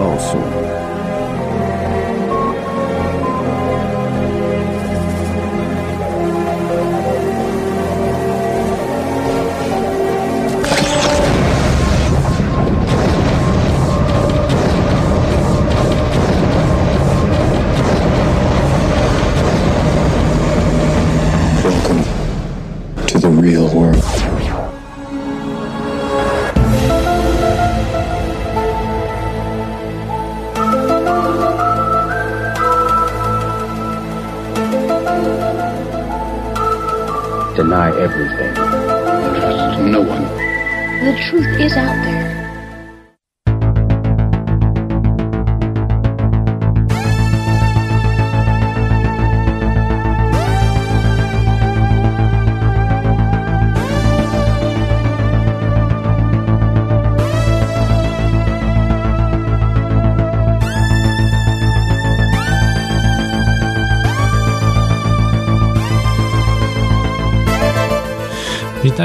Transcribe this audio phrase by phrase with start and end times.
[0.00, 0.40] chaosu.
[0.40, 0.79] Welcome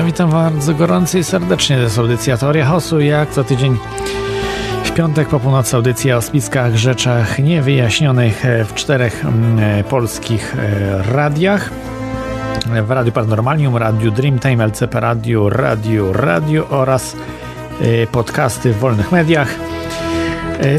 [0.06, 1.76] Witam, bardzo gorąco i serdecznie.
[1.76, 3.00] To jest audycja Teoria Chaosu.
[3.00, 3.78] Jak co tydzień
[4.84, 10.56] w piątek po północy audycja o spiskach, rzeczach niewyjaśnionych e, w czterech mm, e, polskich
[10.56, 11.70] e, radiach.
[12.84, 17.16] W Radiu Paranormalium, Radiu Dreamtime, LCP Radio, Radio Radio oraz
[18.12, 19.56] podcasty w wolnych mediach.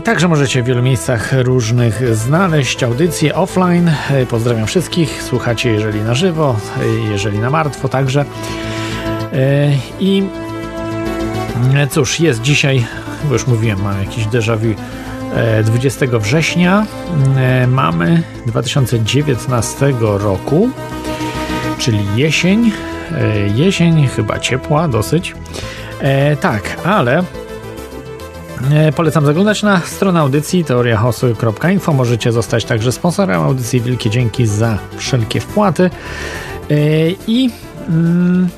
[0.05, 3.91] Także możecie w wielu miejscach różnych znaleźć audycje offline.
[4.31, 5.23] Pozdrawiam wszystkich.
[5.23, 6.57] Słuchacie jeżeli na żywo,
[7.11, 8.25] jeżeli na martwo także.
[9.33, 10.23] E, I
[11.75, 12.87] e, cóż, jest dzisiaj,
[13.25, 14.75] bo już mówiłem, mam jakiś déjà vu.
[15.35, 16.87] e, 20 września
[17.37, 20.71] e, mamy 2019 roku,
[21.79, 22.73] czyli jesień.
[23.55, 25.35] Jesień chyba ciepła dosyć.
[26.41, 27.23] Tak, ale
[28.97, 31.93] Polecam zaglądać na stronę audycji teoriachaosu.info.
[31.93, 33.81] Możecie zostać także sponsorem audycji.
[33.81, 35.91] Wielkie dzięki za wszelkie wpłaty.
[37.27, 37.51] I,
[37.89, 38.49] mm,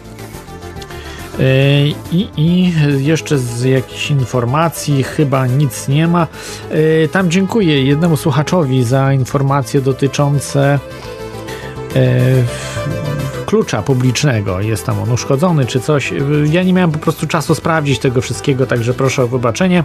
[2.12, 6.26] i, I jeszcze z jakichś informacji chyba nic nie ma.
[7.04, 10.78] E, Tam dziękuję jednemu słuchaczowi za informacje dotyczące
[11.97, 12.21] e,
[13.47, 14.60] klucza publicznego.
[14.60, 16.12] Jest tam on uszkodzony czy coś.
[16.50, 19.84] Ja nie miałem po prostu czasu sprawdzić tego wszystkiego, także proszę o wybaczenie,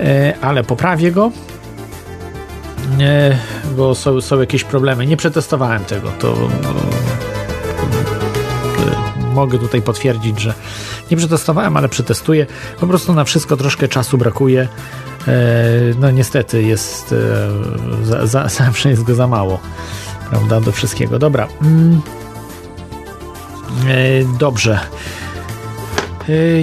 [0.00, 1.30] E, ale poprawię go.
[3.00, 3.38] E,
[3.76, 5.06] Bo są, są jakieś problemy.
[5.06, 6.10] Nie przetestowałem tego.
[6.18, 7.37] To no, e,
[9.38, 10.54] mogę tutaj potwierdzić, że
[11.10, 12.46] nie przetestowałem, ale przetestuję.
[12.80, 14.68] Po prostu na wszystko troszkę czasu brakuje.
[15.28, 15.34] E,
[16.00, 17.14] No niestety jest
[18.02, 19.60] e, za, za, zawsze jest go za mało.
[20.30, 21.18] Prawda, do wszystkiego.
[21.18, 21.48] Dobra.
[21.62, 22.00] Mm.
[23.88, 24.78] E, Dobrze.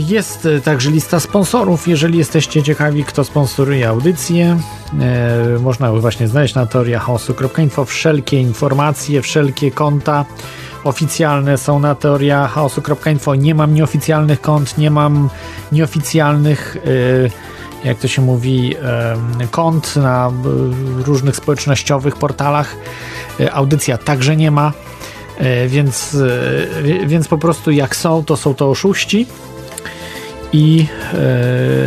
[0.07, 1.87] Jest także lista sponsorów.
[1.87, 4.59] Jeżeli jesteście ciekawi, kto sponsoruje audycję,
[5.59, 7.85] można właśnie znaleźć na teoriachaosu.info.
[7.85, 10.25] Wszelkie informacje, wszelkie konta
[10.85, 13.35] oficjalne są na teoriachaosu.info.
[13.35, 15.29] Nie mam nieoficjalnych kont, nie mam
[15.71, 16.77] nieoficjalnych,
[17.83, 18.75] e, jak to się mówi,
[19.51, 20.31] kont na e,
[21.03, 22.75] różnych społecznościowych portalach.
[23.39, 24.73] E, Audycja także nie ma.
[25.37, 26.17] E, Więc,
[27.05, 29.27] więc po prostu jak są, to są to oszuści.
[30.53, 30.87] I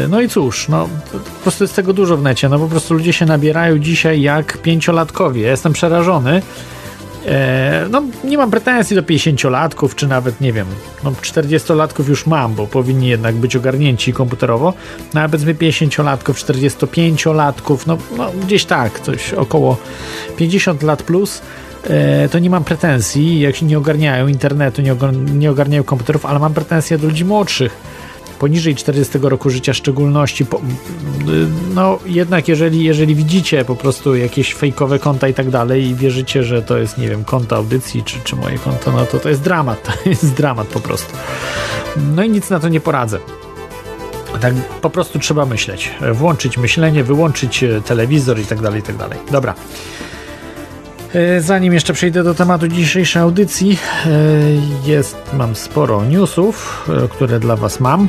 [0.09, 2.49] no i cóż, no po prostu jest tego dużo w necie.
[2.49, 5.43] No po prostu ludzie się nabierają dzisiaj jak pięciolatkowie.
[5.43, 6.43] Jestem przerażony.
[7.29, 10.67] E, no nie mam pretensji do 50-latków, czy nawet nie wiem,
[11.05, 14.75] no 40-latków już mam, bo powinni jednak być ogarnięci komputerowo.
[15.15, 19.77] No ale powiedzmy 50-latków, 45-latków, no, no gdzieś tak, coś około
[20.37, 21.43] 50 lat plus
[21.85, 26.27] e, to nie mam pretensji, jak się nie ogarniają internetu, nie, ogar- nie ogarniają komputerów,
[26.27, 27.77] ale mam pretensje do ludzi młodszych,
[28.39, 30.47] poniżej 40 roku życia szczególności.
[30.47, 30.61] Po,
[31.75, 36.45] no jednak jeżeli, jeżeli widzicie po prostu jakieś fejkowe konta i tak dalej i wierzycie,
[36.45, 39.43] że to jest, nie wiem, konto audycji czy, czy moje konto, no to to jest
[39.43, 41.17] dramat, to jest dramat po prostu.
[42.15, 43.19] No i nic na to nie poradzę.
[44.41, 45.91] Tak po prostu trzeba myśleć.
[46.13, 49.19] Włączyć myślenie, wyłączyć e, telewizor i tak dalej, i tak dalej.
[49.31, 49.55] Dobra.
[51.15, 54.11] E, Zanim jeszcze przejdę do tematu dzisiejszej audycji, e,
[54.91, 58.09] jest, mam sporo newsów, e, które dla Was mam.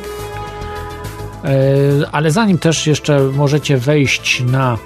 [2.11, 4.77] Ale zanim też jeszcze możecie wejść na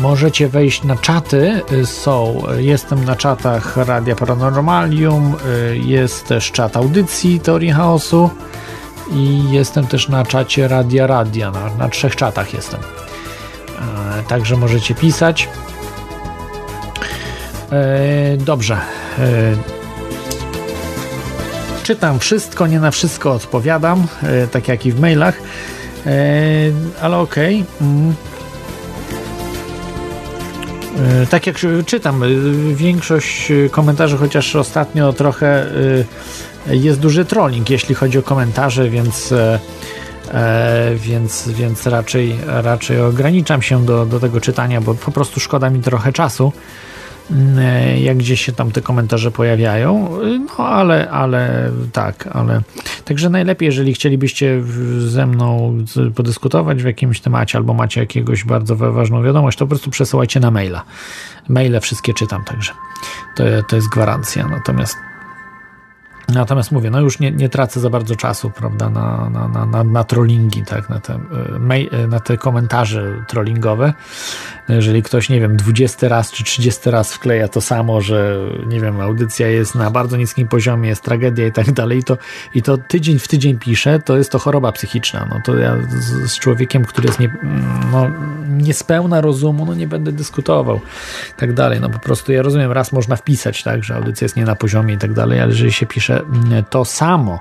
[0.00, 1.60] możecie wejść na czaty.
[1.84, 5.36] Są, jestem na czatach Radia Paranormalium,
[5.72, 8.30] jest też czat audycji Teorii Chaosu
[9.12, 11.50] i jestem też na czacie Radia Radia.
[11.50, 12.80] Na, na trzech czatach jestem.
[14.28, 15.48] Także możecie pisać.
[17.74, 18.74] E, Dobrze.
[19.18, 19.56] E,
[21.82, 25.38] Czytam wszystko, nie na wszystko odpowiadam, e, tak jak i w mailach.
[27.02, 27.64] ale okej.
[27.76, 27.88] Okay.
[27.88, 28.14] Mm.
[31.30, 31.56] Tak jak
[31.86, 32.22] czytam,
[32.74, 35.66] większość komentarzy, chociaż ostatnio trochę
[36.66, 39.34] jest duży trolling, jeśli chodzi o komentarze, więc
[40.96, 45.80] więc, więc raczej, raczej ograniczam się do, do tego czytania, bo po prostu szkoda mi
[45.80, 46.52] trochę czasu.
[47.58, 50.08] E, jak gdzieś się tam te komentarze pojawiają,
[50.58, 52.62] no ale, ale tak, ale
[53.04, 54.62] także najlepiej, jeżeli chcielibyście
[54.98, 55.78] ze mną
[56.14, 60.50] podyskutować w jakimś temacie albo macie jakiegoś bardzo ważną wiadomość, to po prostu przesyłajcie na
[60.50, 60.82] maila.
[61.48, 62.72] Maile wszystkie czytam, także
[63.36, 64.48] to, to jest gwarancja.
[64.48, 64.96] Natomiast
[66.28, 69.84] Natomiast mówię, no już nie, nie tracę za bardzo czasu, prawda, na, na, na, na,
[69.84, 71.18] na trollingi, tak, na te,
[71.90, 73.92] e, na te komentarze trollingowe.
[74.68, 78.36] Jeżeli ktoś, nie wiem, 20 raz czy 30 raz wkleja to samo, że,
[78.66, 82.18] nie wiem, audycja jest na bardzo niskim poziomie, jest tragedia i tak dalej, i to,
[82.54, 85.28] i to tydzień w tydzień pisze, to jest to choroba psychiczna.
[85.30, 87.36] No to ja z, z człowiekiem, który jest nie,
[87.92, 88.10] no,
[88.48, 90.80] niespełna rozumu, no nie będę dyskutował
[91.30, 91.80] i tak dalej.
[91.80, 94.94] No po prostu ja rozumiem, raz można wpisać, tak, że audycja jest nie na poziomie
[94.94, 97.40] i tak dalej, ale jeżeli się pisze mm, to samo,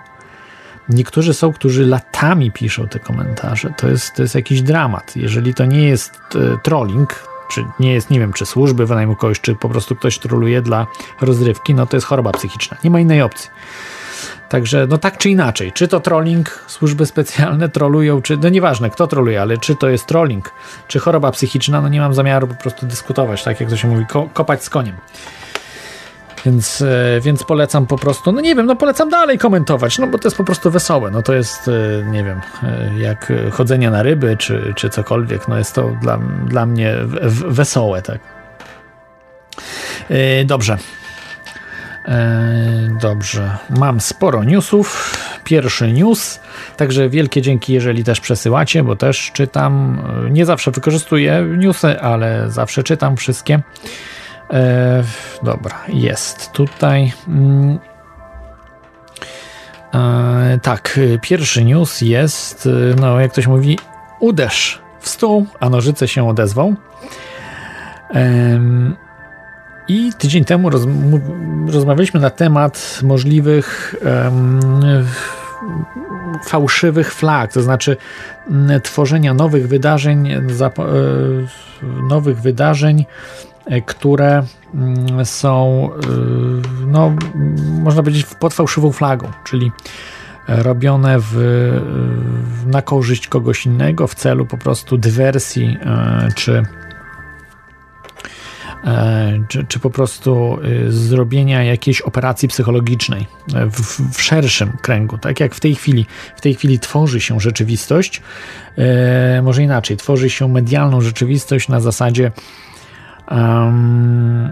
[0.90, 3.74] Niektórzy są, którzy latami piszą te komentarze.
[3.78, 5.16] To jest, to jest jakiś dramat.
[5.16, 9.42] Jeżeli to nie jest e, trolling, czy nie jest, nie wiem, czy służby wynajmu kogoś,
[9.42, 10.88] czy po prostu ktoś troluje dla
[11.22, 12.78] rozrywki, no to jest choroba psychiczna.
[12.84, 13.50] Nie ma innej opcji.
[14.50, 19.08] Także no tak czy inaczej, czy to trolling, służby specjalne trolują, czy no nieważne kto
[19.08, 20.52] troluje, ale czy to jest trolling,
[20.88, 24.06] czy choroba psychiczna, no nie mam zamiaru po prostu dyskutować, tak jak to się mówi,
[24.06, 24.96] ko kopać z koniem.
[26.45, 30.18] Więc, e, więc polecam po prostu, no nie wiem, no polecam dalej komentować, no bo
[30.18, 31.12] to jest po prostu wesołe.
[31.12, 35.57] No to jest, e, nie wiem, e, jak chodzenie na ryby, czy, czy cokolwiek, no
[35.57, 36.95] jest to dla, dla mnie
[37.48, 38.19] wesołe, tak.
[40.45, 40.78] Dobrze.
[43.01, 43.57] Dobrze.
[43.69, 45.18] Mam sporo newsów.
[45.44, 46.40] Pierwszy news.
[46.78, 50.01] Także wielkie dzięki, jeżeli też przesyłacie, bo też czytam.
[50.31, 53.60] Nie zawsze wykorzystuję newsy, ale zawsze czytam wszystkie.
[54.54, 55.04] E,
[55.44, 57.14] dobra, jest tutaj.
[57.28, 57.80] Mm,
[59.94, 62.70] e, tak, pierwszy news jest, e,
[63.02, 63.80] no jak ktoś mówi,
[64.20, 66.76] uderz w stół, a nożyce się odezwą.
[69.88, 70.82] I tydzień temu roz,
[71.68, 73.96] rozmawialiśmy na temat możliwych
[76.46, 77.98] fałszywych flag, to znaczy
[78.84, 80.30] tworzenia nowych wydarzeń,
[82.10, 83.53] nowych wydarzeń E,
[83.86, 84.44] które
[84.74, 87.13] mm, są, e, no,
[87.81, 89.71] można powiedzieć, pod fałszywą flagą, czyli
[90.48, 91.36] robione w,
[92.65, 96.63] na korzyść kogoś innego w celu po prostu dywersji e, czy,
[99.48, 100.59] czy, czy po prostu
[100.89, 105.18] zrobienia jakiejś operacji psychologicznej w, w, szerszym kręgu.
[105.18, 106.06] Tak jak w tej chwili,
[106.36, 108.21] w tej chwili tworzy się rzeczywistość,
[109.44, 112.31] może inaczej, tworzy się medialną rzeczywistość na zasadzie
[113.31, 114.52] um,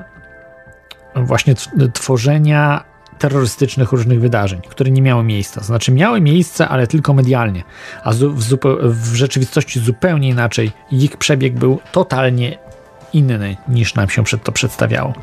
[1.15, 1.55] właśnie
[1.93, 2.83] tworzenia
[3.19, 5.63] terrorystycznych różnych wydarzeń, które nie miały miejsca.
[5.63, 7.63] Znaczy miały miejsce, ale tylko medialnie,
[8.03, 10.71] a w, w rzeczywistości zupełnie inaczej.
[10.91, 12.57] Ich przebieg był totalnie
[13.13, 15.13] inny niż nam się przed to przedstawiało.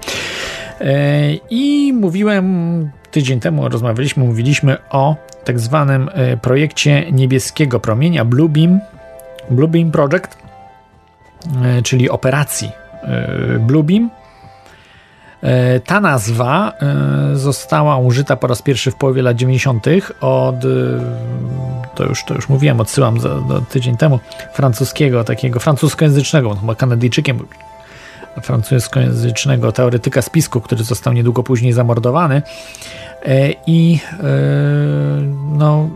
[0.81, 8.81] E, I mówiłem tydzień temu, rozmawialiśmy, mówiliśmy o tak zwanym e, projekcie niebieskiego promienia Bluebeam,
[9.51, 10.39] Bluebeam Project,
[11.65, 12.71] e, czyli operacji
[13.61, 14.11] Bluebeam.
[15.43, 16.73] E, ta nazwa
[17.33, 19.87] e, została użyta po raz pierwszy w połowie lat 90.
[20.21, 20.55] od,
[21.95, 23.31] to już, to już mówiłem, odsyłam za,
[23.71, 24.21] tydzień temu,
[24.53, 27.47] francuskiego, takiego francuskojęzycznego, chyba Kanadyjczykiem,
[28.43, 32.43] francuskojęzycznego teoretyka spisku, który został niedługo później zamordowany.
[33.67, 33.99] I
[35.59, 35.89] no,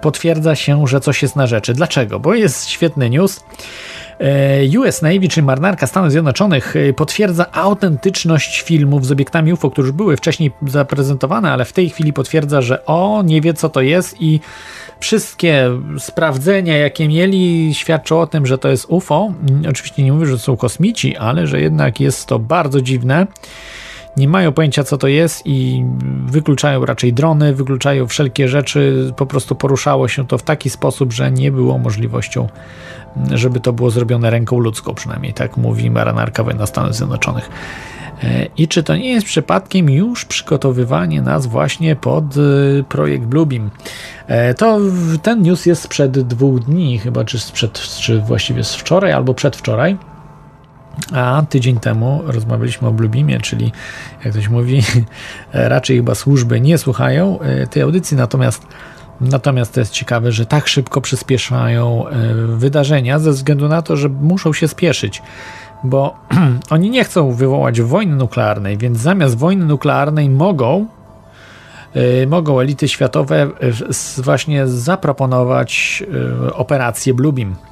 [0.00, 1.74] potwierdza się, że coś jest na rzeczy.
[1.74, 2.20] Dlaczego?
[2.20, 3.44] Bo jest świetny news.
[4.22, 9.86] E, US Navy, czyli marynarka Stanów Zjednoczonych, e, potwierdza autentyczność filmów z obiektami UFO, które
[9.86, 13.80] już były wcześniej zaprezentowane, ale w tej chwili potwierdza, że o, nie wie co to
[13.80, 14.40] jest i
[15.00, 19.32] wszystkie sprawdzenia, jakie mieli, świadczą o tym, że to jest UFO.
[19.48, 23.26] Mm, oczywiście nie mówię, że to są kosmici, ale że jednak jest to bardzo dziwne
[24.16, 25.84] nie mają pojęcia, co to jest i
[26.26, 29.12] wykluczają raczej drony, wykluczają wszelkie rzeczy.
[29.16, 32.48] Po prostu poruszało się to w taki sposób, że nie było możliwością,
[33.30, 37.50] żeby to było zrobione ręką ludzką, przynajmniej tak mówi marynarka wojna Stanów Zjednoczonych.
[38.22, 42.38] E, I czy to nie jest przypadkiem już przygotowywanie nas właśnie pod e,
[42.88, 43.70] projekt Bluebeam?
[44.26, 44.78] E, to
[45.22, 49.96] ten news jest sprzed dwóch dni, chyba, czy, sprzed, czy właściwie z wczoraj albo przedwczoraj
[51.12, 53.72] a tydzień temu rozmawialiśmy o Bluebeamie, czyli
[54.24, 54.82] jak ktoś mówi,
[55.52, 57.38] raczej chyba służby nie słuchają
[57.70, 58.66] tej audycji, natomiast
[59.22, 64.08] Natomiast to jest ciekawe, że tak szybko przyspieszają e, wydarzenia ze względu na to, że
[64.08, 65.22] muszą się spieszyć,
[65.84, 66.14] bo
[66.70, 70.86] oni nie chcą wywołać wojny nuklearnej, więc zamiast wojny nuklearnej mogą
[71.94, 73.50] e, mogą elity światowe
[74.18, 76.02] właśnie zaproponować
[76.52, 77.56] operację Bluebeam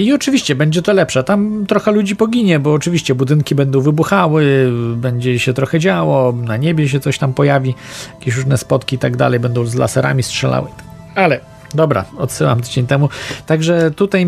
[0.00, 1.24] I oczywiście będzie to lepsze.
[1.24, 6.88] Tam trochę ludzi poginie, bo oczywiście budynki będą wybuchały, będzie się trochę działo, na niebie
[6.88, 7.74] się coś tam pojawi,
[8.18, 10.68] jakieś różne spotki i tak dalej, będą z laserami strzelały.
[11.14, 11.40] Ale
[11.74, 13.08] Dobra, odsyłam tydzień temu.
[13.46, 14.26] Także tutaj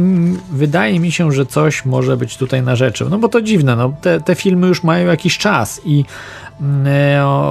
[0.52, 3.06] wydaje mi się, że coś może być tutaj na rzeczy.
[3.10, 6.04] No bo to dziwne, no, te, te filmy już mają jakiś czas i
[6.47, 6.47] E,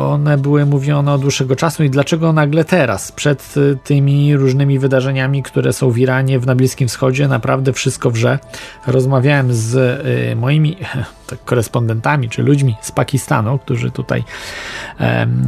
[0.04, 5.44] one były mówione od dłuższego czasu i dlaczego nagle teraz, przed e, tymi różnymi wydarzeniami,
[5.44, 8.40] które są w Iranie, na Bliskim Wschodzie, naprawdę wszystko wrze.
[8.88, 10.78] Rozmawiałem z e, moimi
[11.28, 14.24] tak, korespondentami, czy ludźmi z Pakistanu, którzy tutaj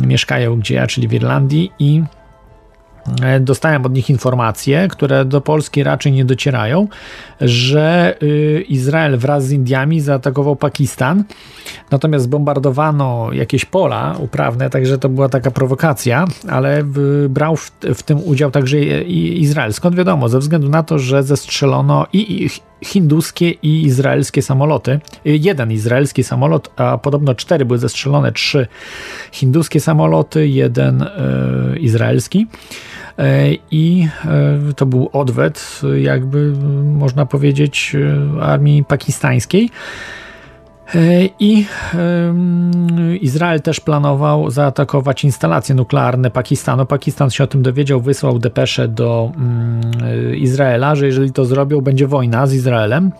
[0.07, 2.03] mieszkają gdzie ja, czyli w Irlandii i
[3.39, 6.87] dostałem od nich informacje, które do Polski raczej nie docierają,
[7.41, 11.23] że y, Izrael wraz z Indiami zaatakował Pakistan,
[11.91, 16.83] natomiast zbombardowano jakieś pola uprawne, także to była taka prowokacja, ale
[17.29, 19.73] brał w, w tym udział także Izrael.
[19.73, 20.29] Skąd wiadomo?
[20.29, 22.49] Ze względu na to, że zestrzelono i
[22.81, 24.91] hinduskie i izraelskie samoloty.
[24.91, 24.99] Y,
[25.37, 28.67] jeden izraelski samolot, a podobno cztery były zestrzelone, trzy
[29.31, 32.47] hinduskie samoloty, jeden y, izraelski.
[33.19, 37.95] E, i e, to był odwet, jakby można powiedzieć,
[38.38, 39.69] e, armii pakistańskiej.
[41.39, 41.65] I
[43.21, 46.85] Izrael też planował zaatakować instalacje nuklearne Pakistanu.
[46.85, 52.07] Pakistan się o tym dowiedział, wysłał depeszę do mm, Izraela, że jeżeli to zrobią, będzie
[52.07, 53.11] wojna z Izraelem.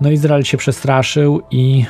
[0.00, 1.84] No Izrael się przestraszył i,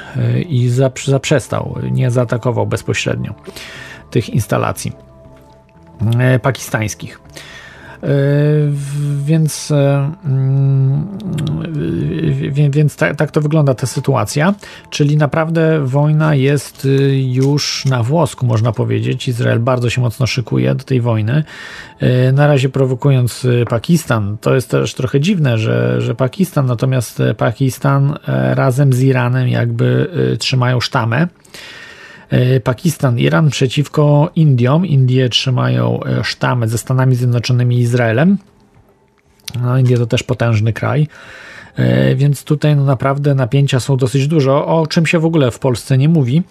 [0.49, 3.35] i zaprzestał, nie zaatakował bezpośrednio
[4.11, 5.10] tych instalacji.
[6.19, 7.21] E, pakistańskich.
[8.02, 8.07] E,
[9.25, 11.19] więc, e, mm,
[12.71, 14.54] więc tak, tak, to wygląda ta sytuacja,
[14.90, 19.28] czyli naprawdę wojna jest już na włosku, można powiedzieć.
[19.28, 21.45] Izrael bardzo się mocno szykuje do tej wojny.
[22.33, 28.19] Na razie prowokując Pakistan, to jest też trochę dziwne, że, że Pakistan, natomiast Pakistan
[28.54, 31.28] razem z Iranem jakby trzymają sztamę.
[32.30, 34.87] E, Pakistan, Iran przeciwko Indiom.
[34.87, 38.38] Indie trzymają e, sztamę ze Stanami Zjednoczonymi i Izraelem.
[39.62, 41.08] No, Indie to też potężny kraj.
[41.76, 45.58] E, więc tutaj no naprawdę napięcia są dosyć dużo, o czym się w ogóle w
[45.58, 46.42] Polsce nie mówi.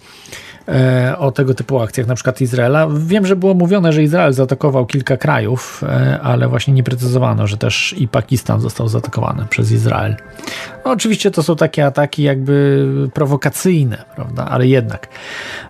[0.70, 2.88] E, o tego typu akcjach, na przykład Izraela.
[2.98, 7.56] Wiem, że było mówione, że Izrael zaatakował kilka krajów, e, ale właśnie nie precyzowano, że
[7.56, 10.16] też i Pakistan został zaatakowany przez Izrael.
[10.84, 15.08] No, oczywiście to są takie ataki jakby prowokacyjne, prawda, ale jednak.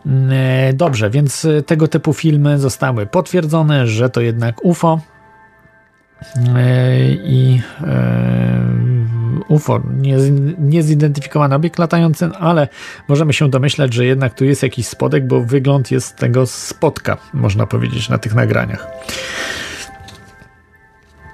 [0.07, 0.30] Mm,
[0.76, 5.00] dobrze, więc tego typu filmy zostały potwierdzone, że to jednak UFO
[7.25, 7.61] i
[9.49, 9.80] UFO,
[10.59, 12.68] niezidentyfikowany obiekt latający, ale
[13.09, 17.66] możemy się domyślać, że jednak tu jest jakiś spodek, bo wygląd jest tego spotka, można
[17.66, 18.87] powiedzieć, na tych nagraniach.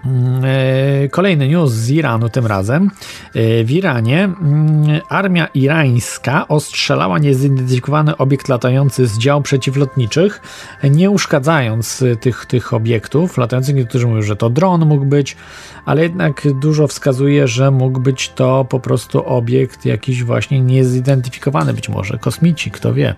[0.07, 2.91] Mm, e, kolejny news z Iranu tym razem.
[3.35, 10.41] E, w Iranie mm, armia irańska ostrzelała niezidentyfikowany obiekt latający z dział przeciwlotniczych,
[10.85, 13.75] nie uszkadzając tych, tych obiektów latających.
[13.75, 15.37] Niektórzy mówią, że to dron mógł być,
[15.85, 21.89] ale jednak dużo wskazuje, że mógł być to po prostu obiekt jakiś właśnie niezidentyfikowany, być
[21.89, 23.15] może kosmici, kto wie.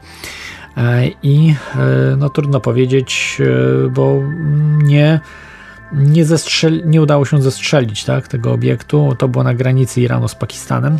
[0.77, 1.55] E, I
[2.17, 3.39] no trudno powiedzieć,
[3.91, 4.23] bo
[4.83, 5.21] nie
[5.93, 9.15] nie, zestrzeli, nie udało się zestrzelić tak, tego obiektu.
[9.19, 10.99] To było na granicy Iranu z Pakistanem.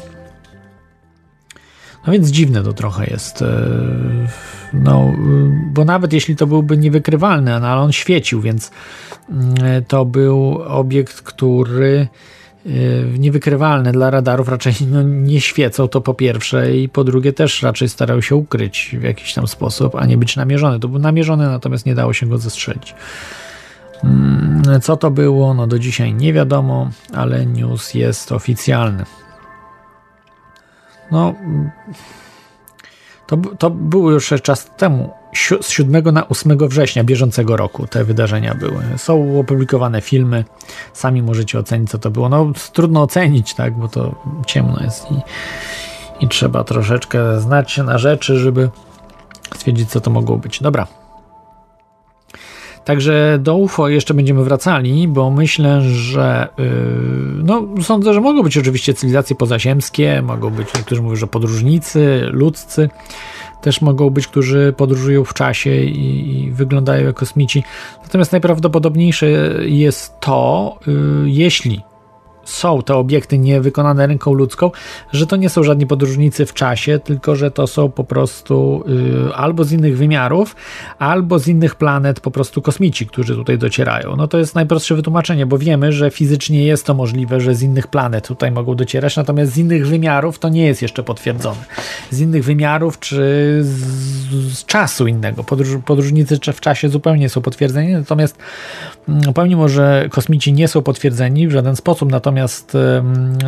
[2.07, 3.43] No więc dziwne to trochę jest.
[3.43, 3.69] E,
[4.73, 5.13] no,
[5.73, 8.71] bo nawet jeśli to byłby niewykrywalny, no, ale on świecił, więc
[9.31, 12.09] mm, to był obiekt, który
[12.67, 12.71] e,
[13.19, 17.89] niewykrywalny dla radarów raczej no, nie świecą, to po pierwsze, i po drugie też raczej
[17.89, 20.81] starał się ukryć w jakiś tam sposób, a nie być namierzony.
[20.81, 22.95] To był namierzony, natomiast nie dało się go zestrzelić.
[24.05, 25.55] Mm, co to było?
[25.55, 29.05] No do dzisiaj nie wiadomo, ale news jest oficjalny.
[31.11, 31.35] No,
[33.27, 35.11] to, to było już czas temu.
[35.61, 38.85] Z 7 na 8 września bieżącego roku te wydarzenia były.
[38.97, 40.45] Są opublikowane filmy,
[40.93, 42.29] sami możecie ocenić, co to było.
[42.29, 44.15] No, trudno ocenić, tak, bo to
[44.47, 45.15] ciemno jest i,
[46.25, 48.71] i trzeba troszeczkę znać się na rzeczy, żeby
[49.55, 50.63] stwierdzić, co to mogło być.
[50.63, 50.87] Dobra,
[52.89, 56.65] Także do UFO jeszcze będziemy wracali, bo myślę, że yy,
[57.45, 62.89] no, sądzę, że mogą być oczywiście cywilizacje pozaziemskie, mogą być, niektórzy mówią, że podróżnicy, ludzcy.
[63.61, 67.65] też mogą być, którzy podróżują w czasie i, i wyglądają jak kosmici.
[68.03, 69.27] Natomiast najprawdopodobniejsze
[69.65, 70.93] jest to, y,
[71.25, 71.83] jeśli
[72.49, 74.71] są te obiekty niewykonane ręką ludzką,
[75.13, 78.85] że to nie są żadni podróżnicy w czasie, tylko że to są po prostu
[79.29, 80.57] y, albo z innych wymiarów,
[80.99, 84.17] albo z innych planet po prostu kosmici, którzy tutaj docierają.
[84.17, 87.87] No to jest najprostsze wytłumaczenie, bo wiemy, że fizycznie jest to możliwe, że z innych
[87.87, 91.65] planet tutaj mogą docierać, natomiast z innych wymiarów to nie jest jeszcze potwierdzone.
[92.11, 93.17] Z innych wymiarów czy
[93.63, 95.45] z, z czasu innego.
[95.45, 98.39] Podróż, podróżnicy w czasie zupełnie są potwierdzeni, natomiast
[99.09, 102.77] mm, pomimo, że kosmici nie są potwierdzeni w żaden sposób, natomiast natomiast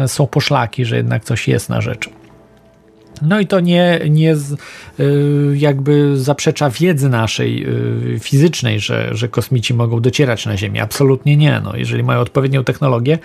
[0.07, 2.11] są poszlaki, że jednak coś jest na rzecz.
[3.23, 7.67] No i to nie, nie y, jakby zaprzecza wiedzy naszej
[8.15, 10.83] y, fizycznej, że, że kosmici mogą docierać na Ziemię.
[10.83, 11.61] Absolutnie nie.
[11.65, 13.19] No, jeżeli mają odpowiednią technologię,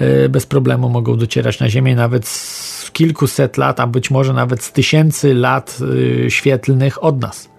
[0.00, 4.62] y, bez problemu mogą docierać na Ziemię nawet z kilkuset lat, a być może nawet
[4.62, 5.78] z tysięcy lat
[6.28, 7.55] świetlnych od nas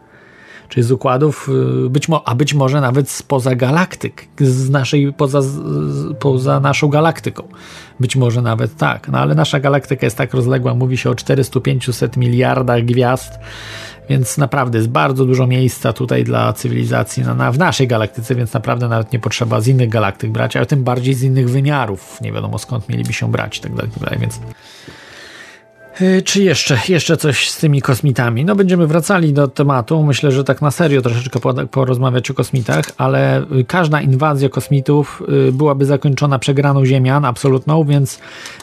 [0.69, 1.50] czy z układów,
[1.86, 5.41] y, być mo- a być może nawet spoza galaktyk, z naszej, poza,
[6.19, 7.43] poza naszą galaktyką.
[8.00, 12.17] Być może nawet tak, no ale nasza galaktyka jest tak rozległa, mówi się o 400-500
[12.17, 13.39] miliardach gwiazd,
[14.09, 18.53] więc naprawdę jest bardzo dużo miejsca tutaj dla cywilizacji na, na, w naszej galaktyce, więc
[18.53, 22.21] naprawdę nawet nie potrzeba z innych galaktyk brać, ale tym bardziej z innych wymiarów.
[22.21, 24.39] Nie wiadomo skąd mieliby się brać i tak dalej, tak więc
[26.25, 28.46] czy jeszcze, jeszcze coś z tymi kosmitami?
[28.46, 30.04] No będziemy wracali do tematu.
[30.04, 31.39] Myślę, że tak na serio troszeczkę
[31.72, 38.20] porozmawiać o kosmitach, ale każda inwazja kosmitów y, byłaby zakończona przegraną Ziemian, absolutną, więc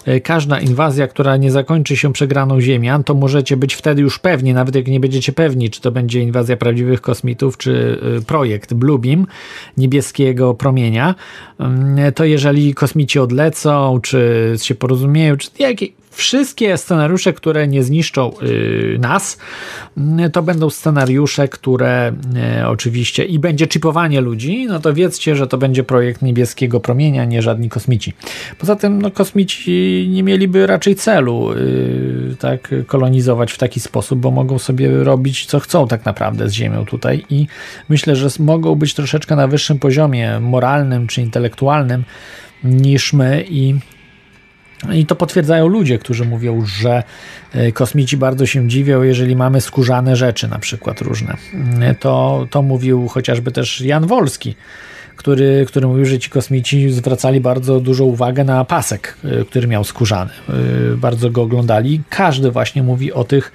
[0.08, 4.54] y, każda inwazja, która nie zakończy się przegraną Ziemian, to możecie być wtedy już pewni,
[4.54, 9.26] nawet jak nie będziecie pewni, czy to będzie inwazja prawdziwych kosmitów, czy y, projekt Bluebeam,
[9.76, 11.14] niebieskiego promienia,
[11.58, 18.32] mm, to jeżeli kosmici odlecą, czy się porozumieją, czy jakie wszystkie scenariusze, które nie zniszczą
[18.42, 19.38] y, nas,
[20.26, 22.12] y, to będą scenariusze, które
[22.60, 27.24] y, oczywiście i będzie chipowanie ludzi, no to wiedzcie, że to będzie projekt niebieskiego promienia,
[27.24, 28.12] nie żadni kosmici.
[28.58, 31.48] Poza tym no, kosmici nie mieliby raczej celu
[32.38, 36.86] tak kolonizować w taki sposób, bo mogą sobie robić co chcą tak naprawdę z Ziemią
[36.86, 37.46] tutaj i
[37.88, 42.04] myślę, że mogą być troszeczkę na wyższym poziomie moralnym czy intelektualnym
[42.64, 43.74] niż my i
[44.92, 47.02] i to potwierdzają ludzie, którzy mówią, że
[47.52, 51.36] e, kosmici bardzo się dziwią, jeżeli mamy skórzane rzeczy, na przykład różne.
[51.80, 54.54] E, to, to mówił chociażby też Jan Wolski,
[55.16, 59.84] który, który mówił, że ci kosmici zwracali bardzo dużą uwagę na pasek, e, który miał
[59.84, 60.30] skórzany.
[60.96, 62.02] Bardzo go oglądali.
[62.08, 63.52] Każdy właśnie mówi o tych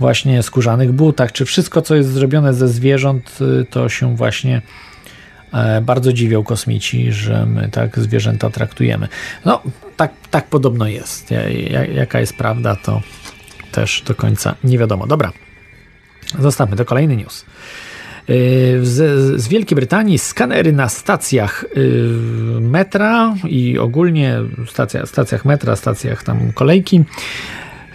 [0.00, 3.38] właśnie skórzanych butach, czy wszystko, co jest zrobione ze zwierząt,
[3.70, 4.62] to się właśnie
[5.82, 9.08] bardzo dziwią kosmici, że my tak zwierzęta traktujemy.
[9.44, 9.62] No,
[9.96, 11.30] tak, tak podobno jest.
[11.94, 13.02] Jaka jest prawda, to
[13.72, 15.06] też do końca nie wiadomo.
[15.06, 15.32] Dobra,
[16.38, 17.44] zostawmy, to kolejny news.
[18.30, 21.80] Y, z, z, Wielkiej Brytanii skanery na stacjach y,
[22.60, 27.04] metra i ogólnie stacja, stacjach metra, stacjach tam kolejki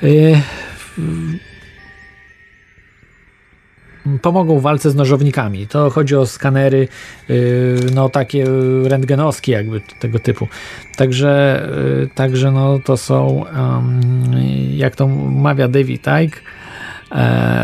[0.03, 0.41] y,
[4.21, 5.67] pomogą w walce z nożownikami.
[5.67, 6.87] To chodzi o skanery
[7.29, 8.45] y, no takie
[8.83, 10.47] rentgenowskie jakby tego typu.
[10.95, 11.63] Także,
[12.03, 13.45] y, także no to są
[14.75, 16.41] jak to mawia David Icke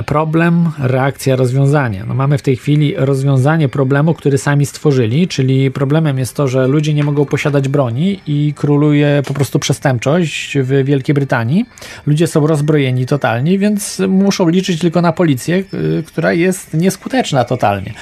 [0.06, 2.04] problem, reakcja, rozwiązanie.
[2.08, 6.68] No mamy w tej chwili rozwiązanie problemu, który sami stworzyli, czyli problemem jest to, że
[6.68, 11.66] ludzie nie mogą posiadać broni i króluje po prostu przestępczość w Wielkiej Brytanii.
[12.06, 15.64] Ludzie są rozbrojeni totalnie, więc muszą liczyć tylko na policję,
[16.06, 17.94] która jest nieskuteczna totalnie.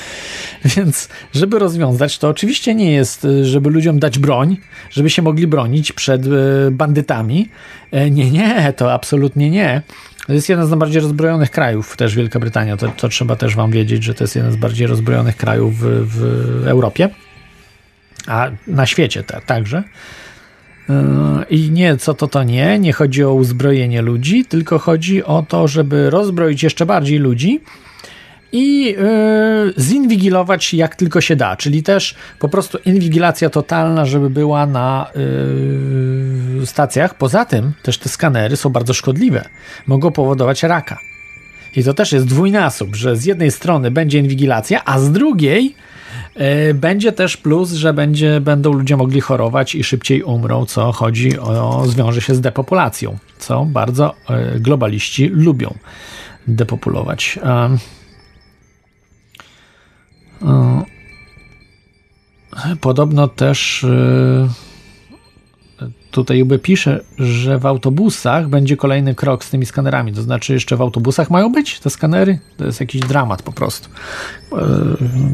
[0.76, 4.58] Więc żeby rozwiązać to, oczywiście nie jest, żeby ludziom dać broń,
[4.90, 6.30] żeby się mogli bronić przed e,
[6.72, 7.50] bandytami.
[7.92, 9.82] E, nie, nie, to absolutnie nie
[10.28, 12.78] to jest jeden z najbardziej rozbrojonych krajów, też Wielka Brytania.
[12.78, 16.08] To, to trzeba też Wam wiedzieć, że to jest jeden z bardziej rozbrojonych krajów w,
[16.08, 17.10] w Europie,
[18.28, 19.84] a na świecie te, także.
[20.90, 20.96] Yy,
[21.50, 25.68] I nie, co to to nie, nie chodzi o uzbrojenie ludzi, tylko chodzi o to,
[25.68, 27.60] żeby rozbroić jeszcze bardziej ludzi,
[28.54, 34.66] i yy, zinwigilować jak tylko się da, czyli też po prostu inwigilacja totalna, żeby była
[34.66, 35.08] na
[36.60, 37.18] yy, stacjach.
[37.18, 39.46] Poza tym też te skanery są bardzo szkodliwe,
[39.88, 41.00] mogą powodować raka.
[41.76, 45.76] I to też jest dwójnasób, że z jednej strony będzie inwigilacja, a z drugiej
[46.36, 51.40] yy, będzie też plus, że będzie, będą ludzie mogli chorować i szybciej umrą, co chodzi
[51.40, 54.16] o, zwiąże się z depopulacją, co bardzo
[54.60, 55.74] globaliści lubią
[56.48, 57.40] depopulować.
[62.82, 63.86] Podobno też
[66.14, 70.14] tutaj UB pisze, że w autobusach będzie kolejny krok z tymi skanerami.
[70.14, 72.40] To znaczy, jeszcze w autobusach mają być te skanery?
[72.58, 73.90] To jest jakiś dramat po prostu.
[74.52, 74.58] E,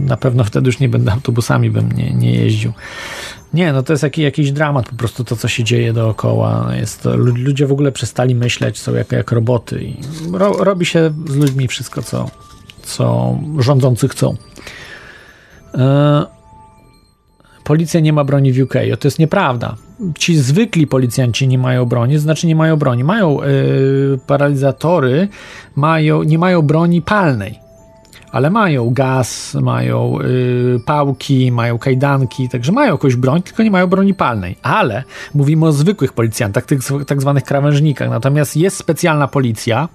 [0.05, 2.73] na pewno wtedy już nie będę autobusami, bym nie, nie jeździł.
[3.53, 6.67] Nie, no to jest jakiś, jakiś dramat po prostu to, co się dzieje dookoła.
[6.75, 9.97] Jest to, ludzie w ogóle przestali myśleć, są jak, jak roboty i
[10.31, 12.29] ro, robi się z ludźmi wszystko, co,
[12.83, 14.35] co rządzący chcą.
[15.75, 16.25] E,
[17.63, 18.73] policja nie ma broni w UK.
[18.99, 19.75] To jest nieprawda.
[20.17, 23.03] Ci zwykli policjanci nie mają broni, znaczy nie mają broni.
[23.03, 25.27] Mają yy, paralizatory,
[25.75, 27.68] mają, nie mają broni palnej
[28.31, 33.87] ale mają gaz, mają y, pałki, mają kajdanki, także mają jakąś broń, tylko nie mają
[33.87, 34.55] broni palnej.
[34.61, 38.09] Ale mówimy o zwykłych policjantach, tych tak zwanych krawężnikach.
[38.09, 39.87] Natomiast jest specjalna policja,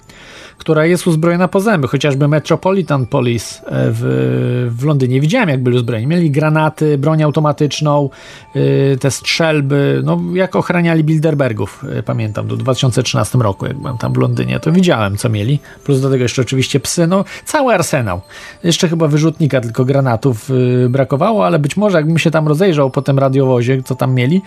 [0.58, 5.20] która jest uzbrojona po zęby, chociażby Metropolitan Police e, w, w Londynie.
[5.20, 6.06] Widziałem, jak byli uzbrojeni.
[6.06, 8.10] Mieli granaty, broń automatyczną,
[8.56, 14.12] y, te strzelby, no jak ochraniali Bilderbergów, y, pamiętam, do 2013 roku, jak byłem tam
[14.12, 15.58] w Londynie, to widziałem, co mieli.
[15.84, 18.20] Plus do tego jeszcze oczywiście psy, no cały arsenał.
[18.64, 23.02] Jeszcze chyba wyrzutnika tylko granatów y, brakowało, ale być może jakbym się tam rozejrzał po
[23.02, 24.42] tym radiowozie, co tam mieli,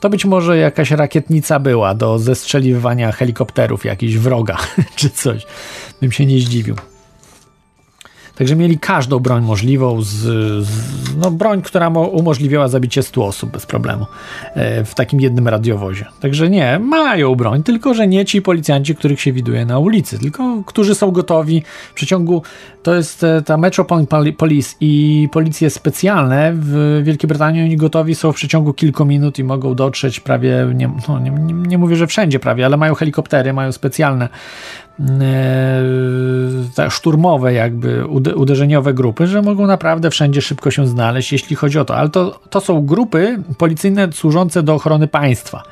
[0.00, 4.56] to być może jakaś rakietnica była do zestrzeliwania helikopterów jakiś wroga,
[4.96, 5.46] czy coś
[6.00, 6.91] bym się nie zdziwił.
[8.42, 10.08] Także mieli każdą broń możliwą, z,
[10.66, 14.06] z, no broń, która mo, umożliwiała zabicie 100 osób bez problemu
[14.54, 16.06] e, w takim jednym radiowozie.
[16.20, 20.62] Także nie, mają broń, tylko że nie ci policjanci, których się widuje na ulicy, tylko
[20.66, 22.42] którzy są gotowi w przeciągu,
[22.82, 28.32] to jest e, ta Metropolitan Police i policje specjalne w Wielkiej Brytanii, oni gotowi są
[28.32, 32.38] w przeciągu kilku minut i mogą dotrzeć prawie, nie, no, nie, nie mówię, że wszędzie
[32.38, 34.28] prawie, ale mają helikoptery, mają specjalne
[36.78, 41.84] e, szturmowe jakby uderzeniowe grupy, że mogą naprawdę wszędzie szybko się znaleźć, jeśli chodzi o
[41.84, 41.96] to.
[41.96, 45.62] Ale to, to są grupy policyjne służące do ochrony państwa.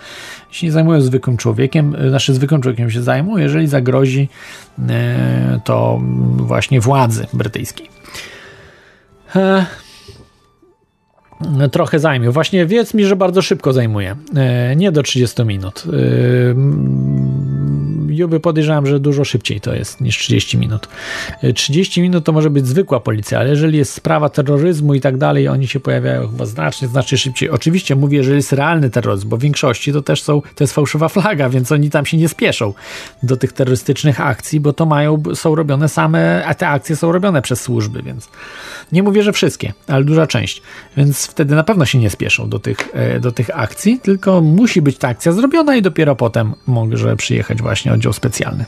[0.49, 4.29] Jeśli nie zajmują zwykłym człowiekiem, znaczy zwykłym człowiekiem się zajmą, jeżeli zagrozi
[4.89, 6.01] e, to
[6.37, 7.91] właśnie władzy brytyjskiej.
[9.37, 9.67] E,
[11.73, 12.31] trochę zajmie.
[12.31, 14.17] Właśnie wiedz mi, że bardzo szybko zajmuje.
[14.77, 15.85] Nie do 30 minut.
[18.21, 20.89] Juby podejrzewam, że dużo szybciej to jest niż 30 minut.
[21.55, 25.49] 30 minut to może być zwykła policja, ale jeżeli jest sprawa terroryzmu i tak dalej,
[25.49, 27.51] oni się pojawiają chyba znacznie, znacznie szybciej.
[27.51, 31.09] Oczywiście mówię, jeżeli jest realny terroryzm, bo w większości to też są, to jest fałszywa
[31.09, 32.75] flaga, więc oni tam się nie spieszą
[33.23, 37.43] do tych terrorystycznych akcji, bo to mają, są robione same, a te akcje są robione
[37.43, 38.29] przez służby, więc
[38.93, 40.63] nie mówię, że wszystkie, ale duża część,
[40.97, 44.83] więc wtedy na pewno się nie spieszą do tych, e, do tych akcji, tylko musi
[44.83, 48.65] być ta akcja zrobiona i dopiero potem może przyjechać właśnie oddział specjalny.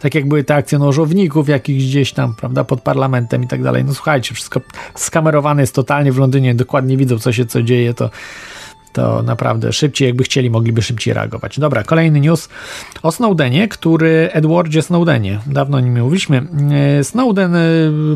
[0.00, 3.84] Tak jak były te akcje nożowników, jakichś gdzieś tam, prawda, pod parlamentem i tak dalej.
[3.84, 4.60] No słuchajcie, wszystko
[4.94, 8.10] skamerowane jest totalnie w Londynie, dokładnie widzą, co się co dzieje, to
[8.94, 11.60] to naprawdę szybciej, jakby chcieli, mogliby szybciej reagować.
[11.60, 12.48] Dobra, kolejny news
[13.02, 16.46] o Snowdenie, który Edwardzie Snowdenie, dawno o nim mówiliśmy.
[16.98, 17.60] E, Snowden e,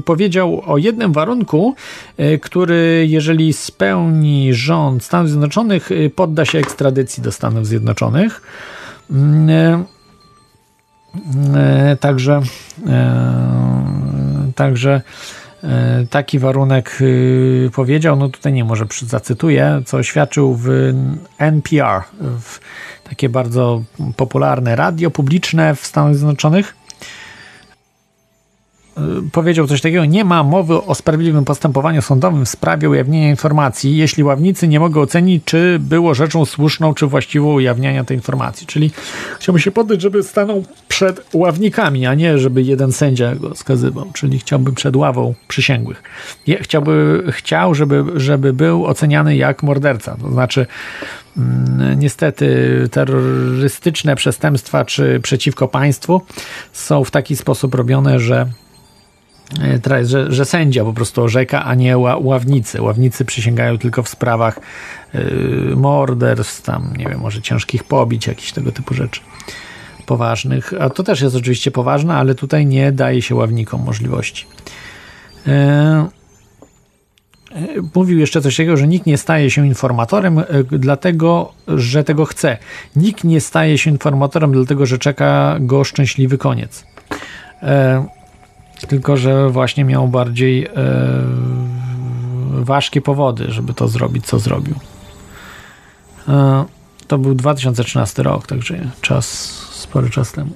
[0.04, 1.74] powiedział o jednym warunku,
[2.16, 8.42] e, który jeżeli spełni rząd Stanów Zjednoczonych, podda się ekstradycji do Stanów Zjednoczonych.
[9.10, 9.84] Mm,
[12.00, 12.40] także
[14.54, 15.02] także
[15.64, 20.68] E, taki warunek y, powiedział, no tutaj nie może zacytuję, co oświadczył w
[21.38, 22.02] NPR,
[22.40, 22.60] w
[23.04, 23.82] takie bardzo
[24.16, 26.77] popularne radio publiczne w Stanach Zjednoczonych.
[28.98, 33.96] Y, powiedział coś takiego, nie ma mowy o sprawiedliwym postępowaniu sądowym w sprawie ujawnienia informacji,
[33.96, 38.66] jeśli ławnicy nie mogą ocenić, czy było rzeczą słuszną, czy właściwą ujawniania tej informacji.
[38.66, 38.90] Czyli
[39.38, 44.38] chciałbym się poddać, żeby stanął przed ławnikami, a nie żeby jeden sędzia go skazywał, czyli
[44.38, 46.02] chciałbym przed ławą przysięgłych.
[46.60, 50.66] Chciałby, chciał, żeby, żeby był oceniany jak morderca, to znaczy
[51.36, 52.48] mm, niestety
[52.90, 56.20] terrorystyczne przestępstwa czy przeciwko państwu
[56.72, 58.46] są w taki sposób robione, że
[60.02, 62.82] że, że sędzia po prostu orzeka, a nie ławnicy.
[62.82, 64.60] Ławnicy przysięgają tylko w sprawach
[65.14, 69.20] yy, morderstw, tam nie wiem, może ciężkich pobić, jakichś tego typu rzeczy
[70.06, 70.72] poważnych.
[70.80, 74.46] A to też jest oczywiście poważne, ale tutaj nie daje się ławnikom możliwości.
[75.46, 75.52] Yy,
[77.94, 82.58] mówił jeszcze coś takiego, że nikt nie staje się informatorem, dlatego że tego chce.
[82.96, 86.86] Nikt nie staje się informatorem, dlatego że czeka go szczęśliwy koniec.
[88.86, 90.70] Tylko, że właśnie miał bardziej e,
[92.50, 94.74] ważkie powody, żeby to zrobić, co zrobił.
[96.28, 96.64] E,
[97.08, 99.26] to był 2013 rok, także czas,
[99.70, 100.50] spory czas temu.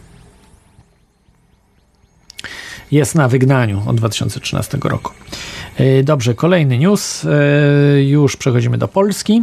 [2.92, 5.12] Jest na wygnaniu od 2013 roku.
[5.76, 7.24] E, dobrze, kolejny news.
[7.24, 9.42] E, już przechodzimy do Polski.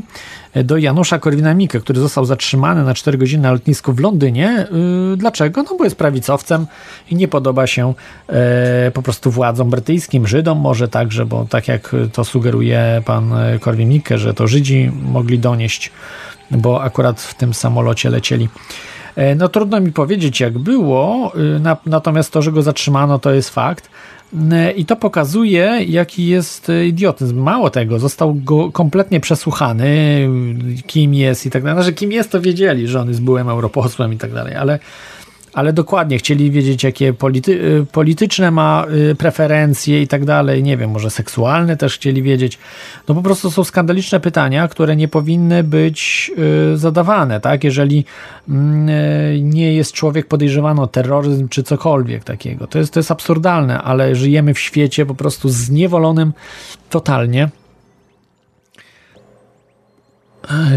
[0.54, 4.68] E, do Janusza Korwina-Mikke, który został zatrzymany na 4 godziny na lotnisku w Londynie.
[5.18, 5.64] Dlaczego?
[5.64, 6.68] No bo jest prawicowcem
[7.12, 7.94] i nie podoba się
[8.94, 14.34] po prostu władzom brytyjskim, Żydom może także, bo tak jak to sugeruje pan Korwin-Mikke, że
[14.34, 15.92] to Żydzi mogli donieść,
[16.52, 18.50] bo akurat w tym samolocie lecieli.
[19.36, 21.32] No trudno mi powiedzieć jak było,
[21.86, 23.90] natomiast to, że go zatrzymano to jest fakt.
[24.76, 27.40] I to pokazuje, jaki jest idiotyzm.
[27.40, 30.28] Mało tego, został go kompletnie przesłuchany,
[30.88, 31.84] kim jest i tak dalej.
[31.84, 34.80] Znaczy, kim jest, to wiedzieli, że on jest byłym europosłem i tak dalej, ale
[35.54, 40.64] ale dokładnie chcieli wiedzieć, jakie polity, y, polityczne ma y, preferencje i tak dalej.
[40.64, 42.60] Nie wiem, może seksualne też chcieli wiedzieć.
[43.08, 46.32] No po prostu są skandaliczne pytania, które nie powinny być
[46.74, 47.64] y, zadawane, tak?
[47.64, 48.06] Jeżeli
[48.50, 52.68] mm, nie jest człowiek podejrzewany o terroryzm czy cokolwiek takiego.
[52.68, 56.34] To jest, to jest absurdalne, ale żyjemy w świecie po prostu zniewolonym
[56.90, 57.50] totalnie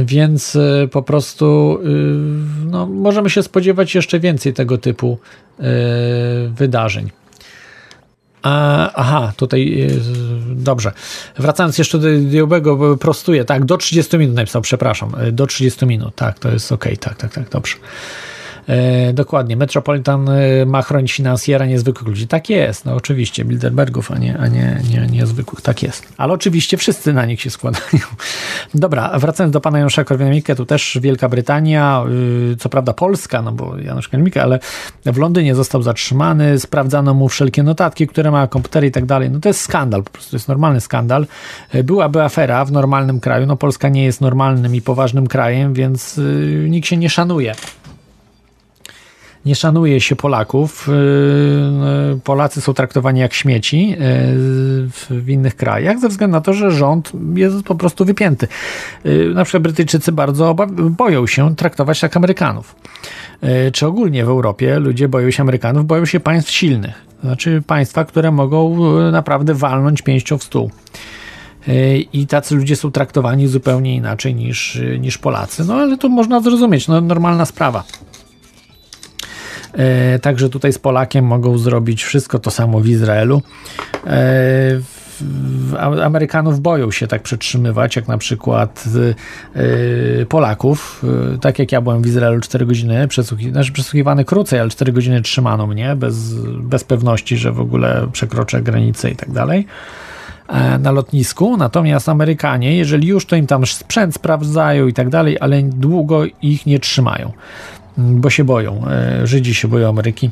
[0.05, 1.89] więc e, po prostu e,
[2.67, 5.19] no, możemy się spodziewać jeszcze więcej tego typu
[5.59, 5.63] e,
[6.49, 7.11] wydarzeń.
[8.95, 9.89] aha, tutaj
[10.47, 10.93] dobrze.
[11.39, 13.45] Wracając jeszcze do Diobego, prostuję.
[13.45, 15.13] Tak, do 30 minut napisał, przepraszam.
[15.33, 17.77] Do 30 minut, tak, to jest ok, tak, tak, tak, dobrze.
[18.69, 22.27] E, dokładnie, Metropolitan e, ma chronić finansjera niezwykłych ludzi.
[22.27, 26.13] Tak jest, no oczywiście, Bilderbergów, a nie, a nie, nie, niezwykłych, tak jest.
[26.17, 27.85] Ale oczywiście wszyscy na nich się składają.
[28.75, 32.05] Dobra, wracając do pana Janusza Korwin-Mikke, tu też Wielka Brytania,
[32.53, 34.59] y, co prawda Polska, no bo Janusz Korwin-Mikke, ale
[35.07, 39.31] w Londynie został zatrzymany, sprawdzano mu wszelkie notatki, które ma, komputery i tak dalej.
[39.31, 41.27] No to jest skandal, po prostu to jest normalny skandal.
[41.71, 46.19] E, byłaby afera w normalnym kraju, no Polska nie jest normalnym i poważnym krajem, więc
[46.19, 47.55] y, nikt się nie szanuje
[49.47, 50.89] nie szanuje się Polaków.
[50.89, 50.93] Y,
[52.17, 53.97] y, Polacy są traktowani jak śmieci y,
[55.11, 58.49] w innych krajach ze względu na to, że rząd jest po prostu wypięty.
[59.35, 62.77] Na przykład Brytyjczycy bardzo boją się traktować tak Amerykanów.
[63.73, 66.95] Czy ogólnie w Europie ludzie boją się Amerykanów, boją się państw silnych.
[67.23, 68.77] Znaczy państwa, które mogą
[69.13, 70.71] naprawdę walnąć pięścią w stół.
[72.13, 75.65] I tacy ludzie są traktowani zupełnie inaczej niż, niż Polacy.
[75.65, 77.85] No ale to można zrozumieć, no, normalna sprawa.
[79.73, 83.43] E, także tutaj z Polakiem mogą zrobić wszystko to samo w Izraelu.
[84.07, 84.81] E,
[86.05, 88.85] Amerykanów boją się tak przetrzymywać, jak na przykład
[89.55, 91.05] e, Polaków.
[91.41, 93.09] Tak jak ja byłem w Izraelu 4 godziny,
[93.51, 98.63] znaczy przesłuchiwany krócej, ale 4 godziny trzymano mnie bez, bez pewności, że w ogóle przekroczę
[98.63, 99.67] granicę i tak dalej
[100.79, 101.57] na lotnisku.
[101.57, 106.67] Natomiast Amerykanie, jeżeli już to im tam sprzęt sprawdzają i tak dalej, ale długo ich
[106.67, 107.33] nie trzymają
[107.99, 108.85] bo się boją.
[108.89, 110.31] E, Żydzi się boją Ameryki.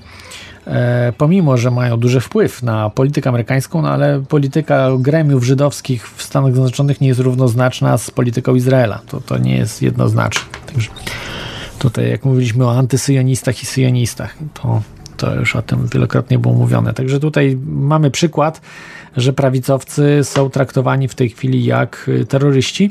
[0.67, 6.23] E, pomimo, że mają duży wpływ na politykę amerykańską, no ale polityka gremiów żydowskich w
[6.23, 9.01] Stanach Zjednoczonych nie jest równoznaczna z polityką Izraela.
[9.07, 10.59] To, to nie jest jednoznaczne.
[10.73, 10.91] Także
[11.79, 14.83] tutaj, jak mówiliśmy o antysyjonistach i syjonistach, to,
[15.17, 16.95] to już o tym wielokrotnie było mówione.
[16.95, 18.61] Także tutaj mamy przykład
[19.17, 22.91] że prawicowcy są traktowani w tej chwili jak terroryści.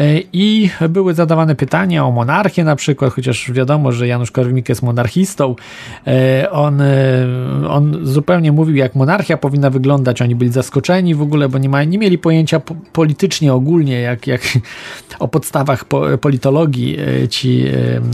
[0.00, 4.82] E, I były zadawane pytania o monarchię na przykład, chociaż wiadomo, że Janusz Korwin jest
[4.82, 5.56] monarchistą.
[6.06, 6.86] E, on, e,
[7.68, 10.22] on zupełnie mówił, jak monarchia powinna wyglądać.
[10.22, 12.60] Oni byli zaskoczeni w ogóle, bo nie, ma, nie mieli pojęcia
[12.92, 14.40] politycznie ogólnie, jak, jak
[15.18, 15.84] o podstawach
[16.20, 16.98] politologii
[17.30, 17.64] ci,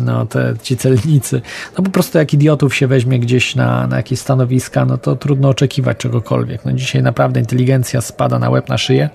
[0.05, 1.41] no, te, ci celnicy.
[1.79, 5.49] No po prostu jak idiotów się weźmie gdzieś na, na jakieś stanowiska, no to trudno
[5.49, 6.65] oczekiwać czegokolwiek.
[6.65, 9.11] No dzisiaj naprawdę inteligencja spada na łeb, na szyję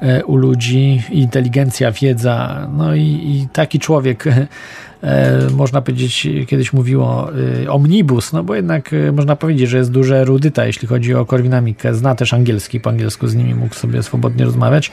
[0.00, 7.30] e, u ludzi, inteligencja, wiedza, no i, i taki człowiek, e, można powiedzieć, kiedyś mówiło
[7.64, 11.94] e, omnibus, no bo jednak można powiedzieć, że jest duże erudyta, jeśli chodzi o Korwin-Mikke,
[11.94, 14.92] zna też angielski, po angielsku z nimi mógł sobie swobodnie rozmawiać,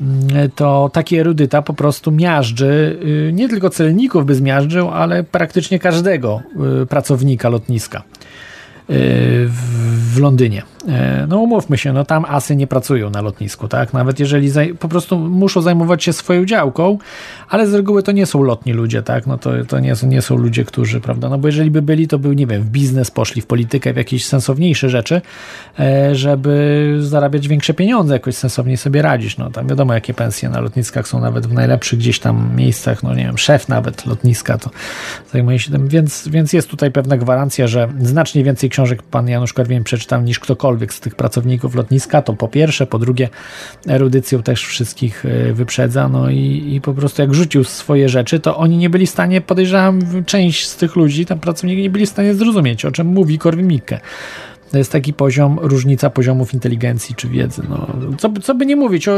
[0.00, 2.98] mm, to taki erudyta po prostu miażdży,
[3.32, 6.42] nie tylko celników by zmiażdżył, ale praktycznie każdego
[6.88, 8.02] pracownika lotniska.
[9.46, 10.62] W Londynie.
[10.88, 13.92] E, no umówmy się, no tam asy nie pracują na lotnisku, tak?
[13.92, 16.98] Nawet jeżeli po prostu muszą zajmować się swoją działką,
[17.48, 19.26] ale z reguły to nie są lotni ludzie, tak?
[19.26, 21.28] No to, to nie, są, nie są ludzie, którzy, prawda?
[21.28, 23.96] No bo jeżeli by byli, to był, nie wiem, w biznes poszli, w politykę, w
[23.96, 25.20] jakieś sensowniejsze rzeczy,
[25.80, 29.38] e, żeby zarabiać większe pieniądze, jakoś sensowniej sobie radzić.
[29.38, 33.14] No tam wiadomo, jakie pensje na lotniskach są nawet w najlepszych gdzieś tam miejscach, no
[33.14, 34.70] nie wiem, szef nawet lotniska to
[35.32, 39.52] zajmuje się tym, więc, więc jest tutaj pewna gwarancja, że znacznie więcej książek pan Janusz
[39.52, 43.28] Korwin przeczytał niż ktokolwiek z tych pracowników lotniska, to po pierwsze, po drugie
[43.88, 48.56] erudycją też wszystkich e, wyprzedza, no i, i po prostu jak rzucił swoje rzeczy, to
[48.56, 52.08] oni nie byli w stanie, podejrzewam, część z tych ludzi, tam pracowników nie byli w
[52.08, 54.00] stanie zrozumieć, o czym mówi Korwin-Mikke.
[54.70, 57.62] To jest taki poziom, różnica poziomów inteligencji czy wiedzy.
[57.68, 57.86] No,
[58.18, 59.16] co, co by nie mówić o,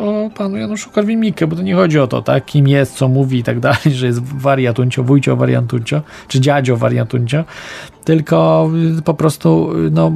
[0.00, 3.38] o panu Januszu Korwin-Mikke, bo to nie chodzi o to, tak, kim jest, co mówi
[3.38, 7.44] i tak dalej, że jest wariatuncio, wujcio wariantuncio, czy dziadzio wariantuncio,
[8.04, 8.70] tylko
[9.04, 10.12] po prostu no,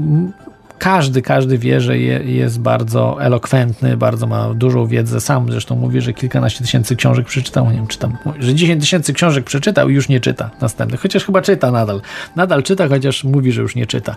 [0.83, 5.21] każdy, każdy wie, że je, jest bardzo elokwentny, bardzo ma dużą wiedzę.
[5.21, 7.71] Sam zresztą mówi, że kilkanaście tysięcy książek przeczytał.
[7.71, 11.01] Nie wiem, czy tam, że 10 tysięcy książek przeczytał i już nie czyta następnych.
[11.01, 12.01] Chociaż chyba czyta nadal.
[12.37, 14.17] Nadal czyta, chociaż mówi, że już nie czyta.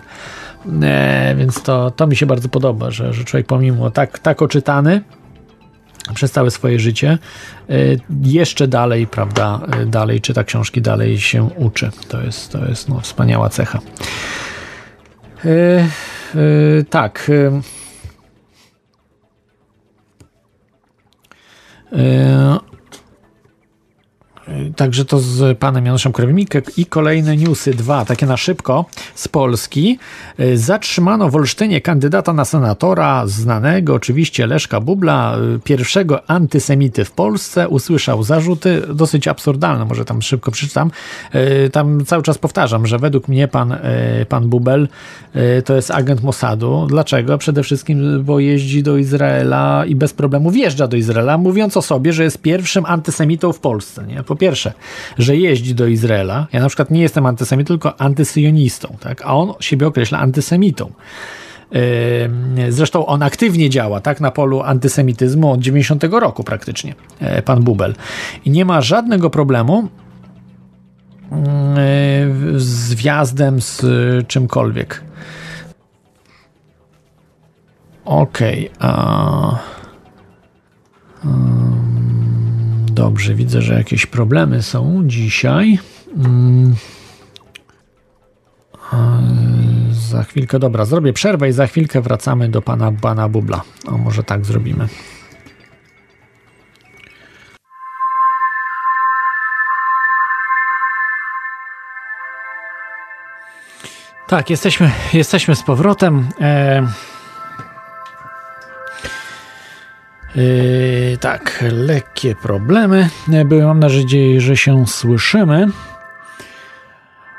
[0.82, 5.00] E, więc to, to mi się bardzo podoba, że, że człowiek pomimo tak, tak oczytany,
[6.14, 7.18] przez całe swoje życie,
[7.70, 7.74] e,
[8.22, 11.90] jeszcze dalej, prawda, e, dalej czyta książki, dalej się uczy.
[12.08, 13.80] To jest, to jest no, wspaniała cecha.
[15.44, 15.86] E,
[16.34, 17.28] E, tak.
[21.92, 22.58] E,
[24.76, 29.98] Także to z panem Januszem Korwin-Mikke i kolejne newsy, dwa, takie na szybko, z Polski.
[30.38, 37.10] E, zatrzymano w Olsztynie kandydata na senatora, znanego oczywiście Leszka Bubla, e, pierwszego antysemity w
[37.10, 37.68] Polsce.
[37.68, 40.90] Usłyszał zarzuty, dosyć absurdalne, może tam szybko przeczytam.
[41.32, 43.76] E, tam cały czas powtarzam, że według mnie pan,
[44.28, 44.88] pan Bubel
[45.64, 46.86] to jest agent Mossadu.
[46.88, 47.38] Dlaczego?
[47.38, 52.12] Przede wszystkim, bo jeździ do Izraela i bez problemu wjeżdża do Izraela, mówiąc o sobie,
[52.12, 54.06] że jest pierwszym antysemitą w Polsce.
[54.06, 54.22] Nie?
[54.22, 54.72] Po pierwsze,
[55.18, 56.46] że jeździ do Izraela.
[56.52, 59.22] Ja na przykład nie jestem antysemitą, tylko antysyjonistą, tak?
[59.22, 60.92] a on siebie określa antysemitą.
[62.68, 67.94] Zresztą on aktywnie działa tak, na polu antysemityzmu od 90 roku praktycznie, e, pan Bubel.
[68.44, 69.88] I nie ma żadnego problemu
[72.56, 73.82] z wjazdem z
[74.26, 75.04] czymkolwiek.
[78.04, 78.70] Okej.
[78.70, 79.58] Okay, a...
[82.96, 85.78] Dobrze, widzę, że jakieś problemy są dzisiaj.
[86.16, 86.74] Mm.
[89.90, 93.62] Za chwilkę, dobra, zrobię przerwę i za chwilkę wracamy do pana Bana Bubla.
[93.86, 94.88] O, może tak zrobimy.
[104.26, 106.28] Tak, jesteśmy, jesteśmy z powrotem.
[106.40, 106.86] E
[110.36, 113.08] Yy, tak, lekkie problemy
[113.44, 113.64] były.
[113.64, 115.66] Mam nadzieję, że się słyszymy.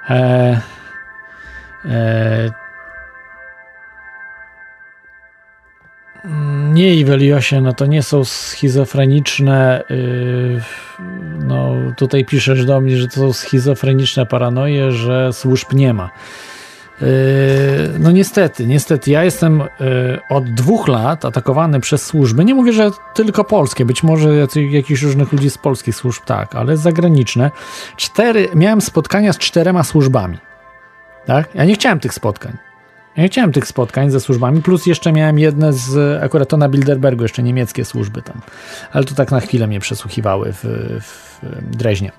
[0.10, 0.62] E,
[1.86, 2.52] e,
[6.74, 9.84] nie, Iweliosie, no to nie są schizofreniczne.
[9.90, 10.62] Yy,
[11.40, 16.10] no, tutaj piszesz do mnie, że to są schizofreniczne paranoje, że służb nie ma.
[17.02, 17.08] Yy,
[18.00, 22.46] no niestety, niestety, ja jestem yy, od dwóch lat atakowany przez służby.
[22.46, 26.78] Nie mówię, że tylko polskie, być może jakichś różnych ludzi z polskich służb, tak, ale
[26.78, 27.52] zagraniczne.
[27.96, 30.38] Cztery, miałem spotkania z czterema służbami.
[31.26, 31.56] Tak?
[31.56, 32.58] Ja nie chciałem tych spotkań.
[33.18, 36.70] Ja nie chciałem tych spotkań ze służbami, plus jeszcze miałem jedne z, akurat to na
[36.70, 38.42] Bilderbergu, jeszcze niemieckie służby tam.
[38.92, 40.64] Ale to tak na chwilę mnie przesłuchiwały w,
[41.02, 41.40] w
[41.76, 42.12] Dreźnie.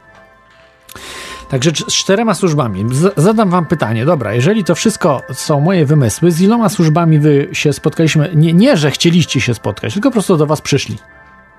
[1.49, 2.85] Także z czterema służbami.
[3.17, 7.73] Zadam wam pytanie, dobra, jeżeli to wszystko są moje wymysły, z iloma służbami wy się
[7.73, 8.31] spotkaliśmy?
[8.35, 10.99] Nie, nie że chcieliście się spotkać, tylko po prostu do was przyszli.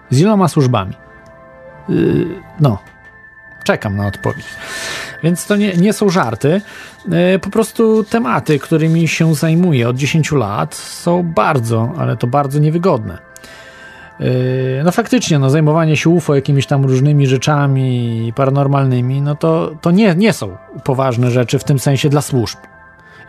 [0.10, 0.94] Z iloma służbami?
[1.90, 2.26] Yy,
[2.60, 2.78] no,
[3.64, 4.46] czekam na odpowiedź.
[5.24, 6.62] Więc to nie, nie są żarty.
[7.08, 12.60] Yy, po prostu tematy, którymi się zajmuję od 10 lat, są bardzo, ale to bardzo
[12.60, 13.29] niewygodne.
[14.20, 19.92] Yy, no faktycznie, no zajmowanie się UFO jakimiś tam różnymi rzeczami paranormalnymi, no to, to
[19.92, 22.58] nie, nie są poważne rzeczy w tym sensie dla służb.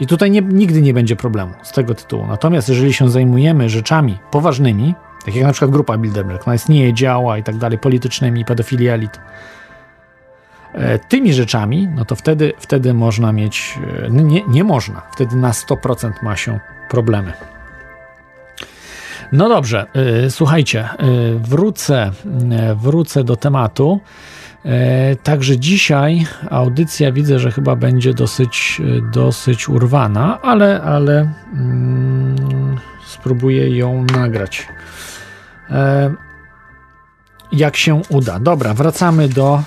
[0.01, 2.27] I tutaj nie, nigdy nie będzie problemu z tego tytułu.
[2.27, 7.39] Natomiast jeżeli się zajmujemy rzeczami poważnymi, tak jak na przykład grupa Bilderberg, ona istnieje, działa
[7.39, 9.21] i tak dalej, politycznymi, pedofilii elit,
[10.73, 15.51] e, tymi rzeczami, no to wtedy, wtedy można mieć, e, nie, nie można, wtedy na
[15.51, 17.33] 100% ma się problemy.
[19.33, 19.87] No dobrze,
[20.27, 22.11] y, słuchajcie, y, wrócę,
[22.71, 24.01] y, wrócę do tematu.
[25.23, 34.05] Także dzisiaj audycja widzę, że chyba będzie dosyć, dosyć urwana, ale, ale mm, spróbuję ją
[34.05, 34.69] nagrać.
[37.53, 38.39] Jak się uda.
[38.39, 39.63] Dobra, wracamy do.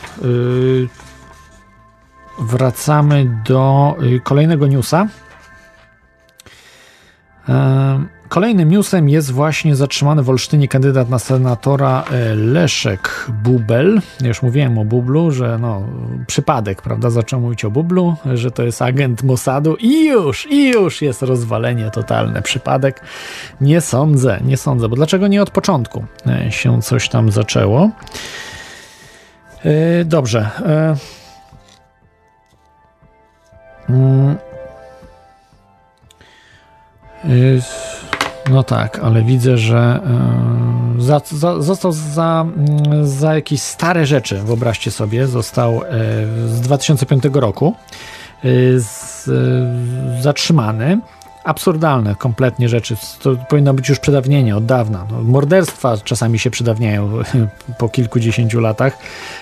[2.40, 5.08] Wracamy do kolejnego newsa.
[8.34, 14.02] Kolejnym newsem jest właśnie zatrzymany w Olsztynie kandydat na senatora e, Leszek Bubel.
[14.22, 15.88] Ja już mówiłem o Bublu, że no,
[16.28, 17.10] przypadek, prawda?
[17.10, 21.92] Zacząłem mówić o Bublu, że to jest agent Mossadu i już, i już jest rozwalenie
[21.92, 22.42] totalne.
[22.42, 23.02] Przypadek?
[23.62, 27.90] Nie sądzę, nie sądzę, bo dlaczego nie od początku e, się coś tam zaczęło?
[29.66, 30.50] E, dobrze.
[37.30, 37.62] Y,
[38.50, 40.00] no tak, ale widzę, że
[40.98, 45.86] y, za, za, został za, mm, za jakieś stare rzeczy, wyobraźcie sobie, został y,
[46.48, 47.76] z 2005 roku
[48.78, 49.30] z,
[50.22, 51.00] zatrzymany
[51.44, 52.96] absurdalne kompletnie rzeczy.
[53.22, 55.06] To powinno być już przedawnienie od dawna.
[55.12, 57.10] No, morderstwa czasami się przedawniają
[57.80, 58.98] po kilkudziesięciu latach,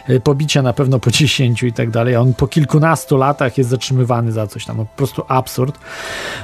[0.10, 2.16] y, pobicia na pewno po dziesięciu i tak dalej.
[2.16, 4.78] On po kilkunastu latach jest zatrzymywany za coś tam.
[4.78, 5.80] No, po prostu absurd.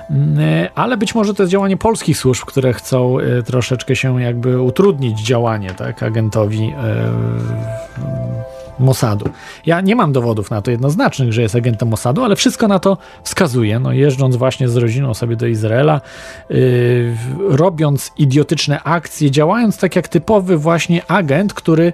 [0.10, 4.22] Mm, y, ale być może to jest działanie polskich służb, które chcą y, troszeczkę się
[4.22, 6.74] jakby utrudnić działanie tak, agentowi
[8.80, 9.30] Mossadu.
[9.66, 12.98] Ja nie mam dowodów na to jednoznacznych, że jest agentem Mossadu, ale wszystko na to
[13.24, 13.80] wskazuje.
[13.80, 16.02] No, jeżdżąc właśnie z rodziną sobie do Izraela,
[16.50, 17.18] yy,
[17.50, 21.94] robiąc idiotyczne akcje, działając tak jak typowy właśnie agent, który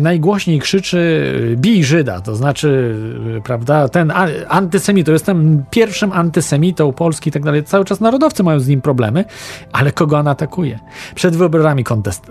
[0.00, 2.96] najgłośniej krzyczy bij Żyda, to znaczy,
[3.34, 4.12] yy, prawda, ten
[4.48, 7.64] antysemitą, jestem pierwszym antysemitą Polski i tak dalej.
[7.64, 9.24] Cały czas narodowcy mają z nim problemy,
[9.72, 10.78] ale kogo on atakuje?
[11.14, 12.30] Przed wyborami kontest,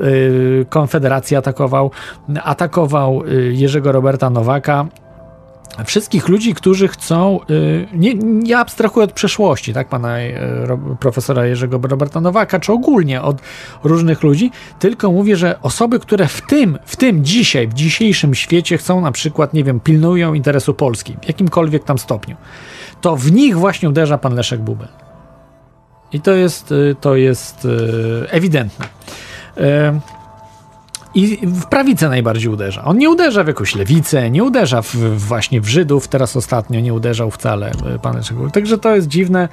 [0.70, 1.92] Konfederacji atakował,
[2.44, 4.86] atakował Jerzego Roberta Nowaka,
[5.86, 10.38] wszystkich ludzi, którzy chcą, y, nie, nie abstrahuję od przeszłości, tak, pana y,
[11.00, 13.42] profesora Jerzego Roberta Nowaka, czy ogólnie od
[13.84, 18.78] różnych ludzi, tylko mówię, że osoby, które w tym, w tym dzisiaj, w dzisiejszym świecie
[18.78, 22.36] chcą na przykład, nie wiem, pilnują interesu Polski, w jakimkolwiek tam stopniu,
[23.02, 24.88] to w nich właśnie uderza pan Leszek Bubel.
[26.14, 27.68] I to jest, y, to jest
[28.30, 28.86] ewidentne.
[31.16, 32.84] I w prawicę najbardziej uderza.
[32.84, 36.94] On nie uderza w jakąś lewicę, nie uderza w, właśnie w Żydów, teraz ostatnio nie
[36.94, 38.50] uderzał wcale e, pan Szczegół.
[38.50, 39.50] Także to jest dziwne,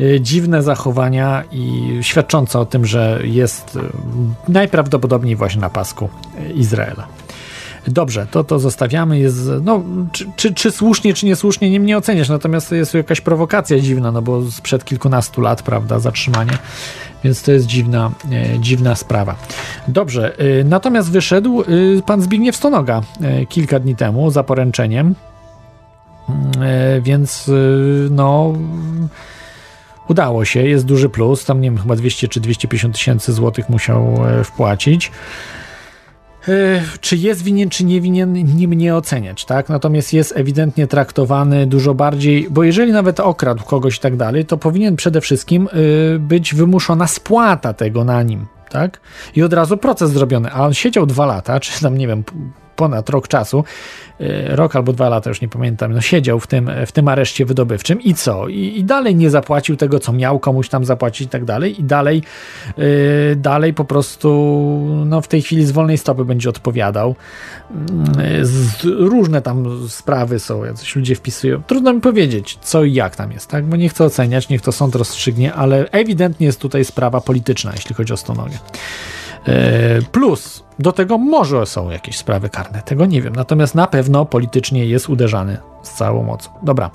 [0.00, 6.08] e, dziwne zachowania i świadczące o tym, że jest e, najprawdopodobniej właśnie na pasku
[6.54, 7.06] Izraela.
[7.88, 9.18] Dobrze, to to zostawiamy.
[9.18, 9.82] Jest, no,
[10.12, 12.28] czy, czy, czy słusznie, czy niesłusznie, nie mnie oceniać.
[12.28, 16.58] Natomiast to jest jakaś prowokacja dziwna, no bo sprzed kilkunastu lat, prawda, zatrzymanie.
[17.24, 19.36] Więc to jest dziwna, e, dziwna sprawa.
[19.88, 21.64] Dobrze, e, natomiast wyszedł e,
[22.06, 25.14] pan Zbigniew Stonoga e, kilka dni temu za poręczeniem.
[26.60, 27.52] E, więc e,
[28.10, 28.54] no
[30.08, 31.44] udało się, jest duży plus.
[31.44, 35.10] Tam nie wiem, chyba 200 czy 250 tysięcy złotych musiał wpłacić.
[36.48, 39.68] E, czy jest winien, czy nie winien, nim nie oceniać, tak?
[39.68, 44.58] Natomiast jest ewidentnie traktowany dużo bardziej, bo jeżeli nawet okradł kogoś i tak dalej, to
[44.58, 45.68] powinien przede wszystkim
[46.14, 49.00] y, być wymuszona spłata tego na nim, tak?
[49.36, 52.24] I od razu proces zrobiony, a on siedział dwa lata, czy tam, nie wiem,
[52.76, 53.64] ponad rok czasu,
[54.20, 57.44] y, rok albo dwa lata, już nie pamiętam, no siedział w tym, w tym areszcie
[57.44, 58.48] wydobywczym i co?
[58.48, 61.84] I, i dalej nie zapłacił tego, co miał komuś tam zapłacić i tak dalej i
[61.84, 62.22] dalej,
[62.76, 62.84] yy,
[63.36, 64.26] dalej po prostu
[65.06, 67.14] no w tej chwili z wolnej stopy będzie odpowiadał.
[68.18, 71.62] Yy, z, różne tam sprawy są, jacyś ludzie wpisują.
[71.66, 73.66] Trudno mi powiedzieć, co i jak tam jest, tak?
[73.66, 77.94] Bo nie chcę oceniać, niech to sąd rozstrzygnie, ale ewidentnie jest tutaj sprawa polityczna, jeśli
[77.94, 78.58] chodzi o Stonogę.
[79.48, 83.36] E, plus do tego może są jakieś sprawy karne, tego nie wiem.
[83.36, 86.50] Natomiast na pewno politycznie jest uderzany z całą mocą.
[86.62, 86.90] Dobra.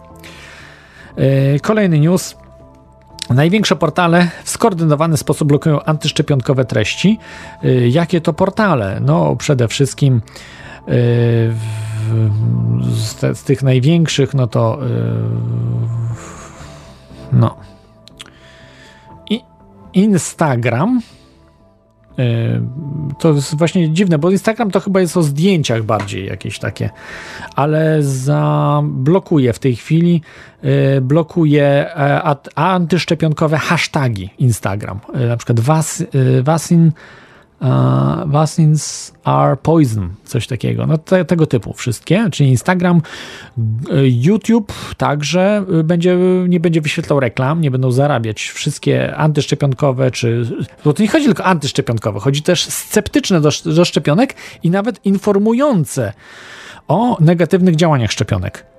[1.16, 2.38] E, kolejny news.
[3.30, 7.20] Największe portale w skoordynowany sposób blokują antyszczepionkowe treści.
[7.64, 9.00] E, jakie to portale?
[9.00, 10.22] No, przede wszystkim
[12.92, 14.80] z, te, z tych największych, no to
[17.32, 17.58] no.
[19.30, 19.42] I
[19.94, 21.02] Instagram
[23.20, 26.90] to jest właśnie dziwne, bo Instagram to chyba jest o zdjęciach bardziej jakieś takie,
[27.56, 30.22] ale zablokuje w tej chwili,
[30.62, 35.00] e, blokuje e, antyszczepionkowe hasztagi Instagram.
[35.30, 36.04] Na przykład was,
[36.44, 36.92] Wasin
[37.62, 37.68] uh,
[38.26, 40.88] vaccines are poison, coś takiego.
[40.88, 43.02] No te, tego typu wszystkie, czyli Instagram,
[43.58, 50.46] e, YouTube także e, będzie, nie będzie wyświetlał reklam, nie będą zarabiać wszystkie antyszczepionkowe, czy,
[50.86, 56.14] bo to nie chodzi tylko antyszczepionkowe, chodzi też sceptyczne do, do szczepionek i nawet informujące
[56.88, 58.71] o negatywnych działaniach szczepionek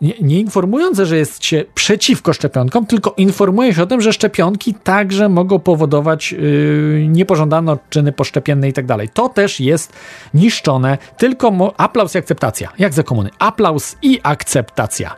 [0.00, 4.74] nie, nie informujące, że jest się przeciwko szczepionkom, tylko informuje się o tym, że szczepionki
[4.74, 9.08] także mogą powodować yy, niepożądane odczyny poszczepienne i tak dalej.
[9.08, 9.92] To też jest
[10.34, 12.72] niszczone, tylko aplauz i akceptacja.
[12.78, 13.30] Jak za komuny?
[13.38, 15.16] Aplauz i akceptacja.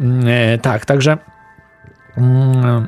[0.00, 0.06] Yy,
[0.62, 1.18] tak, także
[2.16, 2.86] yy,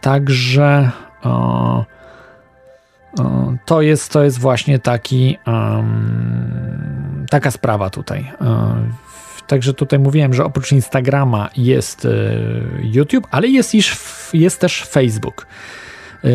[0.00, 0.90] także
[3.64, 5.38] to jest, to jest właśnie taki
[7.30, 8.32] taka sprawa tutaj.
[9.52, 12.08] Także tutaj mówiłem, że oprócz Instagrama jest e,
[12.82, 13.96] YouTube, ale jest, iż,
[14.32, 15.46] jest też Facebook.
[16.24, 16.28] E,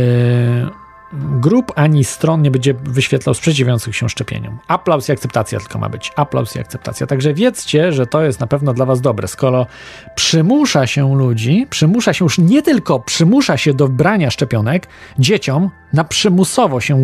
[1.14, 4.58] grup ani stron nie będzie wyświetlał sprzeciwiających się szczepieniom.
[4.68, 6.12] Aplauz i akceptacja tylko ma być.
[6.16, 7.08] Aplauz i akceptacja.
[7.08, 9.28] Także wiedzcie, że to jest na pewno dla was dobre.
[9.28, 9.66] Skoro
[10.16, 14.88] przymusza się ludzi, przymusza się już nie tylko przymusza się do brania szczepionek
[15.20, 17.04] dzieciom, na przymusowo się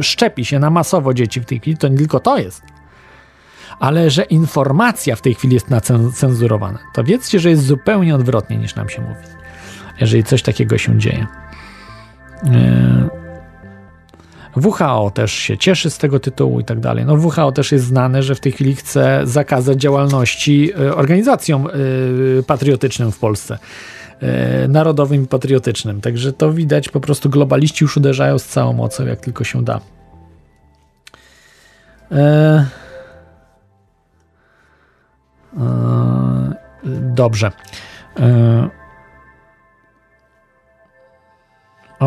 [0.00, 2.73] szczepi się na masowo dzieci w tej chwili, to nie tylko to jest.
[3.80, 5.66] Ale że informacja w tej chwili jest
[6.14, 6.78] cenzurowana.
[6.94, 9.26] To wiedzcie, że jest zupełnie odwrotnie niż nam się mówi.
[10.00, 11.26] Jeżeli coś takiego się dzieje.
[12.44, 13.24] Yy
[14.56, 17.04] WHO też się cieszy z tego tytułu i tak dalej.
[17.04, 21.70] No WHO też jest znane, że w tej chwili chce zakazać działalności e, organizacjom e,
[22.42, 23.58] patriotycznym w Polsce.
[24.20, 26.00] E, narodowym i patriotycznym.
[26.00, 29.80] Także to widać, po prostu globaliści już uderzają z całą mocą, jak tylko się da.
[37.14, 37.50] Dobrze.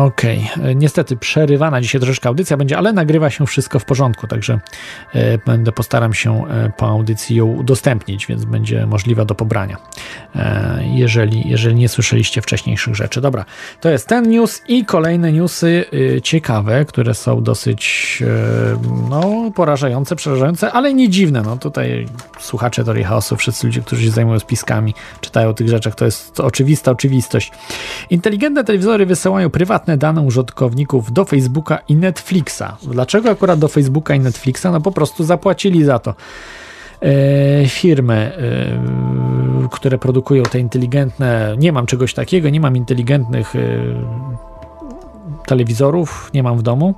[0.06, 0.70] Okej, okay.
[0.70, 4.60] E, niestety przerywana dzisiaj troszeczkę audycja będzie, ale nagrywa się wszystko w porządku, także
[5.14, 9.76] e, będę postaram się e, po audycji ją udostępnić, więc będzie możliwa do pobrania,
[10.80, 13.20] jeżeli, jeżeli nie słyszeliście wcześniejszych rzeczy.
[13.20, 13.44] Dobra,
[13.80, 15.84] to jest ten news i kolejne newsy
[16.22, 18.22] ciekawe, które są dosyć
[19.10, 21.42] no, porażające, przerażające, ale nie dziwne.
[21.42, 22.06] No, tutaj
[22.38, 26.40] słuchacze Teorii Chaosu, wszyscy ludzie, którzy się zajmują spiskami, czytają o tych rzeczach, to jest
[26.40, 27.52] oczywista oczywistość.
[28.10, 32.76] Inteligentne telewizory wysyłają prywatne prywatne dane użytkowników do Facebooka i Netflixa.
[32.82, 34.66] Dlaczego akurat do Facebooka i Netflixa?
[34.72, 36.14] No po prostu zapłacili za to.
[37.00, 43.58] E, firmy, e, które produkują te inteligentne, nie mam czegoś takiego, nie mam inteligentnych e,
[45.46, 46.94] telewizorów, nie mam w domu,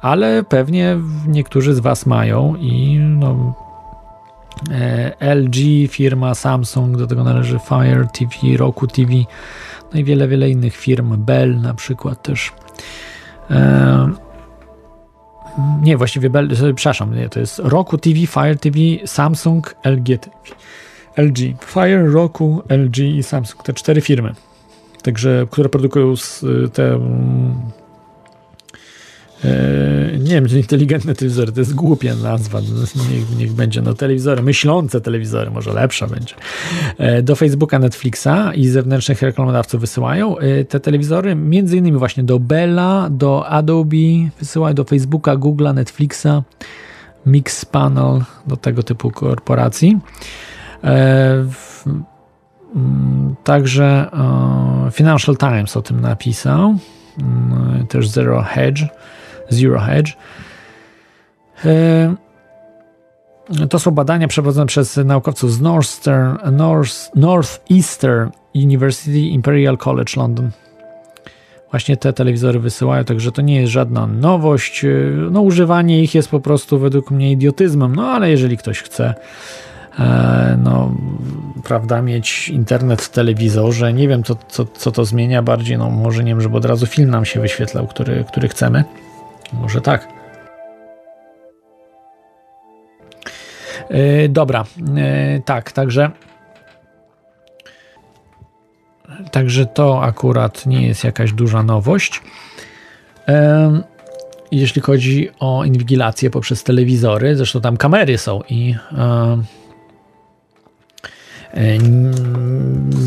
[0.00, 3.54] ale pewnie niektórzy z Was mają i no,
[5.20, 9.12] LG, firma Samsung, do tego należy Fire TV, Roku TV,
[9.94, 12.52] no i wiele, wiele innych firm, Bell na przykład też.
[13.50, 14.10] E,
[15.82, 20.36] nie, właściwie Bell, przepraszam, nie, to jest Roku TV, Fire TV, Samsung, LG TV.
[21.16, 24.34] LG, Fire, Roku, LG i Samsung, te cztery firmy.
[25.02, 26.14] Także, które produkują
[26.72, 27.81] te E,
[30.18, 32.60] nie wiem, czy inteligentne telewizory, to jest głupia nazwa,
[33.10, 36.34] niech, niech będzie, no telewizory, myślące telewizory, może lepsza będzie.
[36.98, 42.38] E, do Facebooka, Netflixa i zewnętrznych reklamodawców wysyłają e, te telewizory, między innymi właśnie do
[42.38, 43.96] Bella, do Adobe,
[44.38, 46.42] wysyłają do Facebooka, Google'a, Netflixa,
[47.26, 49.98] Mixpanel, do tego typu korporacji.
[53.44, 54.10] Także
[54.92, 56.74] Financial Times o tym napisał,
[57.88, 58.84] też Zero Hedge
[59.52, 60.12] Zero Hedge.
[61.64, 62.14] E,
[63.70, 70.50] to są badania przeprowadzone przez naukowców z Northern, North, Northeastern University Imperial College London.
[71.70, 74.84] Właśnie te telewizory wysyłają, także to nie jest żadna nowość.
[74.84, 74.88] E,
[75.30, 79.14] no, używanie ich jest po prostu według mnie idiotyzmem, no ale jeżeli ktoś chce
[79.98, 80.94] e, no,
[81.64, 86.24] prawda, mieć internet w telewizorze, nie wiem co, co, co to zmienia bardziej, no może
[86.24, 88.84] nie wiem, żeby od razu film nam się wyświetlał, który, który chcemy.
[89.52, 90.08] Może tak.
[93.90, 96.10] Yy, dobra, yy, tak, także.
[99.30, 102.22] Także to akurat nie jest jakaś duża nowość.
[103.28, 103.34] Yy,
[104.52, 108.74] jeśli chodzi o inwigilację poprzez telewizory, zresztą tam kamery są i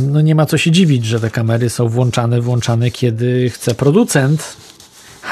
[0.07, 4.57] no nie ma co się dziwić, że te kamery są włączane, włączane, kiedy chce producent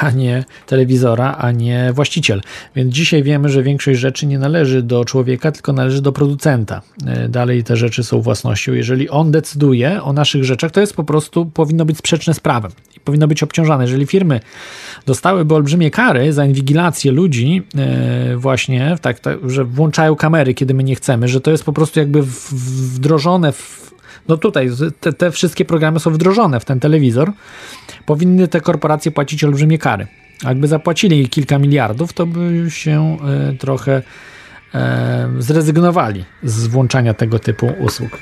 [0.01, 2.41] a nie telewizora, a nie właściciel.
[2.75, 6.81] Więc dzisiaj wiemy, że większość rzeczy nie należy do człowieka, tylko należy do producenta.
[7.05, 8.73] E, dalej te rzeczy są własnością.
[8.73, 12.71] Jeżeli on decyduje o naszych rzeczach, to jest po prostu powinno być sprzeczne z prawem
[12.97, 13.83] i powinno być obciążane.
[13.83, 14.39] Jeżeli firmy
[15.05, 20.83] dostałyby olbrzymie kary za inwigilację ludzi, e, właśnie, tak, tak, że włączają kamery, kiedy my
[20.83, 23.92] nie chcemy, że to jest po prostu jakby wdrożone w
[24.27, 24.69] no tutaj
[24.99, 27.31] te, te wszystkie programy są wdrożone w ten telewizor,
[28.05, 30.07] powinny te korporacje płacić olbrzymie kary.
[30.43, 33.17] Jakby zapłacili kilka miliardów, to by się
[33.51, 34.01] e, trochę
[34.75, 38.19] e, zrezygnowali z włączania tego typu usług.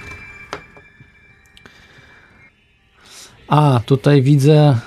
[3.47, 4.78] A, tutaj widzę e,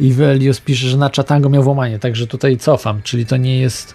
[0.00, 3.94] Ivelios pisze, że na Chatango miał włamanie, także tutaj cofam, czyli to nie jest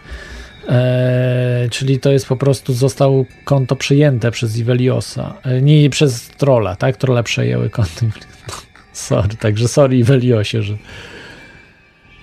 [0.70, 6.76] E, czyli to jest po prostu, zostało konto przyjęte przez Iveliosa, e, nie przez trolla,
[6.76, 6.98] tak?
[6.98, 8.06] Trolle przejęły konto.
[8.94, 10.78] sorry, także sorry Iveliosie, że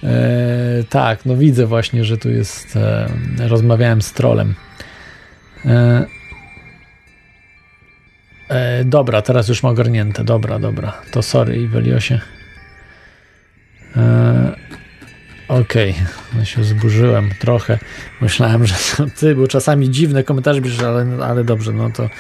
[0.05, 4.55] e, tak, no widzę właśnie, że tu jest e, rozmawiałem z trolem.
[5.65, 6.07] E,
[8.49, 12.21] e, dobra, teraz już mam ogarnięte, dobra, dobra, to sorry Iveliosie.
[15.51, 16.05] Okej, okay.
[16.39, 17.79] no się zburzyłem trochę.
[18.21, 22.11] Myślałem, że to ty, bo czasami dziwne komentarze piszesz, ale, ale dobrze, no to,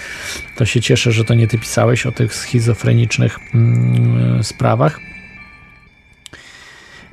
[0.56, 5.00] to się cieszę, że to nie ty pisałeś o tych schizofrenicznych mm, sprawach.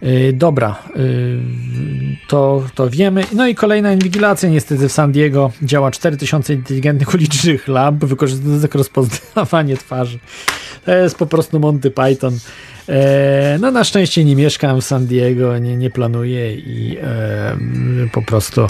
[0.01, 1.39] Yy, dobra, yy,
[2.27, 3.23] to, to wiemy.
[3.33, 5.51] No i kolejna inwigilacja niestety w San Diego.
[5.61, 10.19] Działa 4000 inteligentnych ulicznych lamp, wykorzystujących rozpoznawanie twarzy.
[10.87, 12.39] To jest po prostu Monty Python.
[12.89, 16.97] E, no na szczęście nie mieszkam w San Diego, nie, nie planuję i
[18.11, 18.67] po prostu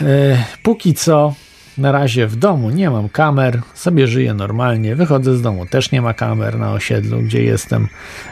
[0.00, 1.34] e, póki co
[1.78, 6.02] na razie w domu nie mam kamer, sobie żyję normalnie, wychodzę z domu, też nie
[6.02, 7.88] ma kamer na osiedlu, gdzie jestem.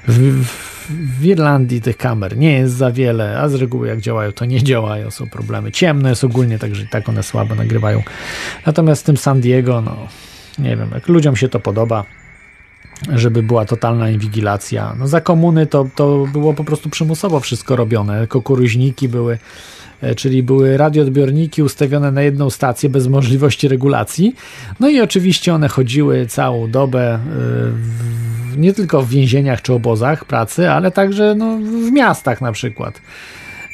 [0.08, 0.44] W,
[1.20, 4.62] w Irlandii tych kamer nie jest za wiele, a z reguły jak działają, to nie
[4.62, 5.72] działają, są problemy.
[5.72, 8.02] Ciemno jest ogólnie, także tak one słabo nagrywają.
[8.66, 9.96] Natomiast w tym San Diego, no
[10.58, 12.04] nie wiem, jak ludziom się to podoba,
[13.14, 14.94] żeby była totalna inwigilacja.
[14.98, 18.26] No za komuny to, to było po prostu przymusowo wszystko robione.
[18.26, 19.38] Kukuruźniki były,
[20.00, 24.34] e, czyli były radioodbiorniki ustawione na jedną stację bez możliwości regulacji.
[24.80, 27.18] No i oczywiście one chodziły całą dobę e,
[28.52, 33.02] w, nie tylko w więzieniach czy obozach pracy, ale także no, w miastach na przykład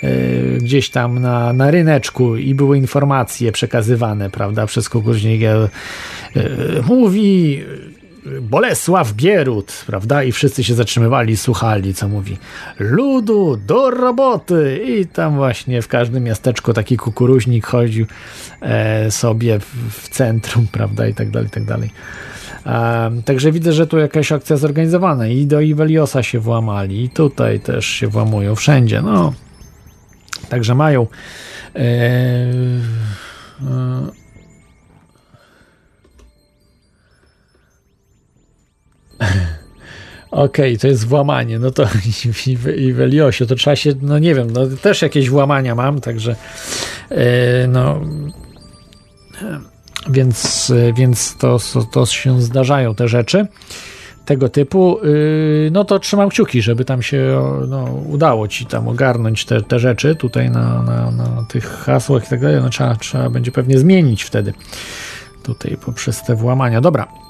[0.02, 0.08] e,
[0.58, 5.22] gdzieś tam na, na ryneczku i były informacje przekazywane, prawda, przez kogoś
[6.88, 7.62] mówi
[8.40, 10.22] Bolesław Bierut, prawda?
[10.22, 12.38] I wszyscy się zatrzymywali, słuchali, co mówi.
[12.78, 14.80] Ludu, do roboty!
[14.86, 18.06] I tam właśnie w każdym miasteczku taki kukuruźnik chodził
[18.60, 21.06] e, sobie w, w, centrum, prawda?
[21.06, 21.90] I tak dalej, i tak dalej.
[22.66, 27.60] E, także widzę, że tu jakaś akcja zorganizowana i do Iweliosa się włamali, i tutaj
[27.60, 29.32] też się włamują, wszędzie, no.
[30.48, 31.06] Także mają
[31.76, 31.80] e,
[40.30, 41.82] Okej, okay, to jest włamanie, no to
[42.76, 46.36] i, w Eliosie to trzeba się, no nie wiem, no też jakieś włamania mam, także
[47.10, 47.16] yy,
[47.68, 48.00] no
[50.10, 51.58] więc, więc to,
[51.92, 53.46] to się zdarzają te rzeczy
[54.24, 59.44] tego typu, yy, no to trzymam kciuki, żeby tam się no, udało ci tam ogarnąć
[59.44, 63.30] te, te rzeczy tutaj na, na, na tych hasłach i tak dalej, no trzeba, trzeba
[63.30, 64.52] będzie pewnie zmienić wtedy
[65.42, 66.80] tutaj poprzez te włamania.
[66.80, 67.23] Dobra, E,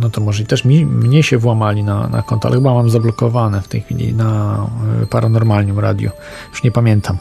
[0.00, 3.60] no to może też mi, mnie się włamali na, na konto, ale chyba mam zablokowane
[3.62, 4.58] w tej chwili na
[5.02, 6.10] e, Paranormalnium Radio.
[6.50, 7.18] Już nie pamiętam.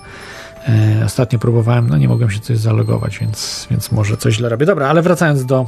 [0.67, 4.65] E, ostatnio próbowałem, no nie mogłem się coś zalogować, więc, więc może coś źle robię.
[4.65, 5.65] Dobra, ale wracając do.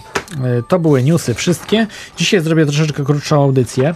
[0.67, 1.87] To były newsy wszystkie.
[2.17, 3.95] Dzisiaj zrobię troszeczkę krótszą audycję.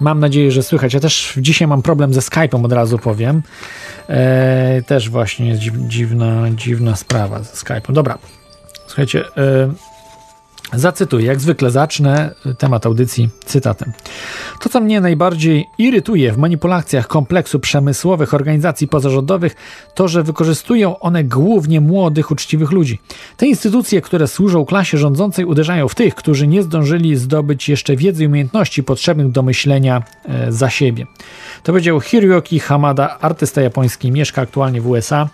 [0.00, 0.94] Mam nadzieję, że słychać.
[0.94, 3.42] Ja też dzisiaj mam problem ze Skype'em, od razu powiem.
[4.86, 7.92] Też właśnie jest dziwna, dziwna sprawa ze Skype'em.
[7.92, 8.18] Dobra,
[8.92, 13.92] Słuchajcie, yy, zacytuję, jak zwykle zacznę temat audycji cytatem.
[14.60, 19.54] To, co mnie najbardziej irytuje w manipulacjach kompleksu przemysłowych organizacji pozarządowych,
[19.94, 22.98] to, że wykorzystują one głównie młodych, uczciwych ludzi.
[23.36, 28.24] Te instytucje, które służą klasie rządzącej, uderzają w tych, którzy nie zdążyli zdobyć jeszcze wiedzy
[28.24, 31.06] i umiejętności potrzebnych do myślenia e, za siebie.
[31.62, 35.28] To powiedział Hiroki Hamada, artysta japoński, mieszka aktualnie w USA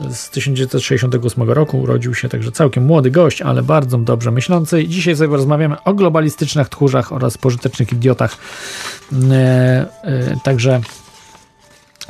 [0.00, 4.88] z 1968 roku urodził się także całkiem młody gość, ale bardzo dobrze myślący.
[4.88, 8.36] Dzisiaj sobie rozmawiamy o globalistycznych tchórzach oraz pożytecznych idiotach.
[9.30, 10.80] E, e, także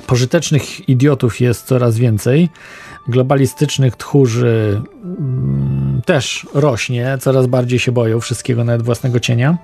[0.06, 2.48] pożytecznych idiotów jest coraz więcej.
[3.08, 9.58] Globalistycznych tchórzy mm, też rośnie, coraz bardziej się boją wszystkiego, nawet własnego cienia.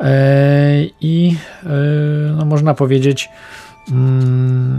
[0.00, 1.36] E, I
[2.36, 3.28] no, można powiedzieć,
[3.90, 4.76] mm,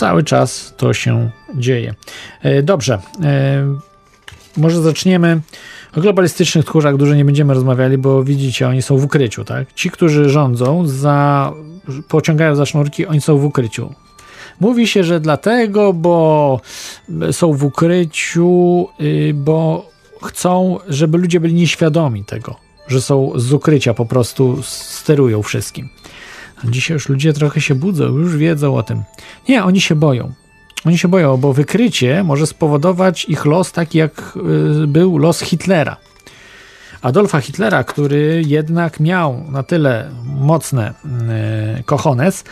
[0.00, 1.94] cały czas to się dzieje.
[2.42, 3.76] E, dobrze, e,
[4.56, 5.40] może zaczniemy
[5.96, 9.74] o globalistycznych tchórzach dużo nie będziemy rozmawiali, bo widzicie, oni są w ukryciu, tak?
[9.74, 11.52] Ci, którzy rządzą, za,
[12.08, 13.94] pociągają za sznurki, oni są w ukryciu.
[14.60, 16.60] Mówi się, że dlatego, bo
[17.30, 19.90] są w ukryciu, y, bo
[20.22, 22.56] chcą, żeby ludzie byli nieświadomi tego,
[22.88, 25.88] że są z ukrycia, po prostu sterują wszystkim.
[26.64, 29.02] Dzisiaj już ludzie trochę się budzą, już wiedzą o tym.
[29.48, 30.32] Nie, oni się boją.
[30.84, 34.32] Oni się boją, bo wykrycie może spowodować ich los taki, jak
[34.82, 35.96] y, był los Hitlera.
[37.02, 40.94] Adolfa Hitlera, który jednak miał na tyle mocne
[41.76, 42.44] yy, kochones,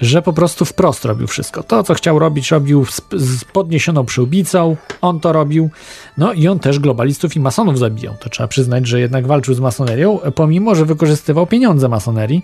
[0.00, 1.62] że po prostu wprost robił wszystko.
[1.62, 5.70] To, co chciał robić, robił z podniesioną przyłbicą, on to robił.
[6.18, 8.14] No i on też globalistów i masonów zabijał.
[8.20, 12.42] To trzeba przyznać, że jednak walczył z masonerią, pomimo, że wykorzystywał pieniądze masonerii.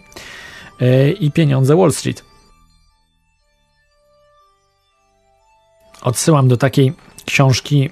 [0.82, 2.24] E, i pieniądze Wall Street.
[6.02, 6.92] Odsyłam do takiej
[7.24, 7.90] książki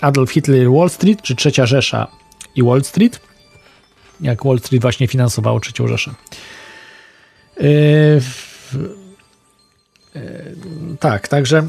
[0.00, 2.08] Adolf Hitler Wall Street, czy Trzecia Rzesza
[2.56, 3.20] i Wall Street.
[4.20, 6.14] jak Wall Street właśnie finansowało trzecią Rzeszę.
[7.60, 8.20] Yy,
[10.14, 10.56] yy,
[11.00, 11.66] tak, także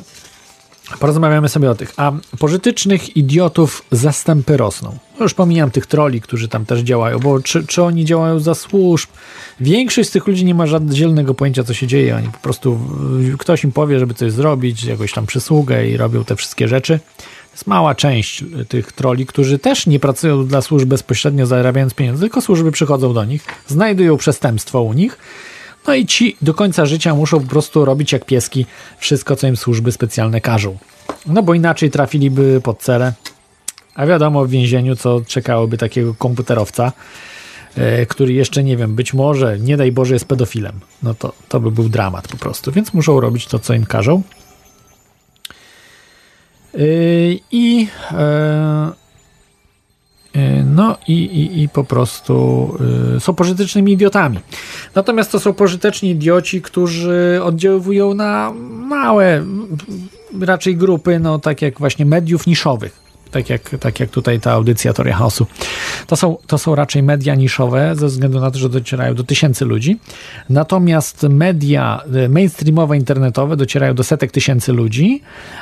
[0.97, 1.93] porozmawiamy sobie o tych.
[1.97, 4.97] A pożytecznych idiotów zastępy rosną.
[5.19, 8.55] No już pomijam tych troli, którzy tam też działają, bo czy, czy oni działają za
[8.55, 9.09] służb?
[9.59, 12.15] Większość z tych ludzi nie ma żadnego pojęcia, co się dzieje.
[12.15, 12.79] Oni po prostu,
[13.39, 16.99] ktoś im powie, żeby coś zrobić, jakąś tam przysługę i robią te wszystkie rzeczy.
[17.51, 22.41] Jest mała część tych troli, którzy też nie pracują dla służb bezpośrednio zarabiając pieniądze, tylko
[22.41, 25.17] służby przychodzą do nich, znajdują przestępstwo u nich
[25.87, 28.65] no i ci do końca życia muszą po prostu robić jak pieski
[28.97, 30.77] wszystko, co im służby specjalne każą.
[31.25, 33.13] No bo inaczej trafiliby pod cerę.
[33.95, 36.91] A wiadomo w więzieniu, co czekałoby takiego komputerowca,
[37.75, 40.79] e, który jeszcze nie wiem, być może, nie daj Boże, jest pedofilem.
[41.03, 42.71] No to, to by był dramat po prostu.
[42.71, 44.21] Więc muszą robić to, co im każą.
[46.73, 46.79] E,
[47.51, 49.02] I E,
[50.65, 52.77] no i, i, i po prostu
[53.17, 54.39] y, są pożytecznymi idiotami.
[54.95, 59.45] Natomiast to są pożyteczni idioci, którzy oddziaływują na małe
[60.41, 64.93] raczej grupy, no tak jak właśnie mediów niszowych tak jak, tak jak tutaj ta audycja
[64.93, 65.47] Toria Chaosu.
[66.07, 69.65] To są, to są raczej media niszowe, ze względu na to, że docierają do tysięcy
[69.65, 69.99] ludzi.
[70.49, 75.21] Natomiast media e, mainstreamowe, internetowe docierają do setek tysięcy ludzi,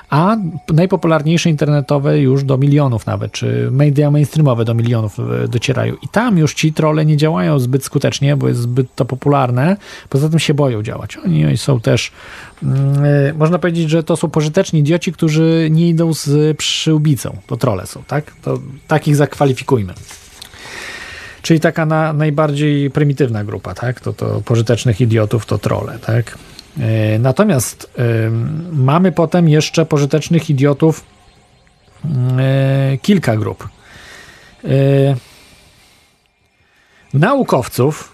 [0.09, 0.37] a
[0.73, 5.93] najpopularniejsze internetowe już do milionów nawet, czy media mainstreamowe do milionów e, docierają.
[5.93, 9.77] I tam już ci trole nie działają zbyt skutecznie, bo jest zbyt to popularne.
[10.09, 11.17] Poza tym się boją działać.
[11.17, 12.11] Oni są też
[13.37, 17.37] można powiedzieć, że to są pożyteczni idioci, którzy nie idą z przyłbicą.
[17.47, 18.31] To trole są, tak?
[18.41, 19.93] To takich zakwalifikujmy.
[21.41, 23.99] Czyli taka na, najbardziej prymitywna grupa, tak?
[23.99, 26.37] To, to pożytecznych idiotów to trole, tak?
[26.79, 27.93] E, natomiast
[28.71, 31.03] mamy potem jeszcze pożytecznych idiotów
[32.93, 33.69] y, kilka grup.
[37.13, 38.13] Naukowców,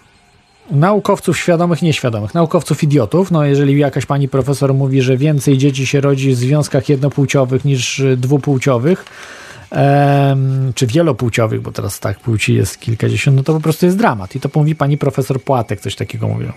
[0.70, 3.30] naukowców świadomych, nieświadomych, naukowców idiotów.
[3.30, 8.02] No, jeżeli jakaś pani profesor mówi, że więcej dzieci się rodzi w związkach jednopłciowych niż
[8.16, 9.04] dwupłciowych,
[9.70, 14.36] em, czy wielopłciowych, bo teraz tak płci jest kilkadziesiąt, no to po prostu jest dramat.
[14.36, 16.52] I to mówi pani profesor Płatek, coś takiego mówią.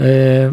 [0.00, 0.52] E,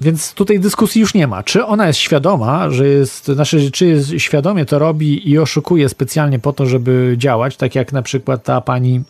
[0.00, 1.42] więc tutaj dyskusji już nie ma.
[1.42, 6.38] Czy ona jest świadoma, że jest, znaczy, czy jest świadomie to robi i oszukuje specjalnie
[6.38, 9.02] po to, żeby działać, tak jak na przykład ta pani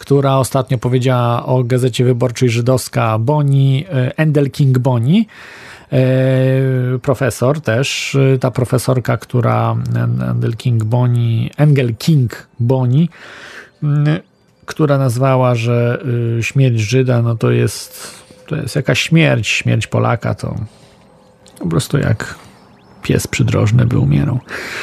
[0.00, 5.26] która ostatnio powiedziała o gazecie wyborczej żydowska Boni, e, Endel King Boni,
[5.92, 5.98] e,
[7.02, 9.76] profesor też, e, ta profesorka, która
[10.30, 13.08] Endel King Boni, Engel King Boni,
[14.66, 16.04] która nazwała, że
[16.40, 18.14] śmierć Żyda no to jest,
[18.46, 20.54] to jest jakaś śmierć, śmierć Polaka to
[21.58, 22.34] po prostu jak
[23.02, 24.38] pies przydrożny by umierał.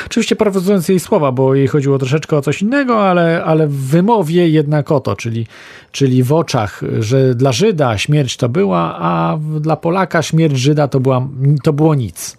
[0.05, 4.49] Oczywiście parafrazując jej słowa, bo jej chodziło troszeczkę o coś innego, ale, ale w wymowie
[4.49, 5.47] jednak o to, czyli,
[5.91, 10.99] czyli w oczach, że dla Żyda śmierć to była, a dla Polaka śmierć Żyda to,
[10.99, 11.27] była,
[11.63, 12.37] to było nic.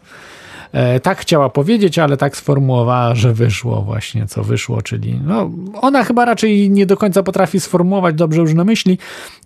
[0.73, 6.05] E, tak chciała powiedzieć, ale tak sformułowała, że wyszło właśnie co wyszło, czyli no, ona
[6.05, 8.99] chyba raczej nie do końca potrafi sformułować dobrze różne myśli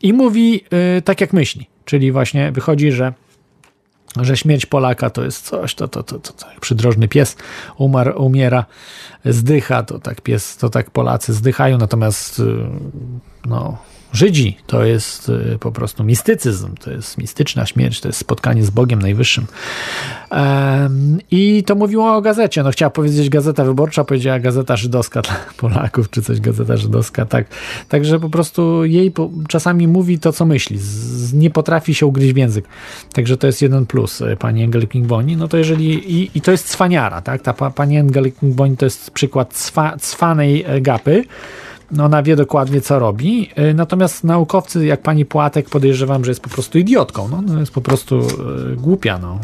[0.03, 3.13] i mówi e, tak jak myśli, czyli właśnie wychodzi, że
[4.21, 7.37] że śmierć Polaka to jest coś, to, to, to, to, to przydrożny pies
[7.77, 8.65] umarł, umiera,
[9.25, 12.43] zdycha, to tak pies, to tak Polacy zdychają, natomiast y,
[13.47, 13.79] no,
[14.13, 18.71] Żydzi to jest y, po prostu mistycyzm, to jest mistyczna śmierć, to jest spotkanie z
[18.71, 19.47] Bogiem Najwyższym.
[21.31, 22.63] I to mówiło o gazecie.
[22.63, 27.47] No chciała powiedzieć Gazeta Wyborcza, powiedziała Gazeta Żydowska dla Polaków, czy coś Gazeta Żydowska, tak.
[27.89, 29.13] Także po prostu jej
[29.49, 30.79] czasami mówi to, co myśli.
[31.33, 32.65] Nie potrafi się ugryźć w język.
[33.13, 35.37] Także to jest jeden plus y, pani Engel Kingboni.
[35.37, 37.43] No to jeżeli, i, i to jest cwaniara, tak?
[37.43, 41.25] Ta pani Engel Kingboni to jest przykład cwa, cwanej e, gapy,
[42.01, 43.49] ona wie dokładnie, co robi.
[43.71, 47.29] Y, natomiast naukowcy, jak pani Płatek, podejrzewam, że jest po prostu idiotką.
[47.29, 48.21] No, no jest po prostu
[48.73, 49.19] y, głupia.
[49.19, 49.41] No.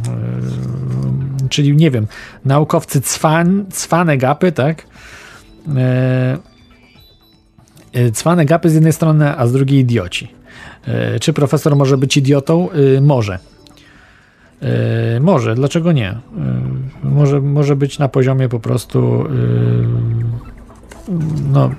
[1.44, 2.06] Y, czyli nie wiem,
[2.44, 4.86] naukowcy cwan, cwane gapy, tak?
[8.12, 10.28] Cwane gapy z jednej strony, a z drugiej idioci.
[11.20, 12.68] Czy profesor może być idiotą?
[13.00, 13.38] Może.
[15.20, 16.18] Może, dlaczego nie?
[17.02, 19.24] Może, może być na poziomie po prostu
[21.52, 21.70] no,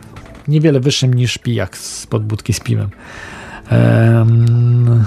[0.49, 2.89] niewiele wyższym niż pijak z podbudki z piwem.
[3.71, 5.05] Um,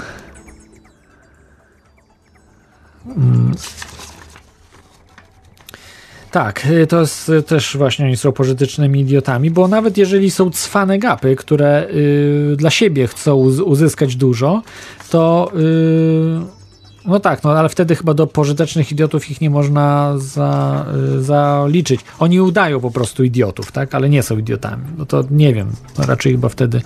[6.30, 11.36] tak, to jest też właśnie oni są pożytecznymi idiotami, bo nawet jeżeli są cwane gapy,
[11.36, 14.62] które y, dla siebie chcą uzyskać dużo,
[15.10, 16.61] to y,
[17.04, 20.84] No tak, no ale wtedy chyba do pożytecznych idiotów ich nie można za,
[21.16, 22.00] y, zaliczyć.
[22.18, 23.94] Oni udają po prostu idiotów, tak?
[23.94, 24.82] Ale nie są idiotami.
[24.98, 26.82] No to nie wiem, no raczej chyba wtedy,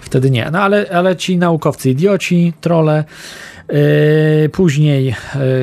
[0.00, 0.50] wtedy nie.
[0.52, 3.04] No ale, ale ci naukowcy idioci, trole.
[3.68, 5.04] Yy, później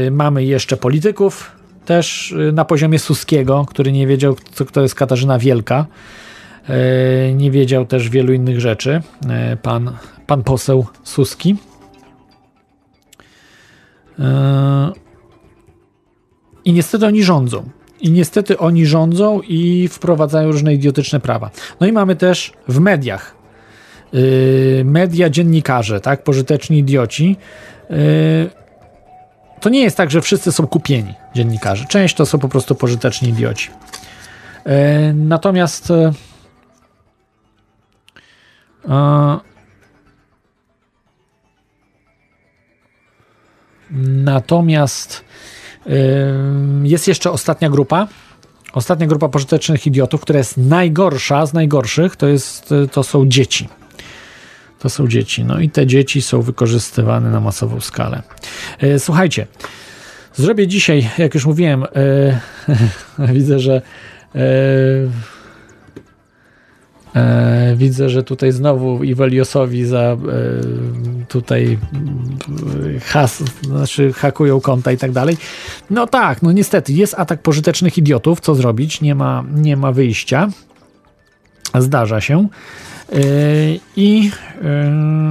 [0.03, 1.51] yy, mamy jeszcze polityków,
[1.85, 5.85] też yy, na poziomie Suskiego, który nie wiedział, co, kto jest Katarzyna Wielka.
[7.35, 9.01] Nie wiedział też wielu innych rzeczy.
[9.61, 9.91] Pan,
[10.27, 11.55] pan poseł Suski.
[14.19, 14.25] Yy,
[16.65, 17.69] I niestety oni rządzą.
[18.01, 21.49] I niestety oni rządzą i wprowadzają różne idiotyczne prawa.
[21.79, 23.35] No i mamy też w mediach.
[24.13, 27.37] Yy, media, dziennikarze, tak, pożyteczni idioci.
[27.89, 27.97] Yy,
[29.59, 31.85] to nie jest tak, że wszyscy są kupieni dziennikarze.
[31.85, 33.69] Część to są po prostu pożyteczni idioci.
[34.65, 34.73] Yy,
[35.13, 36.13] natomiast yy,
[43.91, 45.25] Natomiast
[46.83, 48.07] jest jeszcze ostatnia grupa.
[48.73, 53.69] Ostatnia grupa pożytecznych idiotów, która jest najgorsza z najgorszych, to, jest, to są dzieci.
[54.79, 55.43] To są dzieci.
[55.43, 58.23] No i te dzieci są wykorzystywane na masową skalę.
[58.97, 59.47] Słuchajcie,
[60.35, 61.85] zrobię dzisiaj, jak już mówiłem,
[63.33, 63.81] widzę, że
[67.15, 70.17] E, widzę, że tutaj znowu Iweliosowi za e,
[71.27, 71.77] tutaj
[72.95, 75.37] e, has, znaczy hakują konta i tak dalej.
[75.89, 79.01] No tak, no niestety jest atak pożytecznych idiotów, co zrobić?
[79.01, 80.49] Nie ma, nie ma wyjścia.
[81.79, 82.47] Zdarza się.
[83.13, 83.17] E,
[83.95, 84.31] I
[84.63, 85.29] e,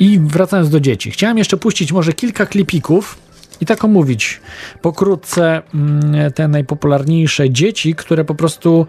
[0.00, 3.18] i wracając do dzieci, chciałem jeszcze puścić może kilka klipików
[3.60, 4.40] i tak omówić
[4.82, 8.86] pokrótce mm, te najpopularniejsze dzieci, które po prostu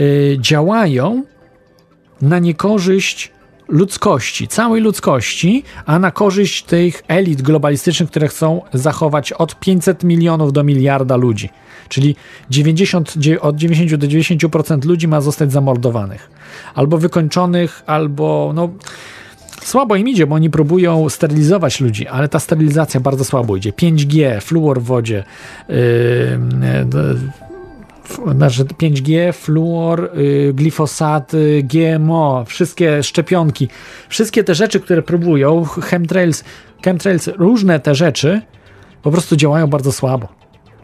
[0.00, 1.22] y, działają
[2.22, 3.32] na niekorzyść
[3.68, 10.52] ludzkości, całej ludzkości, a na korzyść tych elit globalistycznych, które chcą zachować od 500 milionów
[10.52, 11.50] do miliarda ludzi.
[11.88, 12.16] Czyli
[12.50, 16.30] 90, od 90 do 90% ludzi ma zostać zamordowanych,
[16.74, 18.68] albo wykończonych, albo no
[19.64, 23.72] Słabo im idzie, bo oni próbują sterylizować ludzi, ale ta sterylizacja bardzo słabo idzie.
[23.72, 25.24] 5G, fluor w wodzie,
[25.68, 25.76] yy,
[28.24, 33.68] yy, znaczy 5G, fluor, yy, glifosat, GMO, wszystkie szczepionki,
[34.08, 36.44] wszystkie te rzeczy, które próbują, chemtrails,
[36.84, 38.40] chemtrails, różne te rzeczy
[39.02, 40.28] po prostu działają bardzo słabo.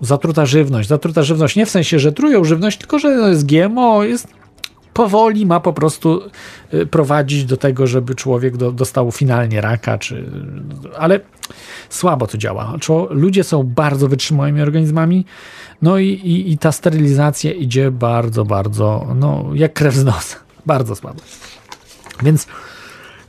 [0.00, 4.39] Zatruta żywność, zatruta żywność nie w sensie, że trują żywność, tylko że jest GMO, jest
[4.94, 6.22] powoli ma po prostu
[6.74, 10.30] y, prowadzić do tego, żeby człowiek do, dostał finalnie raka, czy,
[10.98, 11.20] ale
[11.88, 12.76] słabo to działa.
[13.10, 15.24] Ludzie są bardzo wytrzymałymi organizmami,
[15.82, 20.36] no i, i, i ta sterylizacja idzie bardzo, bardzo, no jak krew z nosa.
[20.66, 21.20] Bardzo słabo.
[22.22, 22.46] Więc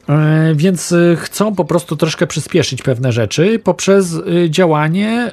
[0.10, 5.32] e, więc y, chcą po prostu troszkę przyspieszyć pewne rzeczy poprzez y, działanie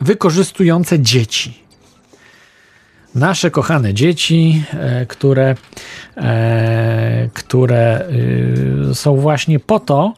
[0.00, 1.67] wykorzystujące dzieci
[3.18, 5.54] nasze kochane dzieci, e, które,
[6.16, 8.08] e, które
[8.90, 10.14] y, są właśnie po to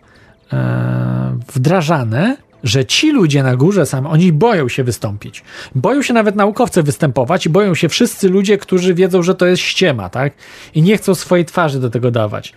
[0.52, 5.42] e, wdrażane, że ci ludzie na górze sami, oni boją się wystąpić.
[5.74, 9.62] Boją się nawet naukowcy występować i boją się wszyscy ludzie, którzy wiedzą, że to jest
[9.62, 10.32] ściema, tak?
[10.74, 12.52] I nie chcą swojej twarzy do tego dawać.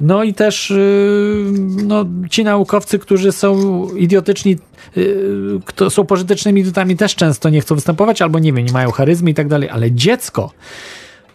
[0.00, 1.44] No i też yy,
[1.84, 4.56] no, ci naukowcy, którzy są idiotyczni,
[4.96, 8.90] yy, kto są pożytecznymi idiotami też często nie chcą występować, albo nie wiem, nie mają
[8.90, 10.52] charyzmy i tak dalej, ale dziecko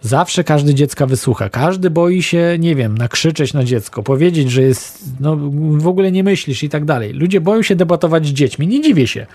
[0.02, 1.50] Zawsze każdy dziecka wysłucha.
[1.50, 5.38] Każdy boi się, nie wiem, nakrzyczeć na dziecko, powiedzieć, że jest, no
[5.78, 7.14] w ogóle nie myślisz i tak dalej.
[7.14, 8.68] Ludzie boją się debatować z dziećmi.
[8.68, 9.26] Nie dziwię się,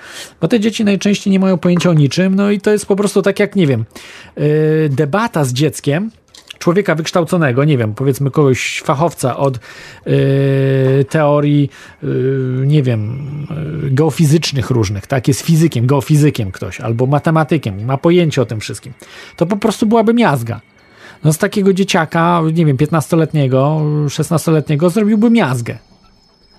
[0.40, 3.22] bo te dzieci najczęściej nie mają pojęcia o niczym, no i to jest po prostu
[3.22, 3.84] tak jak, nie wiem,
[4.36, 4.44] yy,
[4.90, 6.10] debata z dzieckiem
[6.58, 9.58] człowieka wykształconego, nie wiem, powiedzmy kogoś fachowca od
[10.06, 11.70] yy, teorii,
[12.02, 13.18] yy, nie wiem,
[13.82, 18.92] yy, geofizycznych różnych, tak, jest fizykiem, geofizykiem ktoś, albo matematykiem, ma pojęcie o tym wszystkim,
[19.36, 20.60] to po prostu byłaby miazga.
[21.24, 25.78] No z takiego dzieciaka, nie wiem, 15-letniego, 16-letniego zrobiłby miazgę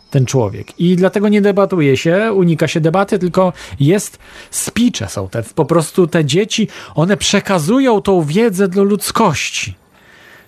[0.10, 0.80] ten człowiek.
[0.80, 4.20] I dlatego nie debatuje się, unika się debaty, tylko jest
[4.52, 9.76] spicze są te, po prostu te dzieci, one przekazują tą wiedzę do ludzkości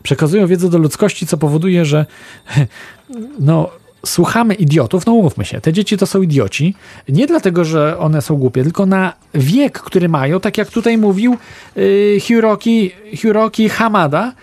[0.03, 2.05] przekazują wiedzę do ludzkości, co powoduje, że
[3.39, 3.69] no,
[4.05, 6.75] słuchamy idiotów, no umówmy się, te dzieci to są idioci,
[7.09, 11.37] nie dlatego, że one są głupie, tylko na wiek, który mają, tak jak tutaj mówił
[11.75, 14.33] yy, Hiroki, Hiroki Hamada,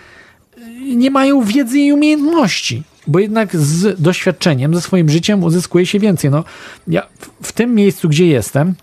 [0.57, 5.99] yy, nie mają wiedzy i umiejętności, bo jednak z doświadczeniem, ze swoim życiem uzyskuje się
[5.99, 6.31] więcej.
[6.31, 6.45] No,
[6.89, 8.75] ja w, w tym miejscu, gdzie jestem,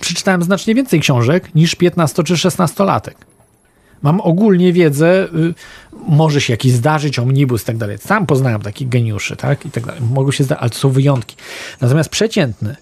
[0.00, 3.31] przeczytałem znacznie więcej książek niż 15 czy 16 latek
[4.02, 5.54] Mam ogólnie wiedzę, y,
[6.08, 7.98] może się jakiś zdarzyć, omnibus i tak dalej.
[7.98, 9.66] Sam poznałem takich geniuszy, tak?
[9.66, 10.00] I tak dalej.
[10.14, 11.36] Mogą się zdarzyć, ale to są wyjątki.
[11.80, 12.76] Natomiast przeciętny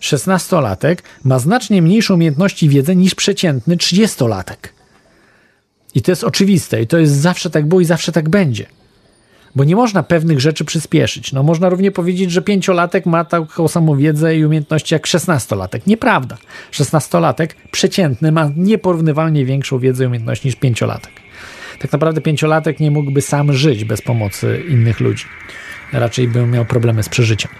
[0.00, 4.68] 16-latek ma znacznie mniejsze umiejętności i wiedzę niż przeciętny 30-latek.
[5.94, 8.66] I to jest oczywiste, i to jest zawsze tak było i zawsze tak będzie.
[9.58, 11.32] Bo nie można pewnych rzeczy przyspieszyć.
[11.32, 15.86] No można równie powiedzieć, że pięciolatek ma taką samą wiedzę i umiejętności jak szesnastolatek.
[15.86, 16.36] Nieprawda.
[16.70, 21.12] Szesnastolatek przeciętny ma nieporównywalnie większą wiedzę i umiejętności niż pięciolatek.
[21.78, 25.24] Tak naprawdę pięciolatek nie mógłby sam żyć bez pomocy innych ludzi.
[25.92, 27.50] Raczej by miał problemy z przeżyciem.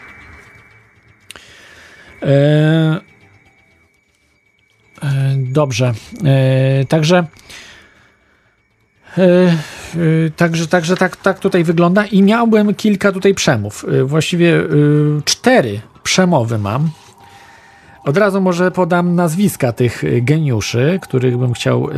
[2.23, 2.99] Eee,
[5.37, 5.93] dobrze.
[6.25, 7.27] Eee, także
[10.37, 13.85] Także, także tak, tak tutaj wygląda i miałbym kilka tutaj przemów.
[14.05, 14.63] Właściwie
[15.25, 16.91] cztery przemowy mam.
[18.05, 21.89] Od razu może podam nazwiska tych geniuszy, których bym chciał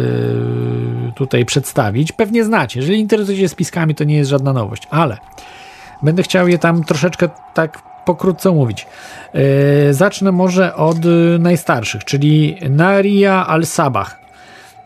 [1.17, 2.13] tutaj przedstawić.
[2.13, 2.81] Pewnie znacie.
[2.81, 5.19] Jeżeli interesujecie się spiskami, to nie jest żadna nowość, ale
[6.03, 8.87] będę chciał je tam troszeczkę tak pokrótce omówić.
[9.91, 10.99] Zacznę może od
[11.39, 14.21] najstarszych, czyli Naria al-Sabah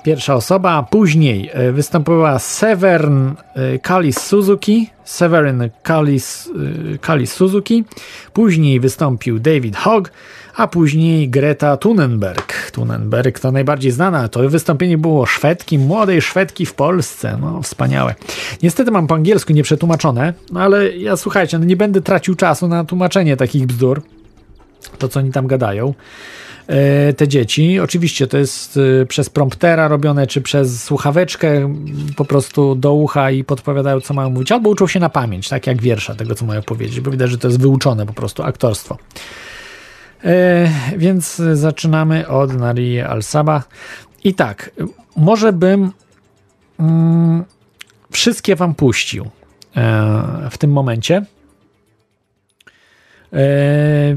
[0.05, 0.83] pierwsza osoba.
[0.91, 6.51] Później e, występowała Severn e, Kalis Suzuki, Severin Kalis,
[6.95, 7.85] e, Kalis Suzuki.
[8.33, 10.11] Później wystąpił David Hogg,
[10.57, 12.71] a później Greta Thunberg.
[12.73, 14.29] Thunberg to najbardziej znana.
[14.29, 17.39] To wystąpienie było Szwedki, młodej Szwedki w Polsce.
[17.41, 18.15] No, wspaniałe.
[18.63, 22.85] Niestety mam po angielsku nieprzetłumaczone, no ale ja słuchajcie, no nie będę tracił czasu na
[22.85, 24.03] tłumaczenie takich bzdur.
[24.99, 25.95] To, co oni tam gadają.
[26.67, 27.81] E, te dzieci.
[27.81, 31.75] Oczywiście to jest e, przez promptera robione, czy przez słuchaweczkę
[32.17, 35.67] po prostu do ucha i podpowiadają, co mają mówić, albo uczą się na pamięć, tak
[35.67, 38.99] jak wiersza tego, co mają powiedzieć, bo widać, że to jest wyuczone po prostu aktorstwo.
[40.25, 43.63] E, więc zaczynamy od Narii Al-Saba.
[44.25, 44.71] I tak,
[45.17, 45.93] może bym
[46.81, 47.45] mm,
[48.11, 49.31] wszystkie wam puścił
[50.51, 51.25] w tym momencie.
[53.35, 54.17] Eee,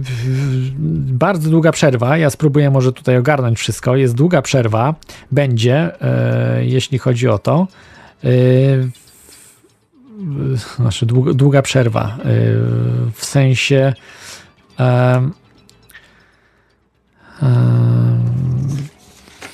[1.13, 2.17] bardzo długa przerwa.
[2.17, 3.95] Ja spróbuję może tutaj ogarnąć wszystko.
[3.95, 4.95] Jest długa przerwa.
[5.31, 7.67] Będzie, e, jeśli chodzi o to.
[8.23, 8.29] E,
[10.75, 12.17] znaczy długa, przerwa.
[12.19, 12.25] E,
[13.13, 13.93] w sensie.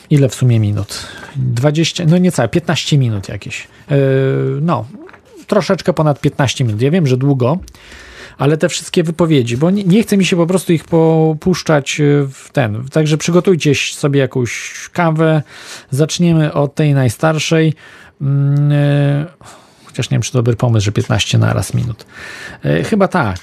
[0.09, 1.07] Ile w sumie minut?
[1.35, 3.67] 20, no niecałe, 15 minut jakieś.
[4.61, 4.85] No,
[5.47, 6.81] troszeczkę ponad 15 minut.
[6.81, 7.57] Ja wiem, że długo,
[8.37, 12.03] ale te wszystkie wypowiedzi, bo nie, nie chce mi się po prostu ich popuszczać e,
[12.33, 12.85] w ten.
[12.91, 15.43] Także przygotujcie sobie jakąś kawę.
[15.91, 17.73] Zaczniemy od tej najstarszej.
[18.21, 19.25] Mm, e,
[19.85, 22.05] chociaż nie wiem, czy to dobry pomysł, że 15 na raz minut.
[22.63, 23.37] E, chyba tak.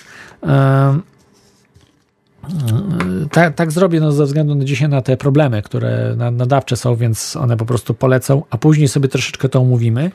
[3.32, 7.36] Tak, tak zrobię no, ze względu na dzisiaj na te problemy, które nadawcze są, więc
[7.36, 10.10] one po prostu polecą, a później sobie troszeczkę to omówimy.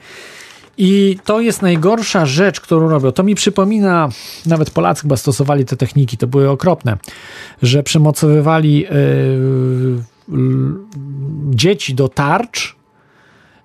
[0.78, 3.12] I to jest najgorsza rzecz, którą robią.
[3.12, 4.10] To mi przypomina,
[4.46, 6.98] nawet Polacy chyba stosowali te techniki, to były okropne,
[7.62, 8.88] że przymocowywali yy,
[11.50, 12.76] dzieci do tarcz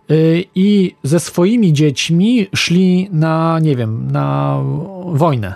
[0.08, 4.58] yy, i ze swoimi dziećmi szli na, nie wiem, na
[5.12, 5.54] wojnę.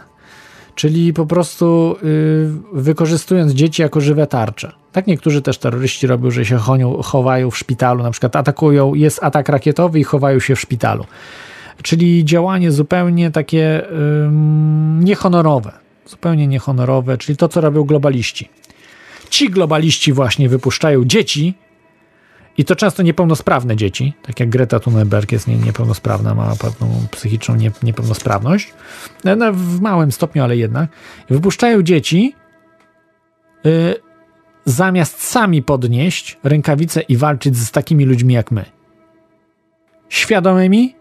[0.75, 4.73] Czyli po prostu yy, wykorzystując dzieci jako żywe tarcze.
[4.95, 6.59] Tak niektórzy też terroryści robią, że się
[7.03, 11.07] chowają w szpitalu, na przykład atakują, jest atak rakietowy i chowają się w szpitalu.
[11.82, 13.82] Czyli działanie zupełnie takie
[15.01, 15.72] niehonorowe.
[16.07, 18.49] Zupełnie niehonorowe, czyli to, co robią globaliści.
[19.30, 21.55] Ci globaliści właśnie wypuszczają dzieci,
[22.59, 27.57] i to często niepełnosprawne dzieci, tak jak Greta Thunberg jest nie, niepełnosprawna, ma pewną psychiczną
[27.57, 28.74] nie, niepełnosprawność,
[29.24, 30.90] no, w małym stopniu, ale jednak.
[31.30, 32.34] Wypuszczają dzieci,
[33.66, 34.04] y,
[34.65, 38.65] zamiast sami podnieść rękawice i walczyć z takimi ludźmi jak my.
[40.09, 40.95] Świadomymi,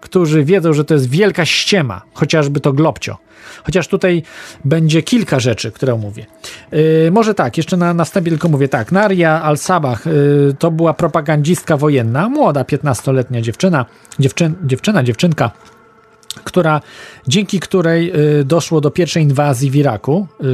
[0.00, 3.18] którzy wiedzą, że to jest wielka ściema, chociażby to globcio.
[3.64, 4.22] Chociaż tutaj
[4.64, 6.26] będzie kilka rzeczy, które omówię.
[6.72, 8.92] Yy, może tak, jeszcze na, na wstępie tylko mówię tak.
[8.92, 13.86] Naria Al-Sabah yy, to była propagandzistka wojenna, młoda, 15-letnia dziewczyna,
[14.18, 15.50] dziewczyn, dziewczyna, dziewczynka,
[16.44, 16.80] która,
[17.28, 20.44] dzięki której y, doszło do pierwszej inwazji w Iraku, y,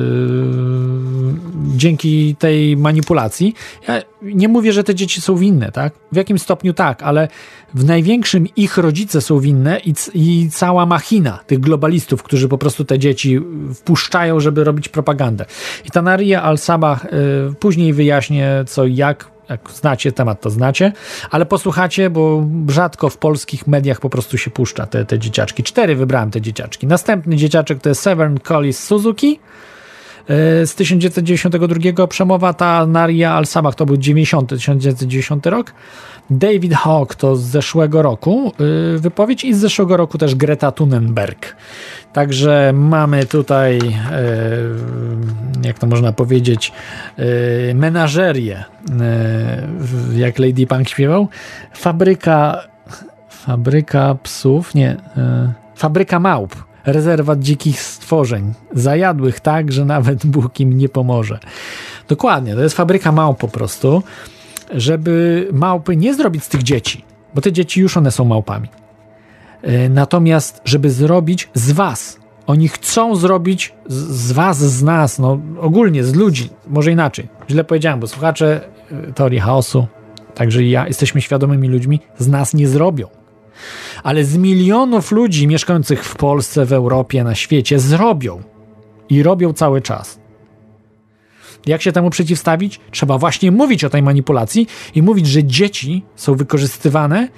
[1.76, 3.54] dzięki tej manipulacji.
[3.88, 5.92] Ja nie mówię, że te dzieci są winne, tak?
[6.12, 7.28] W jakim stopniu tak, ale
[7.74, 12.84] w największym ich rodzice są winne i, i cała machina tych globalistów, którzy po prostu
[12.84, 13.40] te dzieci
[13.74, 15.44] wpuszczają, żeby robić propagandę.
[15.84, 17.08] I ta Naria Al-Sabah y,
[17.60, 20.92] później wyjaśnię co jak, jak znacie temat, to znacie,
[21.30, 25.62] ale posłuchacie, bo rzadko w polskich mediach po prostu się puszcza te, te dzieciaczki.
[25.62, 26.86] Cztery wybrałem te dzieciaczki.
[26.86, 29.40] Następny dzieciaczek to jest Severn Collis Suzuki.
[30.64, 35.72] Z 1992 przemowa ta Naria Al-Sabah to był 90, 1990 rok.
[36.30, 38.52] David Hawk to z zeszłego roku
[38.92, 41.56] yy, wypowiedź i z zeszłego roku też Greta Thunberg.
[42.12, 43.92] Także mamy tutaj, yy,
[45.62, 46.72] jak to można powiedzieć,
[47.74, 48.64] menażerię,
[50.14, 51.28] jak Lady Punk śpiewał.
[51.74, 52.62] Fabryka,
[53.28, 54.96] fabryka psów, nie,
[55.76, 61.39] fabryka małp rezerwat dzikich stworzeń, zajadłych tak, że nawet Bóg im nie pomoże.
[62.09, 64.03] Dokładnie, to jest fabryka małp po prostu,
[64.74, 68.68] żeby małpy nie zrobić z tych dzieci, bo te dzieci już one są małpami.
[69.62, 72.18] E, natomiast, żeby zrobić z was.
[72.47, 77.28] Oni chcą zrobić z, was, z nas, no ogólnie z ludzi, może inaczej.
[77.51, 78.61] Źle powiedziałem, bo słuchacze
[79.09, 79.87] e, teorii chaosu,
[80.34, 83.09] także ja, jesteśmy świadomymi ludźmi, z nas nie zrobią
[84.02, 88.42] ale z milionów ludzi mieszkających w Polsce, w Europie, na świecie zrobią.
[89.09, 90.18] I robią cały czas.
[91.66, 92.80] Jak się temu przeciwstawić?
[92.90, 97.28] Trzeba właśnie mówić o tej manipulacji i mówić, że dzieci są wykorzystywane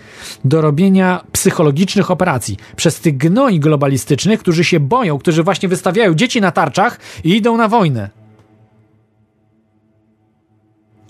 [0.45, 6.41] do robienia psychologicznych operacji przez tych gnoi globalistycznych, którzy się boją, którzy właśnie wystawiają dzieci
[6.41, 8.11] na tarczach i idą na wojnę.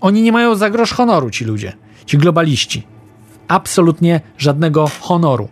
[0.00, 1.72] Oni nie mają za grosz honoru, ci ludzie,
[2.06, 2.97] ci globaliści
[3.48, 5.48] absolutnie żadnego honoru.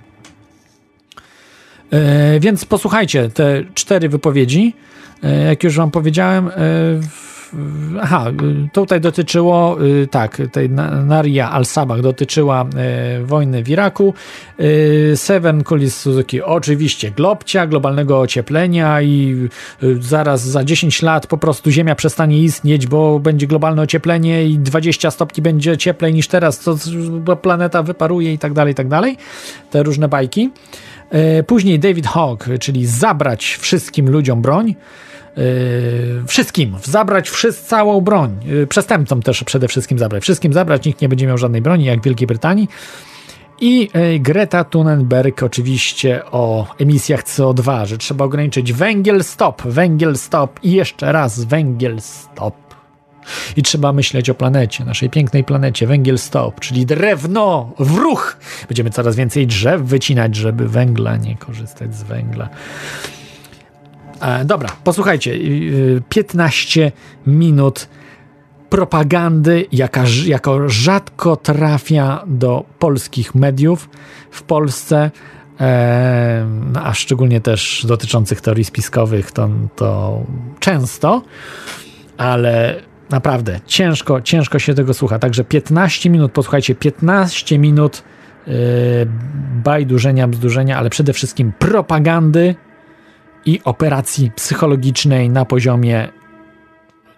[1.90, 4.74] E, więc posłuchajcie te cztery wypowiedzi.
[5.22, 6.52] E, jak już Wam powiedziałem, e,
[8.02, 8.24] aha,
[8.72, 10.70] tutaj dotyczyło, y, tak, tej
[11.06, 12.64] Naria al-Sabah dotyczyła
[13.20, 14.14] y, wojny w Iraku.
[14.60, 19.48] Y, Seven Kulis Suzuki, oczywiście globcia, globalnego ocieplenia i
[20.00, 25.10] zaraz za 10 lat po prostu Ziemia przestanie istnieć, bo będzie globalne ocieplenie i 20
[25.10, 26.76] stopni będzie cieplej niż teraz, co
[27.42, 29.16] planeta wyparuje i tak dalej, i tak dalej.
[29.70, 30.50] Te różne bajki.
[31.46, 34.74] Później David Hawk, czyli zabrać wszystkim ludziom broń.
[35.36, 38.36] Yy, wszystkim, zabrać wszyscy, całą broń.
[38.44, 40.22] Yy, przestępcom też przede wszystkim zabrać.
[40.22, 42.68] Wszystkim zabrać, nikt nie będzie miał żadnej broni, jak w Wielkiej Brytanii.
[43.60, 50.60] I yy, Greta Thunberg oczywiście o emisjach CO2, że trzeba ograniczyć węgiel stop, węgiel stop
[50.62, 52.54] i jeszcze raz węgiel stop.
[53.56, 58.36] I trzeba myśleć o planecie, naszej pięknej planecie, węgiel stop, czyli drewno w ruch.
[58.68, 62.48] Będziemy coraz więcej drzew wycinać, żeby węgla nie korzystać z węgla.
[64.20, 65.38] E, dobra, posłuchajcie.
[66.08, 66.92] 15
[67.26, 67.88] minut
[68.70, 73.88] propagandy, jaka, jako rzadko trafia do polskich mediów
[74.30, 75.10] w Polsce,
[75.60, 80.20] e, no, a szczególnie też dotyczących teorii spiskowych, to, to
[80.60, 81.22] często,
[82.16, 85.18] ale naprawdę ciężko, ciężko się tego słucha.
[85.18, 88.02] Także 15 minut, posłuchajcie, 15 minut
[88.46, 88.54] yy,
[89.64, 92.54] bajdurzenia, bzdurzenia, ale przede wszystkim propagandy
[93.46, 96.08] i operacji psychologicznej na poziomie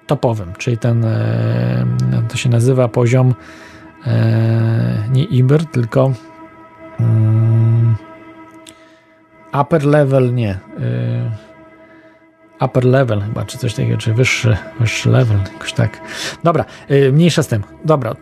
[0.07, 1.87] topowym, czyli ten, e,
[2.29, 3.35] to się nazywa poziom
[4.07, 6.13] e, nie IBR, tylko
[7.01, 7.97] um,
[9.61, 10.59] upper level, nie e,
[12.61, 16.01] upper level chyba, czy coś takiego, czy wyższy, wyższy level, jakoś tak.
[16.45, 16.65] Dobra,
[17.13, 17.63] mniejsza z tym.
[17.85, 18.15] Dobra,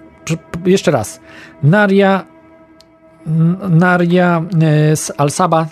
[0.67, 1.21] jeszcze raz.
[1.63, 2.25] Naria
[3.71, 4.43] Naria
[4.95, 5.67] z Al-Saba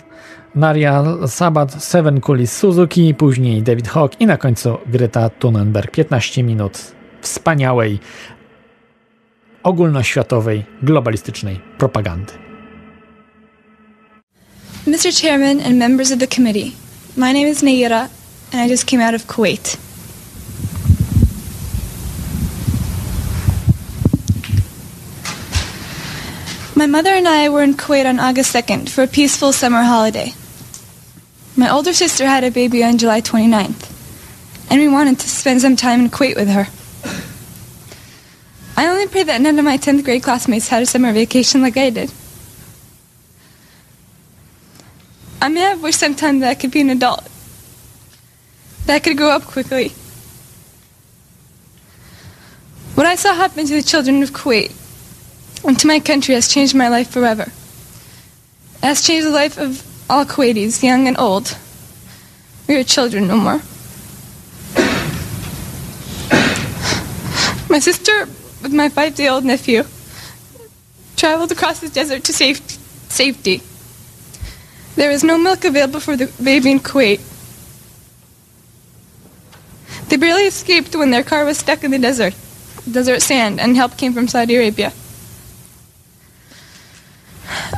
[0.55, 5.91] Naria Sabat, Seven Kulis Suzuki, później David Hawk i na końcu Greta Thunberg.
[5.91, 6.91] 15 minut
[7.21, 7.99] wspaniałej,
[9.63, 12.33] ogólnoświatowej, globalistycznej propagandy.
[14.87, 15.21] Mr.
[15.21, 16.71] Chairman and members of the committee,
[17.17, 18.07] my name is Nayira
[18.53, 19.77] and I just came out of Kuwait.
[26.75, 30.33] My mother and I were in Kuwait on August 2nd for a peaceful summer holiday.
[31.57, 33.89] My older sister had a baby on July 29th,
[34.69, 36.67] and we wanted to spend some time in Kuwait with her.
[38.75, 41.77] I only pray that none of my 10th grade classmates had a summer vacation like
[41.77, 42.11] I did.
[45.41, 47.23] I may have wished sometime that I could be an adult,
[48.85, 49.93] that I could grow up quickly.
[52.95, 54.73] What I saw happen to the children of Kuwait
[55.63, 57.43] and to my country has changed my life forever.
[57.43, 61.57] It has changed the life of all Kuwaitis, young and old.
[62.67, 63.61] We are children no more.
[67.69, 68.27] My sister,
[68.61, 69.83] with my five day old nephew,
[71.15, 72.77] traveled across the desert to safe-
[73.09, 73.61] safety.
[74.95, 77.19] There is no milk available for the baby in Kuwait.
[80.09, 82.35] They barely escaped when their car was stuck in the desert,
[82.89, 84.93] desert sand, and help came from Saudi Arabia.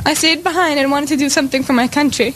[0.04, 2.34] I stayed behind and wanted to do something for my country.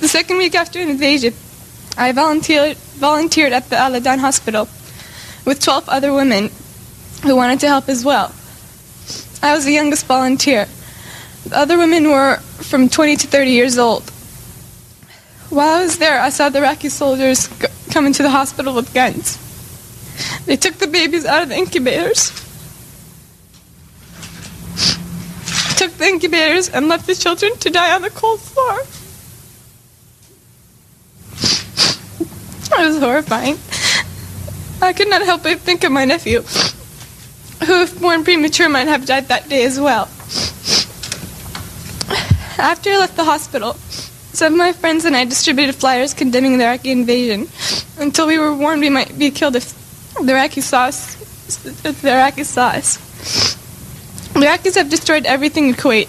[0.00, 1.34] The second week after invasion,
[1.96, 4.68] I volunteered, volunteered at the Aladan Hospital
[5.44, 6.50] with 12 other women
[7.22, 8.32] who wanted to help as well.
[9.42, 10.66] I was the youngest volunteer.
[11.46, 14.08] The other women were from 20 to 30 years old.
[15.48, 17.48] While I was there, I saw the Iraqi soldiers
[17.90, 19.38] come into the hospital with guns.
[20.46, 22.30] They took the babies out of the incubators,
[25.80, 28.80] took the incubators, and left the children to die on the cold floor.
[32.78, 33.56] It was horrifying.
[34.82, 36.42] I could not help but think of my nephew,
[37.66, 40.04] who, if born premature, might have died that day as well.
[42.58, 43.72] After I left the hospital,
[44.34, 47.48] some of my friends and I distributed flyers condemning the Iraqi invasion
[47.98, 49.72] until we were warned we might be killed if
[50.14, 51.16] the Iraqi saw us.
[51.66, 53.09] If the Iraqis saw us.
[54.40, 56.08] The Iraqis have destroyed everything in Kuwait.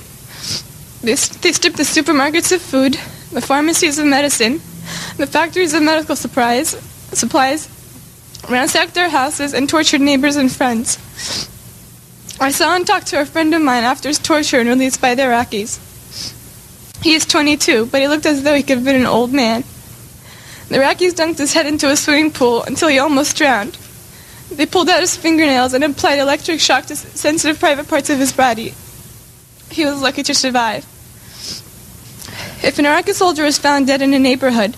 [1.02, 2.94] They, they stripped the supermarkets of food,
[3.34, 4.62] the pharmacies of medicine,
[5.18, 6.70] the factories of medical supplies,
[7.12, 7.68] supplies,
[8.50, 10.98] ransacked our houses, and tortured neighbors and friends.
[12.40, 15.14] I saw and talked to a friend of mine after his torture and released by
[15.14, 15.82] the Iraqis.
[17.04, 19.66] He is 22, but he looked as though he could have been an old man.
[20.70, 23.78] The Iraqis dunked his head into a swimming pool until he almost drowned.
[24.52, 28.34] They pulled out his fingernails and applied electric shock to sensitive private parts of his
[28.34, 28.74] body.
[29.70, 30.86] He was lucky to survive.
[32.64, 34.76] If an Iraqi soldier was found dead in a neighborhood,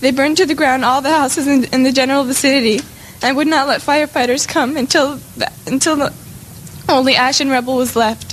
[0.00, 2.80] they burned to the ground all the houses in, in the general vicinity
[3.22, 6.12] and would not let firefighters come until the, until the,
[6.88, 8.32] only ash and rubble was left.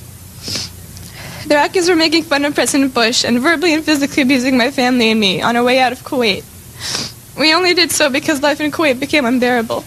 [1.47, 5.11] The Iraqis were making fun of President Bush and verbally and physically abusing my family
[5.11, 6.43] and me on our way out of Kuwait.
[7.37, 9.85] We only did so because life in Kuwait became unbearable.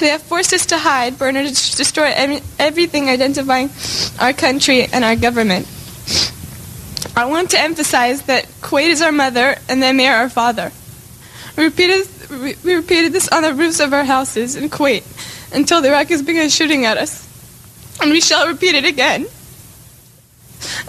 [0.00, 3.70] They have forced us to hide, burn, or destroy every, everything identifying
[4.18, 5.68] our country and our government.
[7.16, 10.72] I want to emphasize that Kuwait is our mother and the Emir our father.
[11.56, 12.08] We repeated,
[12.64, 15.04] we repeated this on the roofs of our houses in Kuwait
[15.54, 17.22] until the Iraqis began shooting at us.
[18.00, 19.26] And we shall repeat it again.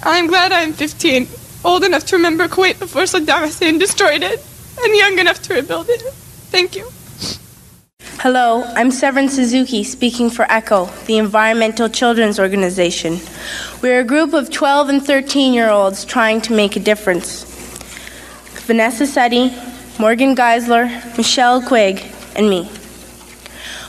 [0.01, 1.27] I am glad I am 15,
[1.63, 4.43] old enough to remember Kuwait before Saddam Hussein destroyed it,
[4.81, 6.01] and young enough to rebuild it.
[6.49, 6.89] Thank you.
[8.19, 13.19] Hello, I'm Severin Suzuki speaking for ECHO, the Environmental Children's Organization.
[13.83, 17.43] We're a group of 12 and 13 year olds trying to make a difference.
[18.65, 19.51] Vanessa Setti,
[19.99, 20.87] Morgan Geisler,
[21.17, 22.03] Michelle Quigg,
[22.35, 22.71] and me.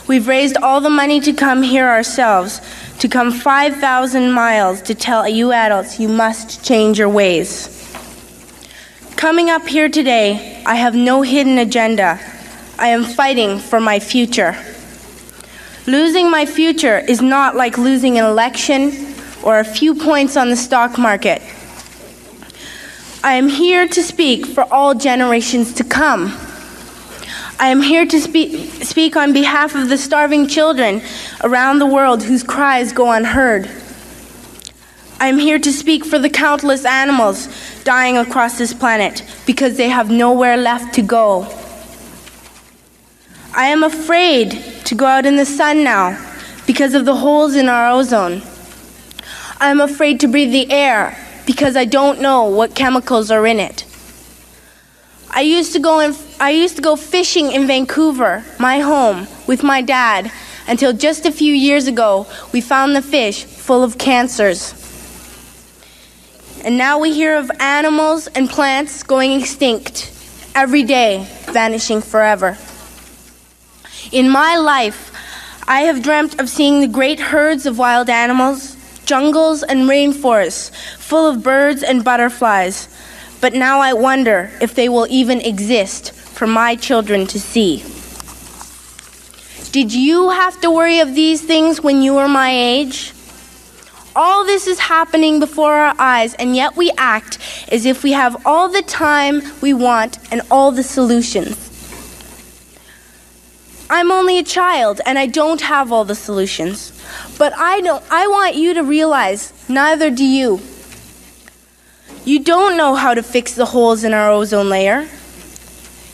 [0.07, 2.61] We've raised all the money to come here ourselves,
[2.99, 7.73] to come 5,000 miles to tell you adults you must change your ways.
[9.15, 12.19] Coming up here today, I have no hidden agenda.
[12.79, 14.55] I am fighting for my future.
[15.87, 20.55] Losing my future is not like losing an election or a few points on the
[20.55, 21.41] stock market.
[23.23, 26.37] I am here to speak for all generations to come.
[27.59, 31.01] I am here to speak, speak on behalf of the starving children
[31.43, 33.67] around the world whose cries go unheard.
[35.19, 37.49] I am here to speak for the countless animals
[37.83, 41.66] dying across this planet because they have nowhere left to go.
[43.53, 44.51] I am afraid
[44.85, 46.23] to go out in the sun now
[46.65, 48.41] because of the holes in our ozone.
[49.59, 53.59] I am afraid to breathe the air because I don't know what chemicals are in
[53.59, 53.85] it.
[55.31, 59.63] I used to go in, I used to go fishing in Vancouver, my home, with
[59.63, 60.31] my dad
[60.67, 64.73] until just a few years ago we found the fish full of cancers.
[66.63, 70.11] And now we hear of animals and plants going extinct
[70.53, 72.57] every day, vanishing forever.
[74.11, 75.11] In my life,
[75.67, 81.29] I have dreamt of seeing the great herds of wild animals, jungles and rainforests full
[81.29, 82.87] of birds and butterflies.
[83.41, 87.83] But now I wonder if they will even exist for my children to see.
[89.71, 93.13] Did you have to worry of these things when you were my age?
[94.15, 97.37] All this is happening before our eyes, and yet we act
[97.71, 101.66] as if we have all the time we want and all the solutions.
[103.89, 106.91] I'm only a child and I don't have all the solutions.
[107.37, 110.59] But I don't I want you to realize neither do you.
[112.25, 115.07] You don't know how to fix the holes in our ozone layer.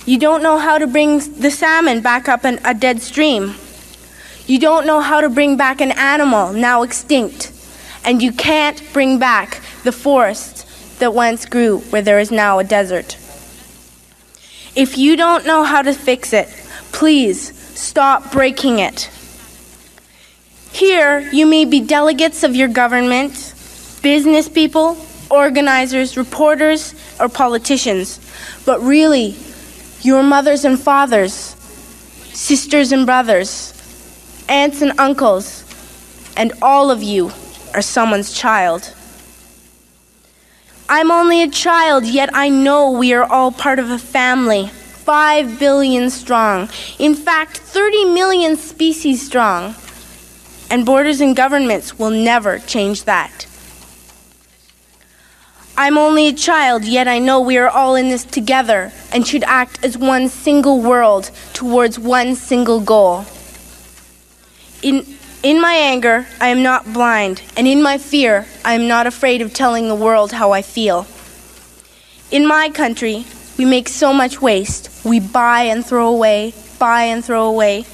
[0.06, 3.56] You don't know how to bring the salmon back up in a dead stream.
[4.45, 7.52] You don't know how to bring back an animal now extinct.
[8.06, 12.64] And you can't bring back the forests that once grew where there is now a
[12.64, 13.18] desert.
[14.76, 16.48] If you don't know how to fix it,
[16.91, 19.10] please stop breaking it.
[20.72, 23.34] Here, you may be delegates of your government,
[24.02, 24.98] business people,
[25.30, 28.20] organizers, reporters, or politicians,
[28.66, 29.36] but really,
[30.02, 31.34] your mothers and fathers,
[32.34, 33.74] sisters and brothers,
[34.50, 35.64] aunts and uncles,
[36.36, 37.32] and all of you
[37.74, 38.94] are someone's child.
[40.90, 44.72] I'm only a child, yet I know we are all part of a family.
[45.04, 46.70] Five billion strong.
[46.98, 49.76] In fact, 30 million species strong.
[50.70, 53.46] And borders and governments will never change that.
[55.76, 59.44] I'm only a child, yet I know we are all in this together and should
[59.44, 63.26] act as one single world towards one single goal.
[64.84, 65.06] In,
[65.42, 69.42] in my anger, I am not blind, and in my fear, I am not afraid
[69.42, 71.08] of telling the world how I feel.
[72.32, 73.26] In my country,
[73.58, 74.90] we make so much waste.
[75.06, 77.86] We buy and throw away, buy and throw away,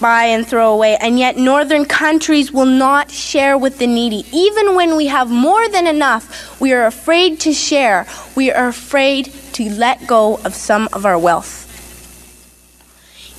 [0.00, 4.24] buy and throw away, and yet northern countries will not share with the needy.
[4.32, 8.06] Even when we have more than enough, we are afraid to share.
[8.34, 11.60] We are afraid to let go of some of our wealth.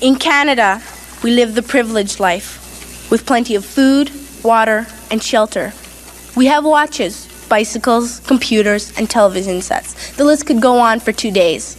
[0.02, 0.82] In Canada,
[1.24, 4.12] we live the privileged life with plenty of food,
[4.44, 5.74] water, and shelter.
[6.36, 10.16] We have watches, bicycles, computers, and television sets.
[10.18, 11.78] The list could go on for two days.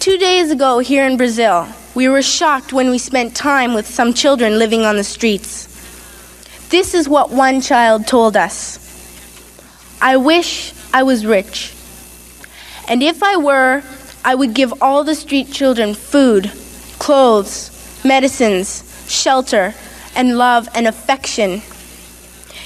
[0.00, 4.14] Two days ago, here in Brazil, we were shocked when we spent time with some
[4.14, 5.68] children living on the streets.
[6.70, 8.56] This is what one child told us
[10.00, 11.74] I wish I was rich.
[12.88, 13.82] And if I were,
[14.24, 16.50] I would give all the street children food,
[16.98, 17.70] clothes,
[18.06, 18.68] medicines,
[19.06, 19.74] shelter,
[20.16, 21.60] and love and affection.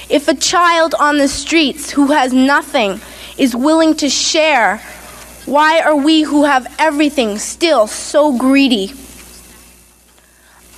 [0.09, 3.01] If a child on the streets who has nothing
[3.37, 4.79] is willing to share,
[5.47, 8.93] why are we who have everything still so greedy?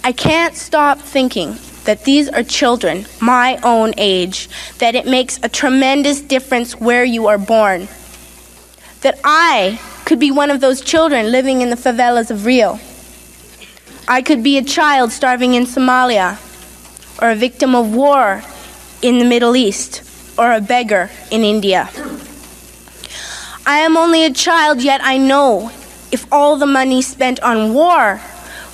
[0.03, 4.49] I can't stop thinking that these are children my own age,
[4.79, 7.89] that it makes a tremendous difference where you are born.
[9.03, 12.81] That I could be one of those children living in the favelas of Rio.
[14.09, 16.39] I could be a child starving in Somalia,
[17.21, 18.43] or a victim of war
[19.03, 20.03] in the Middle East,
[20.39, 21.91] or a beggar in India.
[23.67, 25.71] I am only a child, yet I know
[26.11, 28.21] if all the money spent on war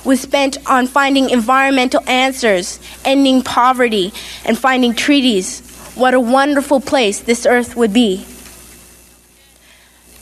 [0.05, 4.13] was spent on finding environmental answers, ending poverty,
[4.45, 5.61] and finding treaties,
[5.95, 8.25] what a wonderful place this earth would be.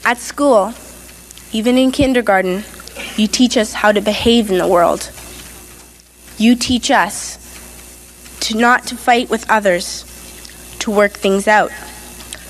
[0.05, 0.73] At school,
[1.51, 2.63] even in kindergarten,
[3.17, 5.11] you teach us how to behave in the world.
[6.37, 7.37] You teach us
[8.43, 10.03] to not to fight with others,
[10.79, 11.71] to work things out,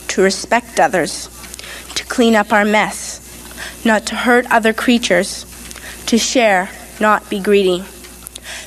[0.07, 1.29] to respect others,
[1.93, 3.21] to clean up our mess,
[3.85, 5.45] not to hurt other creatures,
[6.07, 6.67] to share,
[6.99, 7.83] not be greedy.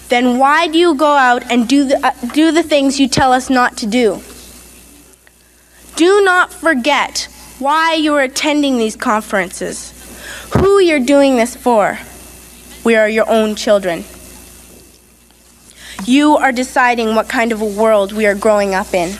[0.08, 3.32] Then why do you go out and do the, uh, do the things you tell
[3.32, 4.22] us not to do?
[5.96, 7.28] Do not forget
[7.58, 9.92] why you are attending these conferences,
[10.54, 11.98] who you're doing this for.
[12.84, 14.04] We are your own children.
[16.04, 19.16] You are deciding what kind of a world we are growing up in.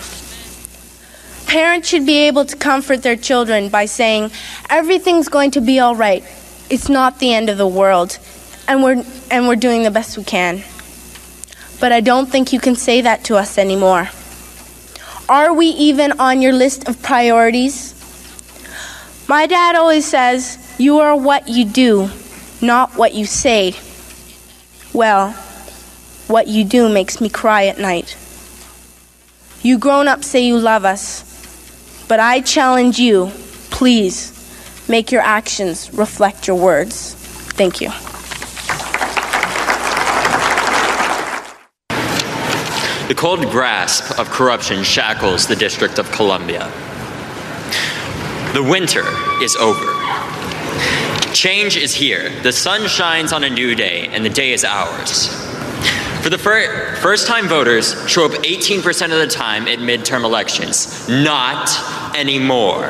[1.47, 4.31] Parents should be able to comfort their children by saying,
[4.69, 6.23] Everything's going to be all right.
[6.69, 8.19] It's not the end of the world,
[8.69, 10.63] and we're, and we're doing the best we can.
[11.81, 14.09] But I don't think you can say that to us anymore.
[15.29, 17.95] Are we even on your list of priorities?
[19.29, 22.11] My dad always says, You are what you do,
[22.61, 23.75] not what you say.
[24.93, 25.35] Well,
[26.29, 28.17] what you do makes me cry at night.
[29.63, 31.25] You grown ups say you love us,
[32.09, 33.31] but I challenge you,
[33.71, 34.33] please,
[34.89, 37.15] make your actions reflect your words.
[37.15, 37.91] Thank you.
[43.09, 46.71] The cold grasp of corruption shackles the District of Columbia.
[48.53, 49.05] The winter
[49.43, 49.93] is over.
[51.33, 52.31] Change is here.
[52.43, 55.29] The sun shines on a new day, and the day is ours.
[56.27, 61.09] For the fir- first time voters show up 18% of the time at midterm elections.
[61.09, 61.71] Not
[62.17, 62.89] anymore.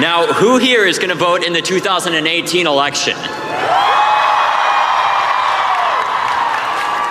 [0.00, 3.14] Now, who here is going to vote in the 2018 election?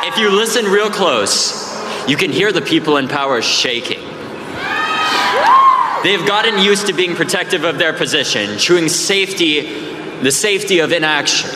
[0.04, 1.74] If you listen real close,
[2.06, 4.02] you can hear the people in power shaking.
[6.04, 10.92] They have gotten used to being protective of their position, chewing safety, the safety of
[10.92, 11.50] inaction.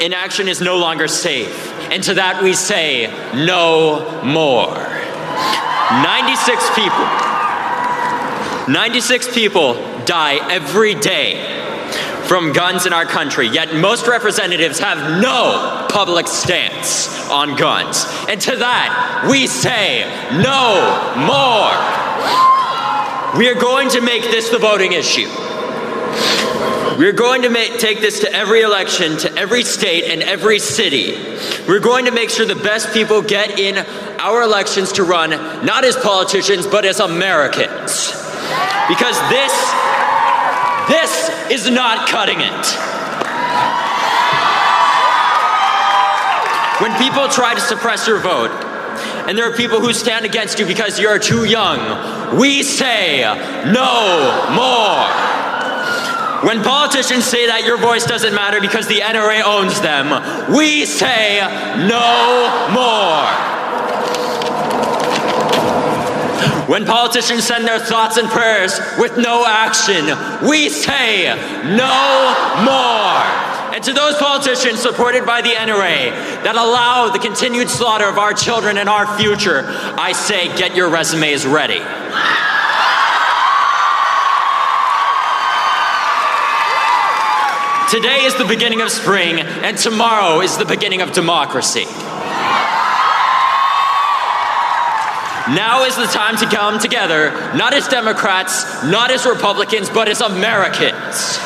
[0.00, 4.74] Inaction is no longer safe, and to that we say, no more.
[6.02, 7.28] 96 people.
[8.72, 9.74] 96 people
[10.04, 11.58] die every day
[12.28, 18.04] from guns in our country, yet most representatives have no public stance on guns.
[18.28, 21.72] And to that, we say no more.
[23.38, 25.28] We are going to make this the voting issue.
[26.98, 31.14] We're going to make, take this to every election, to every state, and every city.
[31.68, 33.78] We're going to make sure the best people get in
[34.18, 35.30] our elections to run,
[35.64, 38.10] not as politicians, but as Americans.
[38.88, 39.54] Because this,
[40.88, 42.66] this is not cutting it.
[46.82, 48.50] When people try to suppress your vote,
[49.28, 53.20] and there are people who stand against you because you're too young, we say
[53.72, 55.27] no more.
[56.42, 60.06] When politicians say that your voice doesn't matter because the NRA owns them,
[60.54, 61.40] we say
[61.88, 63.26] no more.
[66.68, 70.04] When politicians send their thoughts and prayers with no action,
[70.46, 71.26] we say
[71.74, 71.96] no
[72.62, 73.48] more.
[73.74, 76.12] And to those politicians supported by the NRA
[76.44, 80.88] that allow the continued slaughter of our children and our future, I say get your
[80.88, 81.80] resumes ready.
[87.90, 91.86] Today is the beginning of spring, and tomorrow is the beginning of democracy.
[95.56, 100.20] Now is the time to come together, not as Democrats, not as Republicans, but as
[100.20, 101.38] Americans.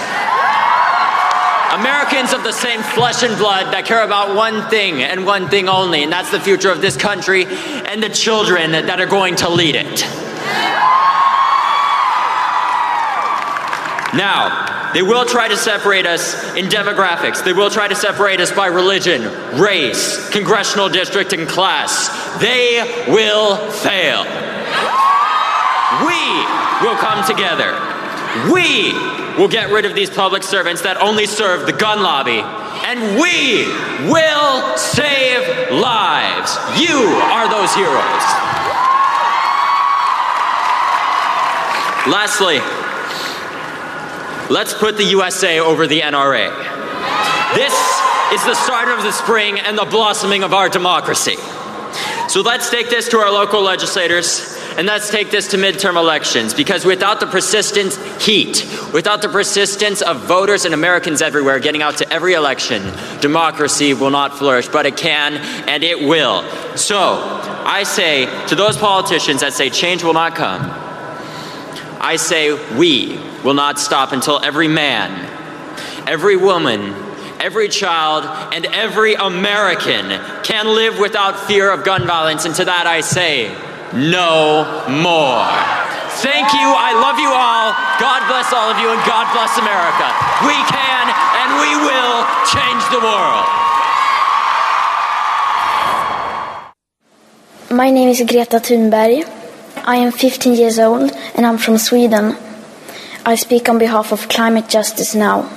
[1.75, 5.69] Americans of the same flesh and blood that care about one thing and one thing
[5.69, 9.49] only, and that's the future of this country and the children that are going to
[9.49, 10.01] lead it.
[14.17, 17.43] Now, they will try to separate us in demographics.
[17.43, 19.23] They will try to separate us by religion,
[19.59, 22.09] race, congressional district, and class.
[22.41, 24.25] They will fail.
[26.07, 26.23] We
[26.87, 27.73] will come together.
[28.53, 28.93] We
[29.39, 32.41] will get rid of these public servants that only serve the gun lobby.
[32.85, 33.65] And we
[34.11, 36.57] will save lives.
[36.81, 36.99] You
[37.33, 38.25] are those heroes.
[42.13, 42.59] Lastly,
[44.51, 46.49] let's put the USA over the NRA.
[47.55, 47.75] This
[48.33, 51.37] is the start of the spring and the blossoming of our democracy.
[52.29, 56.55] So let's take this to our local legislators and let's take this to midterm elections
[56.55, 58.65] because without the persistent heat,
[58.95, 62.83] without the persistence of voters and Americans everywhere getting out to every election,
[63.21, 65.35] democracy will not flourish, but it can
[65.69, 66.43] and it will.
[66.77, 67.21] So
[67.67, 70.92] I say to those politicians that say change will not come,
[72.03, 75.09] I say we will not stop until every man,
[76.09, 76.93] every woman,
[77.39, 80.11] every child, and every American
[80.43, 82.45] can live without fear of gun violence.
[82.45, 83.55] And to that I say,
[83.95, 85.47] no more.
[86.27, 86.69] Thank you.
[86.75, 87.71] I love you all.
[88.03, 90.11] God bless all of you, and God bless America.
[90.43, 91.07] We can
[91.39, 93.47] and we will change the world.
[97.71, 99.42] My name is Greta Thunberg.
[99.85, 102.37] I am 15 years old and I'm from Sweden.
[103.27, 105.51] I speak on behalf of Climate Justice Now.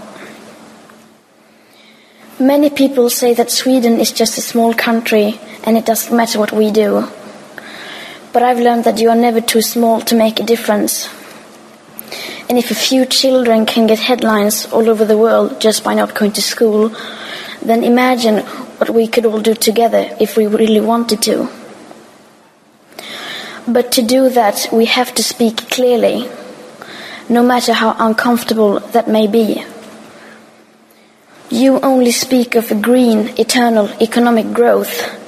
[2.40, 6.52] Many people say that Sweden is just a small country and it doesn't matter what
[6.52, 7.08] we do.
[8.34, 11.08] But I've learned that you are never too small to make a difference.
[12.50, 16.16] And if a few children can get headlines all over the world just by not
[16.16, 16.92] going to school,
[17.62, 18.40] then imagine
[18.80, 21.48] what we could all do together if we really wanted to.
[23.68, 26.30] But to do that, we have to speak clearly,
[27.28, 29.66] no matter how uncomfortable that may be.
[31.50, 35.22] You only speak of green, eternal economic growth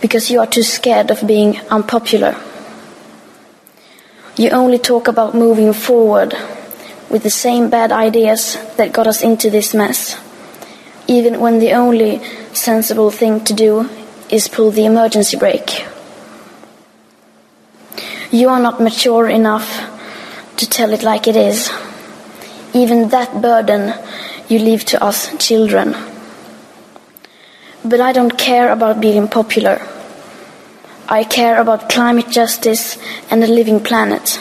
[0.00, 2.36] because you are too scared of being unpopular.
[4.36, 6.34] You only talk about moving forward
[7.08, 10.20] with the same bad ideas that got us into this mess,
[11.06, 12.20] even when the only
[12.52, 13.88] sensible thing to do
[14.28, 15.86] is pull the emergency brake.
[18.30, 19.68] You are not mature enough
[20.56, 21.70] to tell it like it is.
[22.74, 23.94] Even that burden
[24.48, 25.94] you leave to us children.
[27.84, 29.80] But I don't care about being popular.
[31.08, 32.98] I care about climate justice
[33.30, 34.40] and a living planet.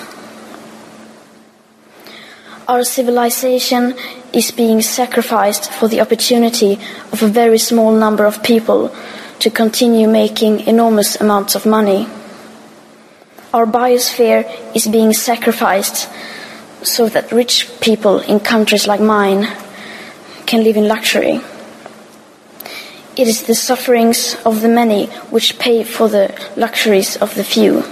[2.67, 3.93] Our civilization
[4.33, 6.79] is being sacrificed for the opportunity
[7.11, 8.89] of a very small number of people
[9.39, 12.07] to continue making enormous amounts of money.
[13.55, 14.43] Our biosphere
[14.75, 16.09] is being sacrificed
[16.83, 19.47] so that rich people in countries like mine
[20.45, 21.39] can live in luxury.
[23.15, 27.85] It is the sufferings of the many which pay for the luxuries of the few.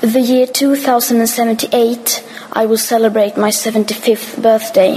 [0.00, 4.96] The year 2078, I will celebrate my 75th birthday.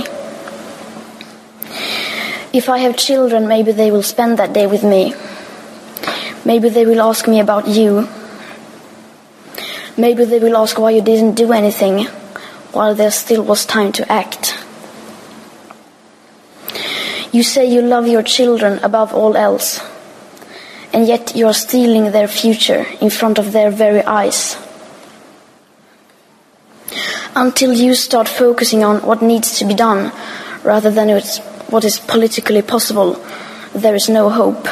[2.53, 5.13] If I have children, maybe they will spend that day with me.
[6.45, 8.07] Maybe they will ask me about you.
[9.99, 12.05] Maybe they will ask why you didn't do anything
[12.71, 14.57] while there still was time to act.
[17.33, 19.81] You say you love your children above all else,
[20.93, 24.55] and yet you are stealing their future in front of their very eyes.
[27.35, 30.13] Until you start focusing on what needs to be done
[30.63, 31.09] rather than
[31.69, 33.21] what is politically possible,
[33.75, 34.65] there is no hope.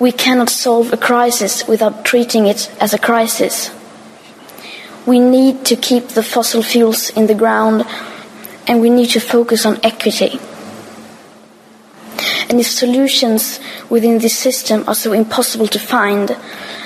[0.00, 3.70] We cannot solve a crisis without treating it as a crisis.
[5.06, 7.84] We need to keep the fossil fuels in the ground
[8.66, 10.38] and we need to focus on equity.
[12.48, 13.58] And if solutions
[13.90, 16.36] within this system are so impossible to find,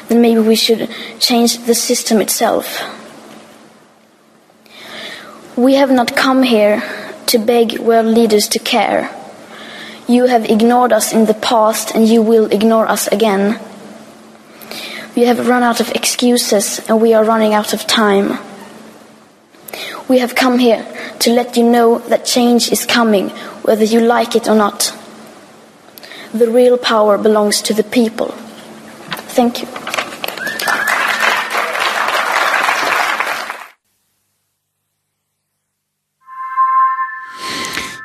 [0.09, 2.83] then maybe we should change the system itself.
[5.57, 6.83] We have not come here
[7.27, 9.11] to beg world leaders to care.
[10.09, 13.61] You have ignored us in the past and you will ignore us again.
[15.15, 18.39] We have run out of excuses and we are running out of time.
[20.09, 20.87] We have come here
[21.21, 23.31] to let you know that change is coming,
[23.63, 24.95] whether you like it or not.
[26.35, 28.29] The real power belongs to the people.
[29.37, 30.02] Thank you.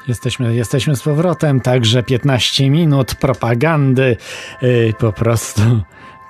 [0.07, 4.17] Jesteśmy, jesteśmy z powrotem, także 15 minut propagandy,
[4.61, 5.61] yy, po prostu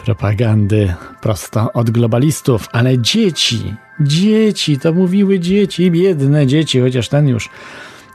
[0.05, 7.49] propagandy prosto od globalistów, ale dzieci, dzieci, to mówiły dzieci, biedne dzieci, chociaż ten już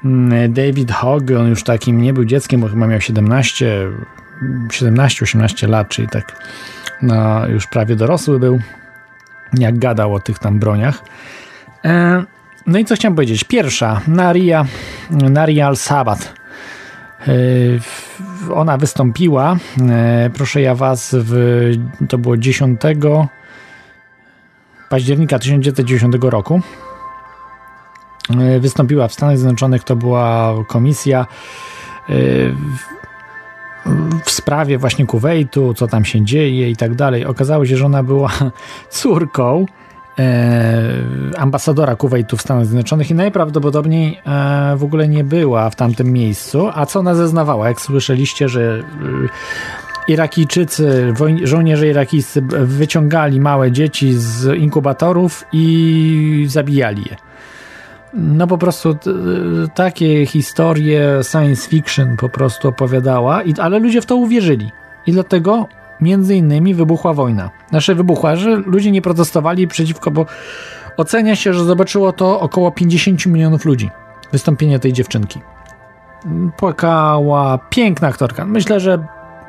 [0.05, 3.89] mm, David Hogg, on już takim nie był dzieckiem, bo chyba miał 17,
[4.68, 6.43] 17-18 lat, czyli tak
[7.02, 8.60] no, już prawie dorosły był,
[9.59, 11.02] jak gadał o tych tam broniach.
[11.84, 12.24] E,
[12.66, 13.44] no i co chciałem powiedzieć?
[13.44, 14.66] Pierwsza, Naria,
[15.10, 16.34] Naria al-Sabat.
[17.28, 17.32] E,
[18.55, 19.56] ona wystąpiła,
[19.90, 21.34] e, proszę ja was, w,
[22.09, 22.80] to było 10
[24.89, 26.60] października 1990 roku.
[28.40, 31.26] E, wystąpiła w Stanach Zjednoczonych, to była komisja
[34.24, 37.24] w sprawie właśnie Kuwejtu, co tam się dzieje i tak dalej.
[37.24, 38.30] Okazało się, że ona była
[38.90, 39.66] córką
[41.36, 46.68] ambasadora Kuwejtu w Stanach Zjednoczonych i najprawdopodobniej e, w ogóle nie była w tamtym miejscu.
[46.74, 47.68] A co ona zeznawała?
[47.68, 48.82] Jak słyszeliście, że e,
[50.09, 57.16] Irakijczycy, żołnierze irakijscy wyciągali małe dzieci z inkubatorów i zabijali je.
[58.14, 58.97] No po prostu
[59.74, 64.70] takie historie science fiction po prostu opowiadała, ale ludzie w to uwierzyli.
[65.06, 65.68] I dlatego
[66.01, 67.51] między innymi wybuchła wojna.
[67.73, 70.27] Znaczy wybuchła, że ludzie nie protestowali przeciwko, bo
[70.97, 73.90] ocenia się, że zobaczyło to około 50 milionów ludzi.
[74.32, 75.40] Wystąpienie tej dziewczynki.
[76.57, 78.44] Płakała, piękna aktorka.
[78.44, 79.07] Myślę, że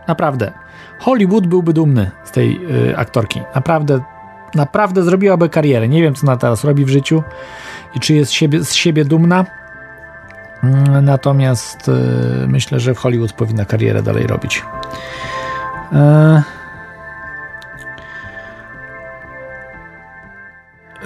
[0.07, 0.51] naprawdę
[0.99, 2.59] Hollywood byłby dumny z tej
[2.89, 3.41] y, aktorki.
[3.55, 3.99] Naprawdę,
[4.55, 5.87] naprawdę zrobiłaby karierę.
[5.87, 7.23] Nie wiem, co ona teraz robi w życiu
[7.95, 9.45] i czy jest siebie, z siebie dumna.
[10.63, 14.63] Mm, natomiast y, myślę, że w Hollywood powinna karierę dalej robić.
[15.93, 16.43] E,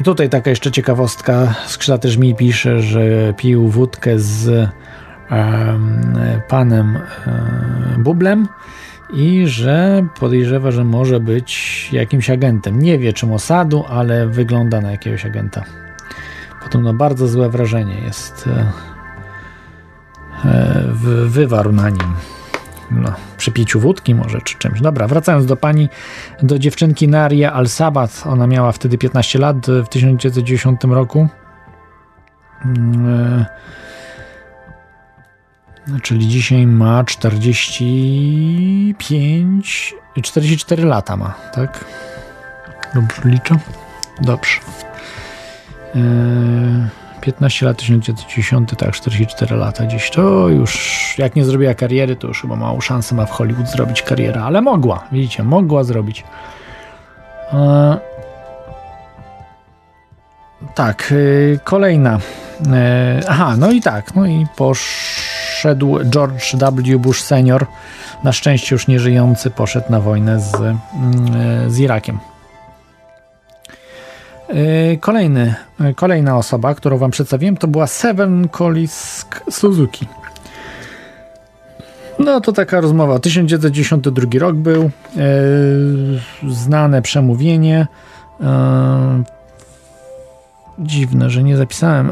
[0.03, 1.56] tutaj taka jeszcze ciekawostka.
[1.65, 4.69] Skrzydlaty też mi pisze, że pił wódkę z
[6.48, 8.48] panem e, Bublem
[9.14, 12.82] i że podejrzewa, że może być jakimś agentem.
[12.82, 15.64] Nie wie czym osadu, ale wygląda na jakiegoś agenta.
[16.64, 18.49] Potem no bardzo złe wrażenie jest
[20.45, 20.84] e,
[21.28, 22.36] wywarł na nim
[22.91, 24.81] no, przy piciu wódki może, czy czymś.
[24.81, 25.89] Dobra, wracając do pani,
[26.43, 31.27] do dziewczynki Naria Al-Sabat, ona miała wtedy 15 lat w 1910 roku.
[32.65, 33.45] E,
[36.01, 41.85] czyli dzisiaj ma 45, 44 lata ma, tak?
[42.95, 43.55] Dobrze liczę?
[44.22, 44.59] Dobrze.
[45.95, 46.01] Yy,
[47.22, 50.11] 15 lat, 1910, tak, 44 lata gdzieś.
[50.11, 54.02] To już, jak nie zrobiła kariery, to już chyba małą szansę ma w Hollywood zrobić
[54.02, 56.23] karierę, ale mogła, widzicie, mogła zrobić.
[57.53, 57.98] E...
[60.76, 61.14] Tak,
[61.56, 61.60] e...
[61.60, 62.19] kolejna.
[62.73, 63.19] E...
[63.27, 66.99] Aha, no i tak, no i poszedł George W.
[66.99, 67.65] Bush senior,
[68.23, 70.77] na szczęście już nieżyjący, poszedł na wojnę z, mm,
[71.72, 72.19] z Irakiem.
[74.49, 80.07] E, kolejny, e, kolejna osoba, którą wam przedstawiłem, to była Seven Kolisk Suzuki.
[82.19, 83.19] No to taka rozmowa.
[83.19, 84.84] 1992 rok był.
[84.84, 84.90] E,
[86.49, 87.88] znane przemówienie.
[90.80, 92.11] dziwne, że nie zapisałem,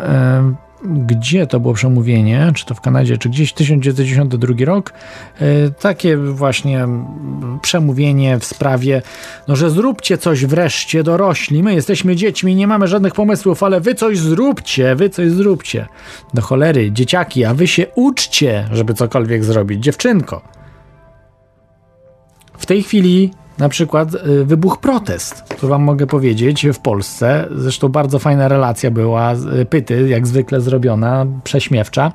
[0.83, 4.93] gdzie to było przemówienie, czy to w Kanadzie, czy gdzieś 1992 rok.
[5.39, 9.01] E, takie właśnie mm, przemówienie w sprawie,
[9.47, 11.63] no że zróbcie coś wreszcie dorośli.
[11.63, 15.87] My jesteśmy dziećmi, nie mamy żadnych pomysłów, ale wy coś zróbcie, wy coś zróbcie.
[16.33, 19.83] Do cholery, dzieciaki, a wy się uczcie, żeby cokolwiek zrobić.
[19.83, 20.41] Dziewczynko.
[22.57, 27.47] W tej chwili na przykład y, wybuch protest, to wam mogę powiedzieć, w Polsce.
[27.55, 32.11] Zresztą bardzo fajna relacja była, y, pyty, jak zwykle zrobiona, prześmiewcza.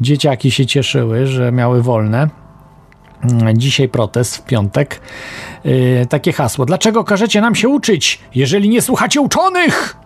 [0.00, 2.28] Dzieciaki się cieszyły, że miały wolne.
[3.22, 5.00] Mm, dzisiaj protest w piątek.
[5.64, 6.66] Yy, takie hasło.
[6.66, 9.96] Dlaczego każecie nam się uczyć, jeżeli nie słuchacie uczonych?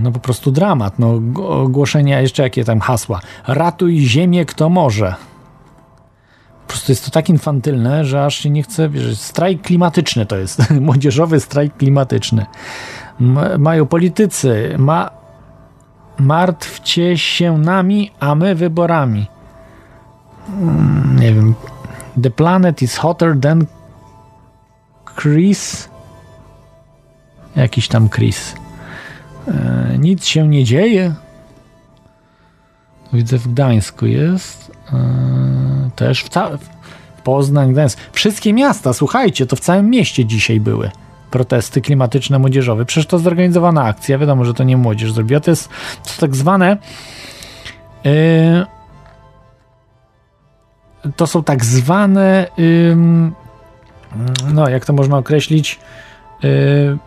[0.00, 0.98] No po prostu dramat.
[0.98, 3.20] No, ogłoszenia, jeszcze jakie tam hasła.
[3.46, 5.14] Ratuj ziemię, kto może.
[6.68, 9.20] Po prostu jest to tak infantylne, że aż się nie chce wierzyć.
[9.20, 10.70] Strajk klimatyczny to jest.
[10.80, 12.46] Młodzieżowy strajk klimatyczny.
[13.20, 14.74] M mają politycy.
[14.78, 15.10] Ma
[16.18, 19.26] martwcie się nami, a my wyborami.
[20.48, 21.54] Mm, nie wiem.
[22.22, 23.66] The planet is hotter than
[25.16, 25.88] Chris.
[27.56, 28.54] Jakiś tam Chris.
[29.48, 31.14] E, nic się nie dzieje.
[33.12, 34.72] Widzę w Gdańsku jest.
[34.92, 35.37] Yy,
[35.98, 36.50] też w, ca-
[37.16, 37.98] w Poznań, Gdańsk.
[38.12, 40.90] Wszystkie miasta, słuchajcie, to w całym mieście dzisiaj były
[41.30, 42.84] protesty klimatyczne młodzieżowe.
[42.84, 45.68] Przecież to zorganizowana akcja, wiadomo, że to nie młodzież zrobiła, to jest,
[46.04, 46.76] to tak zwane
[48.04, 48.12] yy,
[51.16, 52.96] to są tak zwane yy,
[54.54, 55.78] no, jak to można określić
[56.42, 56.98] yy,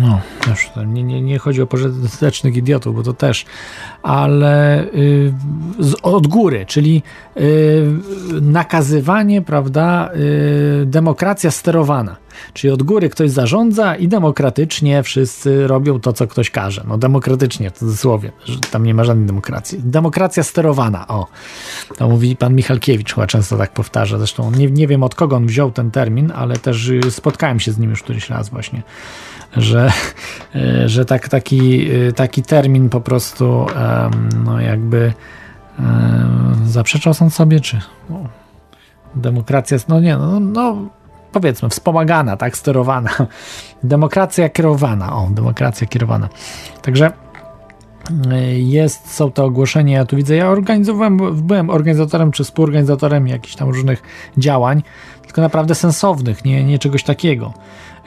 [0.00, 3.44] no, już nie, nie, nie chodzi o pożytecznych idiotów, bo to też,
[4.02, 5.32] ale y,
[5.78, 7.02] z, od góry, czyli
[7.36, 7.86] y,
[8.40, 10.10] nakazywanie, prawda,
[10.82, 12.23] y, demokracja sterowana.
[12.52, 16.84] Czyli od góry ktoś zarządza i demokratycznie wszyscy robią to, co ktoś każe.
[16.88, 19.80] No demokratycznie, w cudzysłowie, że tam nie ma żadnej demokracji.
[19.84, 21.26] Demokracja sterowana, o.
[21.96, 24.18] To mówi pan Michalkiewicz, chyba często tak powtarza.
[24.18, 27.72] Zresztą nie, nie wiem od kogo on wziął ten termin, ale też y, spotkałem się
[27.72, 28.82] z nim już któryś raz właśnie
[29.56, 29.92] że,
[30.54, 33.66] e, że tak, taki, e, taki termin po prostu
[34.44, 35.12] no jakby
[36.66, 37.80] zaprzeczał sam sobie, czy
[38.10, 38.28] no,
[39.14, 40.88] demokracja, no nie, no, no
[41.34, 43.10] powiedzmy wspomagana, tak, sterowana.
[43.82, 46.28] Demokracja kierowana, o, demokracja kierowana.
[46.82, 47.12] Także
[48.30, 53.54] e, jest, są te ogłoszenia, ja tu widzę, ja organizowałem, byłem organizatorem czy współorganizatorem jakichś
[53.54, 54.02] tam różnych
[54.38, 54.82] działań,
[55.22, 57.52] tylko naprawdę sensownych, nie, nie czegoś takiego.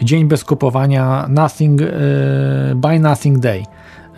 [0.02, 1.86] Dzień bez kupowania, nothing, e,
[2.76, 3.64] buy nothing day.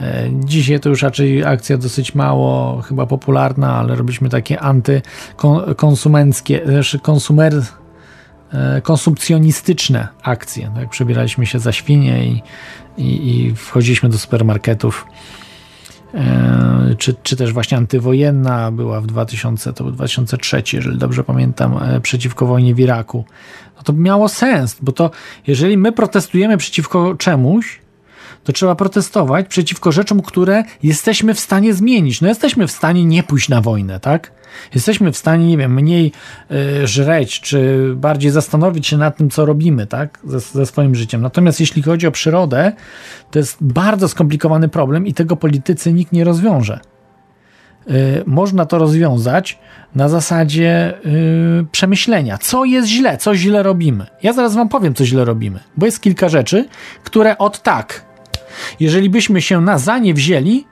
[0.01, 6.99] E, dzisiaj to już raczej akcja dosyć mało chyba popularna, ale robiliśmy takie antykonsumenckie, znaczy
[6.99, 7.53] konsumer,
[8.83, 10.71] konsumpcjonistyczne akcje.
[10.75, 10.89] Tak?
[10.89, 12.41] Przebieraliśmy się za świnie i,
[12.97, 15.05] i, i wchodziliśmy do supermarketów.
[16.97, 22.45] Czy, czy też właśnie antywojenna była w 2000, to był 2003, jeżeli dobrze pamiętam, przeciwko
[22.45, 23.25] wojnie w Iraku
[23.79, 25.11] no to miało sens, bo to
[25.47, 27.79] jeżeli my protestujemy przeciwko czemuś,
[28.43, 32.21] to trzeba protestować przeciwko rzeczom, które jesteśmy w stanie zmienić.
[32.21, 34.31] No jesteśmy w stanie nie pójść na wojnę, tak?
[34.75, 36.11] Jesteśmy w stanie, nie wiem, mniej
[36.51, 40.19] y, żreć, czy bardziej zastanowić się nad tym, co robimy, tak?
[40.23, 41.21] Ze, ze swoim życiem.
[41.21, 42.71] Natomiast jeśli chodzi o przyrodę,
[43.31, 46.79] to jest bardzo skomplikowany problem i tego politycy nikt nie rozwiąże.
[47.89, 49.59] Y, można to rozwiązać
[49.95, 54.05] na zasadzie yy, przemyślenia, co jest źle, co źle robimy.
[54.23, 56.67] Ja zaraz wam powiem, co źle robimy, bo jest kilka rzeczy,
[57.03, 58.05] które od tak,
[58.79, 60.65] jeżeli byśmy się na za nie wzięli,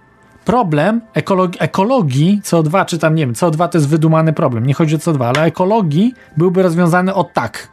[0.45, 4.95] problem ekologii, ekologii CO2, czy tam nie wiem, CO2 to jest wydumany problem, nie chodzi
[4.95, 7.69] o CO2, ale ekologii byłby rozwiązany od tak.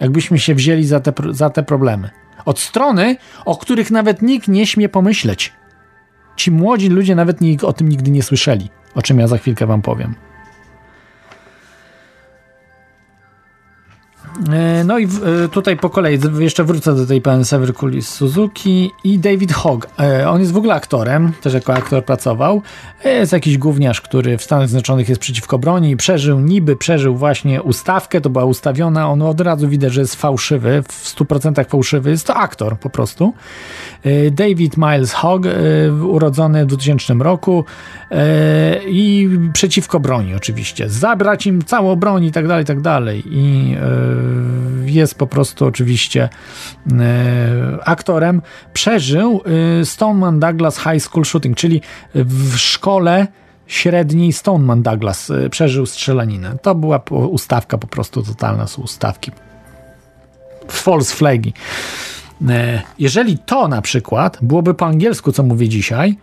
[0.00, 2.10] Jakbyśmy się wzięli za te, za te problemy.
[2.44, 5.52] Od strony, o których nawet nikt nie śmie pomyśleć.
[6.36, 9.66] Ci młodzi ludzie nawet nie, o tym nigdy nie słyszeli, o czym ja za chwilkę
[9.66, 10.14] wam powiem.
[14.84, 19.52] No i e, tutaj po kolei jeszcze wrócę do tej Sever z Suzuki i David
[19.52, 19.88] Hogg.
[20.00, 22.62] E, on jest w ogóle aktorem, też jako aktor pracował.
[23.04, 27.62] Jest jakiś gówniarz, który w Stanach Zjednoczonych jest przeciwko broni i przeżył, niby przeżył właśnie
[27.62, 32.26] ustawkę, to była ustawiona, on od razu widać, że jest fałszywy, w 100% fałszywy, jest
[32.26, 33.34] to aktor po prostu.
[34.30, 35.46] David Miles Hogg,
[36.02, 37.64] urodzony w 2000 roku
[38.86, 40.88] i przeciwko broni oczywiście.
[40.88, 43.22] Zabrać im całą broń i tak dalej, i tak dalej.
[43.26, 43.76] I
[44.84, 46.28] jest po prostu oczywiście
[46.92, 48.42] e, aktorem,
[48.72, 49.42] przeżył
[49.80, 51.80] e, Stoneman Douglas High School Shooting, czyli
[52.14, 53.26] w szkole
[53.66, 56.56] średniej Stoneman Douglas e, przeżył strzelaninę.
[56.62, 59.30] To była ustawka po prostu totalna, są ustawki
[60.68, 61.52] false flagi.
[62.98, 66.16] Jeżeli to na przykład byłoby po angielsku, co mówię dzisiaj,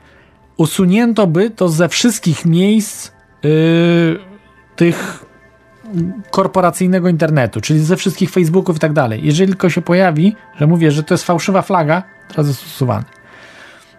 [0.57, 3.11] usunięto by to ze wszystkich miejsc
[3.43, 4.19] yy,
[4.75, 5.25] tych
[6.31, 9.21] korporacyjnego internetu, czyli ze wszystkich Facebooków i tak dalej.
[9.23, 13.05] Jeżeli tylko się pojawi, że mówię, że to jest fałszywa flaga, teraz jest usuwany.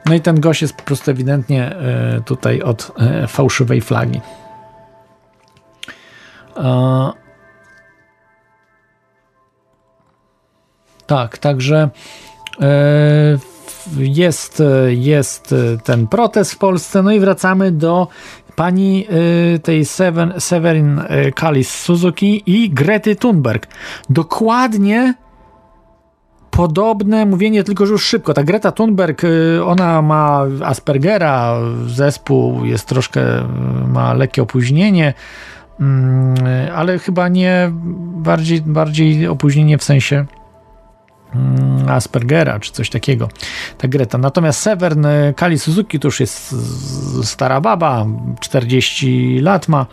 [0.07, 4.21] No i ten gość jest po prostu ewidentnie e, tutaj od e, fałszywej flagi.
[6.57, 7.12] E,
[11.07, 11.91] tak, także
[13.97, 15.55] jest, jest
[15.85, 17.03] ten protest w Polsce.
[17.03, 18.09] No i wracamy do
[18.57, 19.07] pani
[19.63, 21.01] tej Seven, Severin
[21.35, 23.67] Kalis Suzuki i Grety Thunberg.
[24.11, 25.15] Dokładnie
[26.57, 28.35] podobne mówienie, tylko że już szybko.
[28.35, 31.57] Ta Greta Thunberg, y, ona ma Aspergera,
[31.87, 33.23] zespół jest troszkę,
[33.89, 35.15] ma lekkie opóźnienie,
[35.81, 36.35] mm,
[36.75, 37.71] ale chyba nie
[38.17, 40.27] bardziej, bardziej opóźnienie w sensie
[41.89, 43.28] Aspergera czy coś takiego.
[43.78, 44.19] Ta Greta.
[44.19, 45.06] Natomiast Severn
[45.36, 46.55] Kali Suzuki to już jest
[47.23, 48.06] stara baba,
[48.40, 49.86] 40 lat ma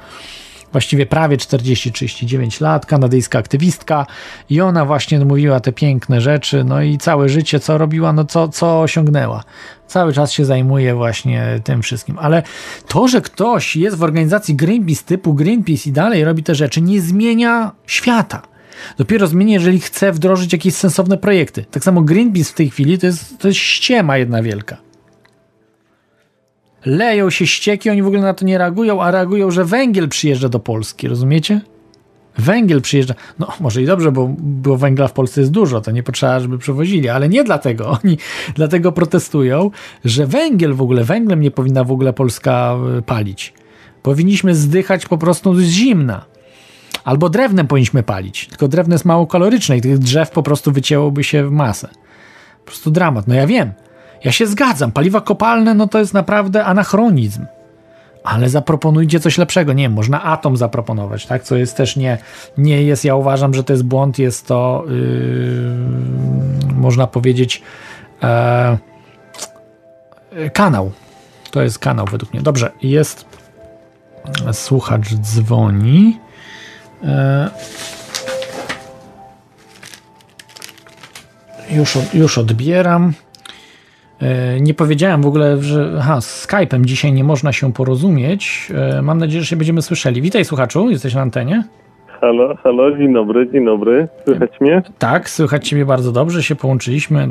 [0.72, 4.06] właściwie prawie 40-39 lat, kanadyjska aktywistka
[4.50, 8.48] i ona właśnie mówiła te piękne rzeczy, no i całe życie co robiła, no co,
[8.48, 9.44] co osiągnęła.
[9.88, 12.44] Cały czas się zajmuje właśnie tym wszystkim, ale
[12.88, 17.02] to, że ktoś jest w organizacji Greenpeace typu Greenpeace i dalej robi te rzeczy, nie
[17.02, 18.51] zmienia świata.
[18.98, 21.66] Dopiero zmieni, jeżeli chce wdrożyć jakieś sensowne projekty.
[21.72, 24.78] Tak samo Greenpeace w tej chwili to jest, to jest ściema jedna wielka
[26.86, 30.50] leją się ścieki, oni w ogóle na to nie reagują, a reagują, że węgiel przyjeżdża
[30.50, 31.62] do Polski, rozumiecie?
[32.38, 33.14] Węgiel przyjeżdża.
[33.40, 36.58] No, może i dobrze, bo, bo węgla w Polsce jest dużo, to nie potrzeba, żeby
[36.58, 37.90] przewozili, ale nie dlatego.
[38.04, 38.18] Oni
[38.56, 39.72] dlatego protestują,
[40.06, 43.54] że węgiel w ogóle, węglem nie powinna w ogóle Polska e, palić.
[44.04, 46.26] Powinniśmy zdychać po prostu z zimna.
[47.04, 48.48] Albo drewnem powinniśmy palić.
[48.48, 51.88] Tylko drewno jest mało kaloryczne i tych drzew po prostu wycięłoby się w masę.
[52.60, 53.28] Po prostu dramat.
[53.28, 53.72] No ja wiem.
[54.24, 57.46] Ja się zgadzam, paliwa kopalne no to jest naprawdę anachronizm.
[58.24, 59.74] Ale zaproponujcie coś lepszego.
[59.74, 61.44] Nie wiem, można atom zaproponować, tak?
[61.44, 62.18] Co jest też nie,
[62.58, 67.62] nie jest, ja uważam, że to jest błąd, jest to, yy, można powiedzieć,
[68.24, 68.78] e,
[70.54, 70.92] kanał.
[71.52, 72.42] To jest kanał według mnie.
[72.42, 73.26] Dobrze, jest
[74.52, 76.20] słuchacz dzwoni.
[77.04, 77.50] E,
[81.78, 83.12] już, już odbieram.
[84.22, 88.72] E, nie powiedziałem w ogóle, że aha, z Skype'em dzisiaj nie można się porozumieć.
[88.98, 90.22] E, mam nadzieję, że się będziemy słyszeli.
[90.22, 91.64] Witaj słuchaczu, jesteś na antenie.
[92.08, 94.08] Halo, halo, dzień dobry, dzień dobry.
[94.26, 94.82] Słychać mnie?
[95.00, 97.28] Tak, słychać ciebie bardzo dobrze, się połączyliśmy.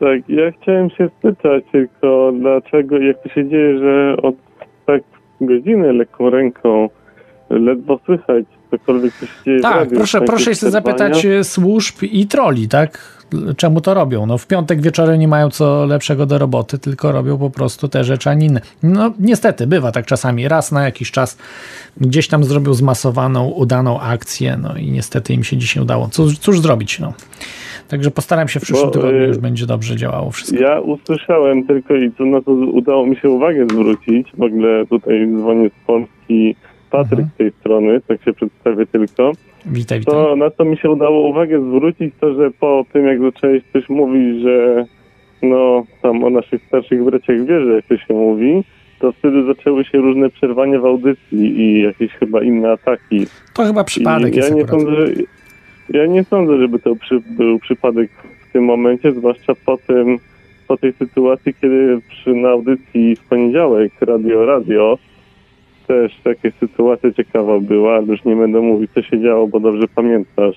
[0.00, 4.34] Tak, ja chciałem się spytać tylko, dlaczego, jak to się dzieje, że od
[4.86, 5.02] tak
[5.40, 6.88] godziny lekką ręką
[7.50, 12.26] ledwo słychać cokolwiek, co się dzieje Tak, w radiu, proszę, proszę jeszcze zapytać służb i
[12.26, 13.14] troli, tak?
[13.56, 14.26] czemu to robią?
[14.26, 18.04] No w piątek wieczorem nie mają co lepszego do roboty, tylko robią po prostu te
[18.04, 18.60] rzeczy, a nie inne.
[18.82, 20.48] No niestety, bywa tak czasami.
[20.48, 21.38] Raz na jakiś czas
[21.96, 26.08] gdzieś tam zrobił zmasowaną, udaną akcję, no i niestety im się dzisiaj udało.
[26.08, 27.12] Cóż, cóż zrobić, no.
[27.88, 30.58] Także postaram się w przyszłym Bo, tygodniu, już będzie dobrze działało wszystko.
[30.58, 35.28] Ja usłyszałem tylko i co na to udało mi się uwagę zwrócić, w ogóle tutaj
[35.36, 36.56] dzwonię z Polski,
[36.96, 37.30] Patryk mhm.
[37.34, 39.32] z tej strony, tak się przedstawię tylko.
[39.66, 40.14] Witaj, witaj.
[40.14, 43.88] To, na co mi się udało uwagę zwrócić, to że po tym, jak zacząłeś coś
[43.88, 44.84] mówić, że
[45.42, 48.64] no tam o naszych starszych braciach wierzy, jak to się mówi,
[48.98, 53.26] to wtedy zaczęły się różne przerwania w audycji i jakieś chyba inne ataki.
[53.54, 55.12] To chyba przypadek I ja nie sądzę, że,
[55.88, 58.10] Ja nie sądzę, żeby to przy, był przypadek
[58.48, 60.18] w tym momencie, zwłaszcza po tym,
[60.68, 64.98] po tej sytuacji, kiedy przy, na audycji w poniedziałek Radio Radio
[65.86, 69.88] też taka sytuacja ciekawa była, ale już nie będę mówić, co się działo, bo dobrze
[69.94, 70.56] pamiętasz.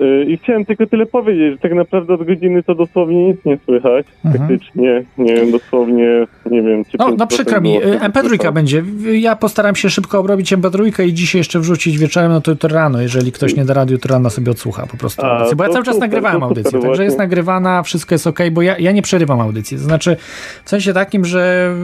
[0.00, 3.58] Y, I chciałem tylko tyle powiedzieć, że tak naprawdę od godziny to dosłownie nic nie
[3.64, 4.06] słychać.
[4.24, 4.46] Mhm.
[4.46, 8.82] Praktycznie, nie wiem, dosłownie, nie wiem, czy No, no przykro mi, MP3 będzie.
[9.12, 13.00] Ja postaram się szybko obrobić MP3 i dzisiaj jeszcze wrzucić wieczorem, no to jutro rano,
[13.00, 15.56] jeżeli ktoś nie da radiu, to rano sobie odsłucha po prostu A, audycję.
[15.56, 17.04] Bo ja cały czas super, nagrywałem audycję, także właśnie.
[17.04, 19.76] jest nagrywana, wszystko jest ok, bo ja, ja nie przerywam audycji.
[19.76, 20.16] To znaczy,
[20.64, 21.74] w sensie takim, że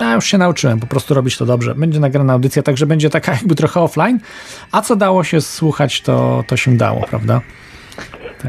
[0.00, 1.74] ja już się nauczyłem po prostu robić to dobrze.
[1.74, 4.18] Będzie nagrana audycja, także będzie taka jakby trochę offline,
[4.72, 7.40] a co dało się słuchać, to, to się dało, prawda?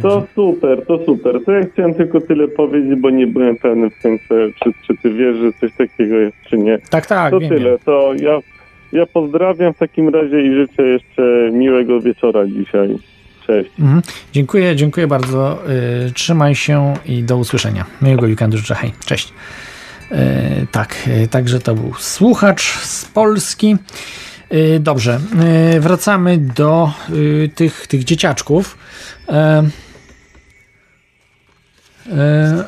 [0.02, 1.40] To super, to super.
[1.46, 4.26] To ja chciałem tylko tyle powiedzieć, bo nie byłem pewny w końcu,
[4.64, 6.80] czy, czy ty wiesz, że coś takiego jest, czy nie.
[6.90, 7.32] Tak, tak.
[7.32, 7.70] To wiem, tyle.
[7.70, 7.80] Wiem.
[7.86, 8.40] To ja,
[8.92, 12.96] ja pozdrawiam w takim razie i życzę jeszcze miłego wieczora dzisiaj.
[13.48, 13.72] Cześć.
[13.80, 14.02] Mhm.
[14.34, 15.64] Dziękuję, dziękuję bardzo.
[16.04, 17.86] Yy, trzymaj się i do usłyszenia.
[18.02, 18.76] Miłego weekendu życzę.
[18.76, 19.34] Hej, cześć.
[20.12, 20.18] Yy,
[20.72, 23.78] tak, yy, także to był słuchacz z Polski.
[24.54, 25.20] Y, dobrze,
[25.76, 28.78] y, wracamy do y, tych, tych dzieciaczków.
[29.30, 29.64] E,
[32.12, 32.66] e,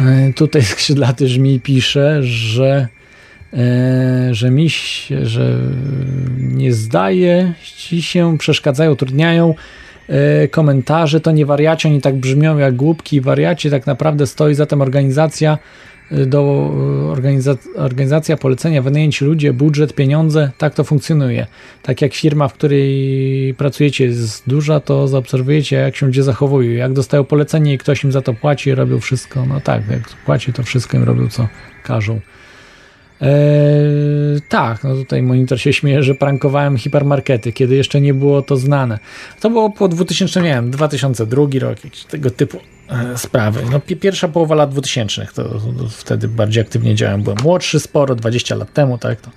[0.00, 2.88] e, tutaj skrzydlaty żmi pisze, że
[4.30, 4.68] że mi
[5.22, 5.58] że
[6.38, 9.54] nie zdaje ci się, przeszkadzają, utrudniają
[10.50, 14.82] komentarze, to nie wariaci, oni tak brzmią jak głupki wariaci, tak naprawdę stoi za tym
[14.82, 15.58] organizacja
[16.26, 16.72] do
[17.10, 21.46] organizac organizacja polecenia, wynajęć ludzie, budżet, pieniądze, tak to funkcjonuje.
[21.82, 26.92] Tak jak firma, w której pracujecie jest duża, to zaobserwujecie jak się ludzie zachowują, jak
[26.92, 30.62] dostają polecenie i ktoś im za to płaci robią wszystko, no tak, jak płaci to
[30.62, 31.48] wszystko im robią co
[31.82, 32.20] każą.
[33.22, 38.56] Eee, tak, no tutaj monitor się śmieje, że prankowałem hipermarkety, kiedy jeszcze nie było to
[38.56, 38.98] znane.
[39.40, 42.60] To było po 2000, nie wiem, 2002 rok, jakiś tego typu e,
[43.16, 43.62] sprawy.
[43.70, 45.44] No, pierwsza połowa lat 2000, to,
[45.90, 47.22] wtedy bardziej aktywnie działałem.
[47.22, 49.30] Byłem młodszy sporo, 20 lat temu, tak, to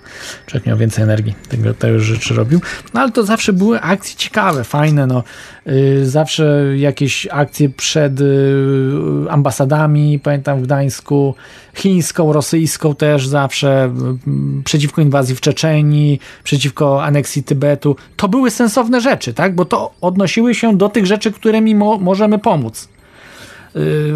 [0.46, 2.62] człowiek miał więcej energii, tego, tego rzeczy robił.
[2.94, 5.24] No ale to zawsze były akcje ciekawe, fajne, no.
[5.66, 11.36] Yy, zawsze jakieś akcje przed yy, ambasadami, pamiętam w Gdańsku,
[11.76, 13.94] chińską, rosyjską też zawsze,
[14.28, 17.96] yy, przeciwko inwazji w Czeczenii, przeciwko aneksji Tybetu.
[18.16, 22.40] To były sensowne rzeczy, tak, bo to odnosiły się do tych rzeczy, którymi mo możemy
[22.40, 22.95] pomóc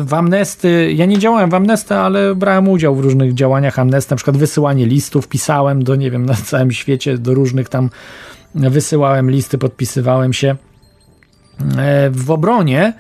[0.04, 4.16] w Amnesty, ja nie działałem w Amnesty, ale brałem udział w różnych działaniach Amnesty, na
[4.16, 7.90] przykład wysyłanie listów, pisałem do, nie wiem, na całym świecie, do różnych tam
[8.56, 10.56] wysyłałem listy, podpisywałem się
[11.78, 12.94] e, w obronie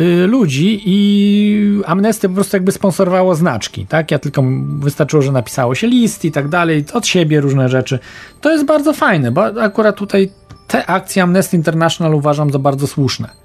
[0.00, 4.10] y, ludzi i Amnesty po prostu jakby sponsorowało znaczki, tak?
[4.10, 4.44] Ja tylko
[4.78, 7.98] wystarczyło, że napisało się list i tak dalej, od siebie różne rzeczy.
[8.40, 10.30] To jest bardzo fajne, bo akurat tutaj
[10.66, 13.43] te akcje Amnesty International uważam za bardzo słuszne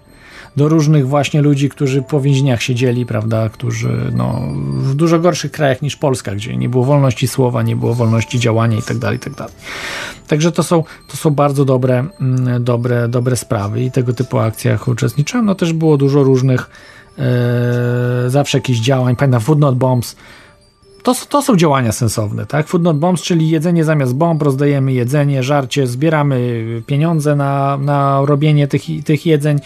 [0.59, 4.41] do różnych właśnie ludzi, którzy po więzieniach siedzieli, prawda, którzy no,
[4.71, 8.77] w dużo gorszych krajach niż Polska, gdzie nie było wolności słowa, nie było wolności działania
[8.77, 9.51] i tak dalej, i tak.
[10.27, 14.87] Także to są, to są bardzo dobre, mm, dobre, dobre sprawy i tego typu akcjach
[14.87, 15.45] uczestniczyłem.
[15.45, 16.69] No też było dużo różnych
[17.17, 20.15] e, zawsze jakichś działań, pamiętam Food Not Bombs,
[21.03, 22.67] to, to, są działania sensowne, tak?
[22.67, 28.67] Food Not Bombs, czyli jedzenie zamiast bomb, rozdajemy jedzenie, żarcie, zbieramy pieniądze na, na robienie
[28.67, 29.59] tych, tych jedzeń,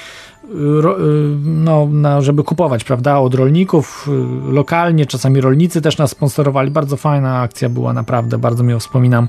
[0.44, 4.10] Y, no, na, żeby kupować, prawda, od rolników
[4.50, 6.72] y, lokalnie, czasami rolnicy też nas sponsorowali.
[6.72, 9.28] Bardzo fajna akcja była, naprawdę, bardzo mi ją wspominam.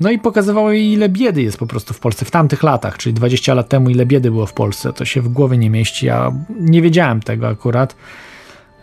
[0.00, 3.54] No i pokazywało ile biedy jest po prostu w Polsce w tamtych latach, czyli 20
[3.54, 4.92] lat temu, ile biedy było w Polsce.
[4.92, 6.06] To się w głowie nie mieści.
[6.06, 7.96] Ja nie wiedziałem tego akurat.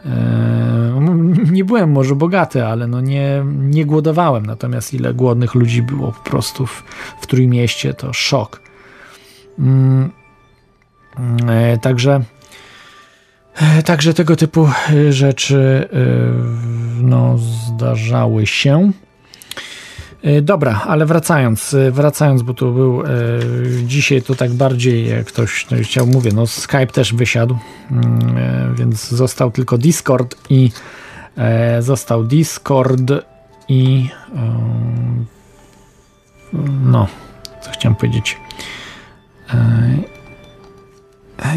[0.07, 4.45] Eee, nie byłem może bogaty, ale no nie, nie głodowałem.
[4.45, 6.83] Natomiast ile głodnych ludzi było po prostu w,
[7.21, 8.61] w Trójmieście, to szok.
[9.59, 10.11] Mm,
[11.49, 12.23] E, także
[13.55, 15.89] e, Także tego typu e, rzeczy
[17.01, 18.91] no, zdarzały się.
[20.41, 23.03] Dobra, ale wracając, wracając, bo tu był
[23.85, 27.57] dzisiaj to tak bardziej, jak ktoś no, chciał, mówię, no Skype też wysiadł,
[27.91, 30.71] mm, więc został tylko Discord i
[31.79, 33.01] został Discord
[33.67, 34.09] i
[36.83, 37.07] no,
[37.61, 38.37] co chciałem powiedzieć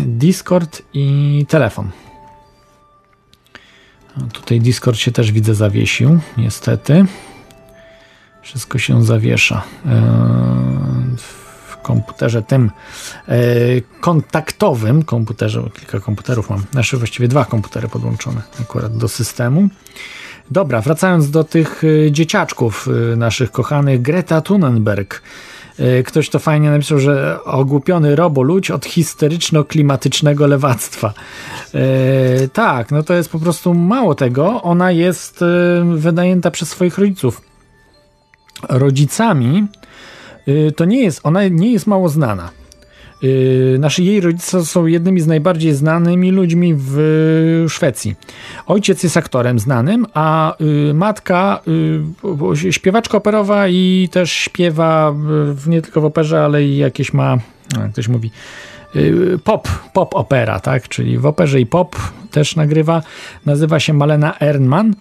[0.06, 1.90] Discord i telefon.
[4.32, 7.04] Tutaj Discord się też widzę zawiesił, niestety.
[8.42, 10.02] Wszystko się zawiesza e,
[11.16, 12.70] w komputerze tym
[13.28, 13.36] e,
[14.00, 19.68] kontaktowym komputerze, kilka komputerów mam, znaczy właściwie dwa komputery podłączone akurat do systemu.
[20.50, 25.22] Dobra, wracając do tych e, dzieciaczków naszych kochanych, Greta Thunberg
[25.80, 31.12] E, ktoś to fajnie napisał, że ogłupiony roboludź od histeryczno-klimatycznego lewactwa.
[32.52, 34.62] Tak, no to jest po prostu mało tego.
[34.62, 35.44] Ona jest
[35.94, 37.49] wynajęta przez swoich rodziców.
[38.68, 39.66] Rodzicami
[40.76, 42.50] to nie jest, ona nie jest mało znana.
[43.22, 48.14] Yy, nasi jej rodzice są jednymi z najbardziej znanymi ludźmi w Szwecji.
[48.66, 51.60] Ojciec jest aktorem znanym, a yy, matka
[52.62, 55.14] yy, śpiewaczka operowa i też śpiewa
[55.66, 57.38] nie tylko w operze, ale i jakieś ma,
[57.78, 58.30] jak ktoś mówi,
[59.44, 60.88] pop, pop opera, tak?
[60.88, 61.96] Czyli w operze i pop
[62.30, 63.02] też nagrywa.
[63.46, 64.94] Nazywa się Malena Ernman,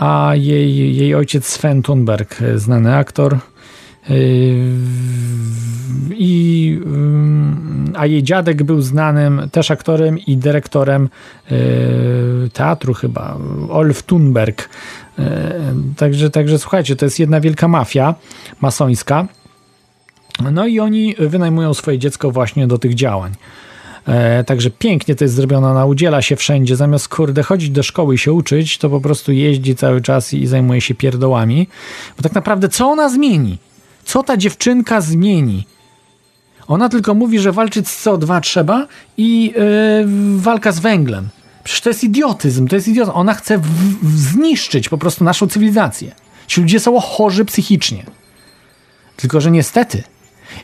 [0.00, 3.38] a jej, jej ojciec Sven Thunberg, znany aktor,
[6.14, 11.08] i, mm, a jej dziadek był znanym też aktorem i dyrektorem
[11.50, 11.56] e,
[12.52, 13.36] teatru chyba,
[13.68, 14.68] Olf Thunberg.
[15.96, 18.14] Także, także słuchajcie, to jest jedna wielka mafia
[18.60, 19.28] masońska.
[20.52, 23.32] No i oni wynajmują swoje dziecko właśnie do tych działań.
[24.06, 28.14] E, także pięknie to jest zrobione, ona udziela się wszędzie, zamiast kurde chodzić do szkoły
[28.14, 31.68] i się uczyć, to po prostu jeździ cały czas i zajmuje się pierdołami.
[32.16, 33.58] Bo tak naprawdę co ona zmieni?
[34.04, 35.66] Co ta dziewczynka zmieni?
[36.66, 38.86] Ona tylko mówi, że walczyć z CO2 trzeba
[39.16, 41.28] i yy, walka z węglem.
[41.64, 43.16] Przecież to jest idiotyzm, to jest idiotyzm.
[43.16, 43.66] Ona chce w,
[44.02, 46.14] w zniszczyć po prostu naszą cywilizację.
[46.46, 48.04] Ci ludzie są chorzy psychicznie.
[49.16, 50.02] Tylko, że niestety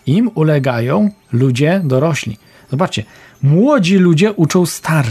[0.07, 2.39] im ulegają ludzie dorośli.
[2.71, 3.05] Zobaczcie,
[3.43, 5.07] młodzi ludzie uczą star,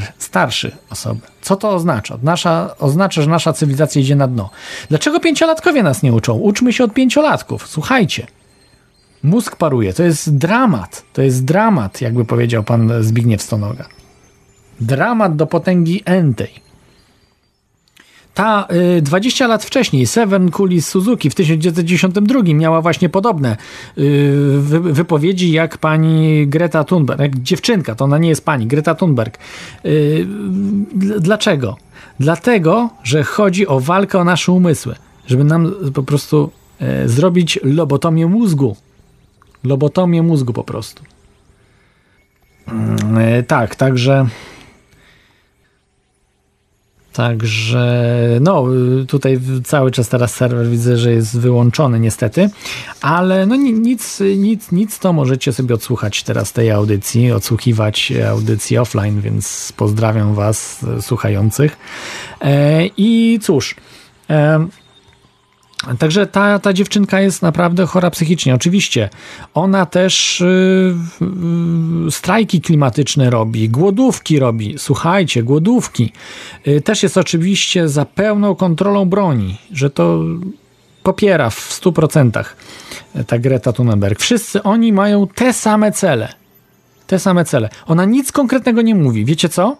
[0.90, 1.22] osoby.
[1.42, 2.18] Co to oznacza?
[2.24, 4.50] Nasza, oznacza, że nasza cywilizacja idzie na dno.
[4.90, 6.34] Dlaczego pięciolatkowie nas nie uczą?
[6.34, 7.68] Uczmy się od pięciolatków.
[7.68, 8.28] Słuchajcie.
[9.24, 9.94] Mózg paruje.
[9.94, 11.04] To jest dramat.
[11.14, 13.86] To jest dramat, jakby powiedział pan Zbigniew Stonoga.
[14.80, 16.65] Dramat do potęgi entej.
[18.36, 18.68] Ta
[18.98, 23.58] y, 20 lat wcześniej, Seven Kulis Suzuki w 1992 miała właśnie podobne
[23.98, 28.96] y, wy, wypowiedzi jak pani Greta Thunberg, jak dziewczynka, to ona nie jest pani, Greta
[28.96, 29.38] Thunberg.
[29.86, 30.28] Y,
[31.20, 31.78] dlaczego?
[32.20, 34.96] Dlatego, że chodzi o walkę o nasze umysły,
[35.28, 36.52] żeby nam po prostu
[36.82, 38.76] y, zrobić lobotomię mózgu.
[39.64, 41.04] Lobotomię mózgu po prostu.
[43.40, 44.28] Y, tak, także
[47.16, 48.66] Także no,
[49.08, 52.50] tutaj cały czas teraz serwer widzę, że jest wyłączony niestety,
[53.02, 59.22] ale no nic, nic, nic to możecie sobie odsłuchać teraz tej audycji, odsłuchiwać audycji offline,
[59.22, 61.78] więc pozdrawiam was słuchających.
[62.42, 63.76] E, I cóż,
[64.30, 64.68] e,
[66.00, 68.56] Także ta, ta dziewczynka jest naprawdę chora psychicznie.
[68.56, 69.10] Oczywiście
[69.54, 70.44] ona też
[71.22, 74.76] yy, strajki klimatyczne robi, głodówki robi.
[74.78, 76.12] Słuchajcie, głodówki.
[76.66, 80.20] Yy, też jest oczywiście za pełną kontrolą broni, że to
[81.04, 82.44] popiera w 100%
[83.28, 84.20] ta Greta Thunberg.
[84.20, 86.34] Wszyscy oni mają te same cele.
[87.08, 87.70] Te same cele.
[87.88, 89.26] Ona nic konkretnego nie mówi.
[89.26, 89.78] Wiecie co?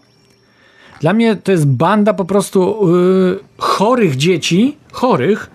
[1.00, 5.50] Dla mnie to jest banda po prostu yy, chorych dzieci, chorych,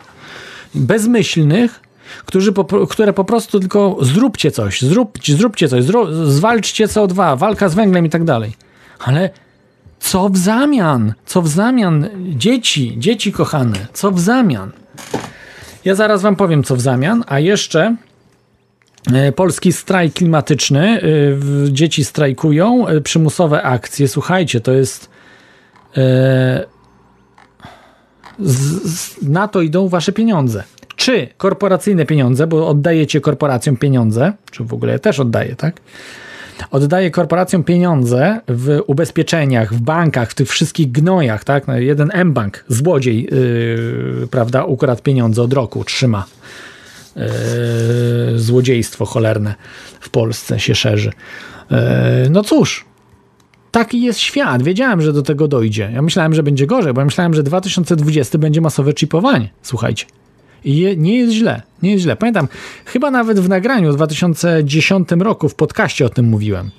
[0.74, 1.80] bezmyślnych,
[2.26, 5.84] którzy po, które po prostu tylko zróbcie coś, zrób, zróbcie coś,
[6.24, 8.52] zwalczcie CO2, walka z węglem i tak dalej.
[8.98, 9.30] Ale
[10.00, 11.14] co w zamian?
[11.26, 12.08] Co w zamian?
[12.36, 14.72] Dzieci, dzieci kochane, co w zamian?
[15.84, 17.96] Ja zaraz wam powiem, co w zamian, a jeszcze
[19.12, 21.02] e, Polski strajk klimatyczny, e,
[21.72, 24.08] dzieci strajkują, e, przymusowe akcje.
[24.08, 25.10] Słuchajcie, to jest
[28.40, 30.64] z, na to idą wasze pieniądze.
[30.96, 35.80] Czy korporacyjne pieniądze, bo oddajecie korporacjom pieniądze, czy w ogóle też oddaję, tak?
[36.70, 41.66] Oddaje korporacjom pieniądze w ubezpieczeniach, w bankach, w tych wszystkich gnojach, tak?
[41.66, 46.26] No, jeden M-Bank, złodziej, yy, prawda, ukradł pieniądze od roku, trzyma.
[47.16, 49.54] Yy, złodziejstwo cholerne
[50.00, 51.10] w Polsce się szerzy.
[51.70, 51.76] Yy,
[52.30, 52.84] no cóż,
[53.70, 54.62] taki jest świat.
[54.62, 55.90] Wiedziałem, że do tego dojdzie.
[55.94, 59.48] Ja myślałem, że będzie gorzej, bo ja myślałem, że 2020 będzie masowe chipowanie.
[59.62, 60.06] Słuchajcie.
[60.64, 62.16] I nie jest źle, nie jest źle.
[62.16, 62.48] Pamiętam,
[62.84, 66.70] chyba nawet w nagraniu w 2010 roku w podcaście o tym mówiłem,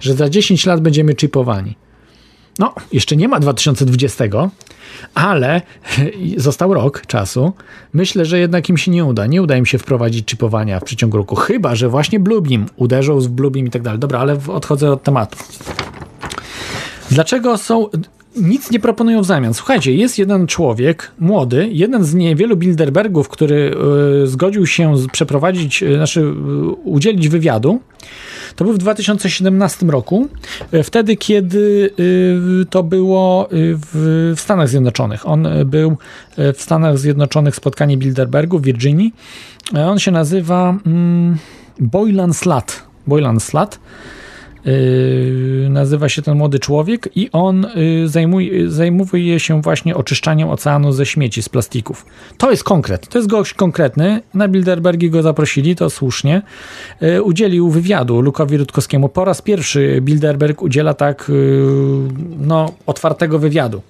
[0.00, 1.74] że za 10 lat będziemy chipowani.
[2.58, 4.24] No, jeszcze nie ma 2020,
[5.14, 5.62] ale
[6.36, 7.52] został rok czasu.
[7.92, 9.26] Myślę, że jednak im się nie uda.
[9.26, 13.26] Nie uda im się wprowadzić chipowania w przeciągu roku, chyba że właśnie Bluebeam uderzą z
[13.26, 14.00] Bluebeam i tak dalej.
[14.00, 15.38] Dobra, ale odchodzę od tematu.
[17.10, 17.88] Dlaczego są
[18.36, 19.54] nic nie proponują w zamian.
[19.54, 23.74] Słuchajcie, jest jeden człowiek, młody, jeden z niewielu Bilderbergów, który
[24.24, 26.32] y, zgodził się przeprowadzić, y, znaczy y,
[26.84, 27.80] udzielić wywiadu.
[28.56, 30.28] To był w 2017 roku,
[30.84, 31.90] wtedy kiedy
[32.70, 35.28] to było w, w Stanach Zjednoczonych.
[35.28, 35.96] On był
[36.36, 39.14] w Stanach Zjednoczonych spotkanie Bilderbergu w Virginii.
[39.74, 41.36] On się nazywa mm,
[41.80, 42.82] Boylan Slat.
[43.06, 43.78] Boylan Slat.
[44.64, 50.92] Yy, nazywa się ten młody człowiek i on yy, zajmuje, zajmuje się właśnie oczyszczaniem oceanu
[50.92, 52.06] ze śmieci, z plastików.
[52.38, 54.22] To jest konkret, to jest gość konkretny.
[54.34, 56.42] Na Bilderbergi go zaprosili, to słusznie.
[57.00, 59.08] Yy, udzielił wywiadu Lukowi Rutkowskiemu.
[59.08, 61.30] Po raz pierwszy Bilderberg udziela tak
[62.38, 63.82] no, otwartego wywiadu.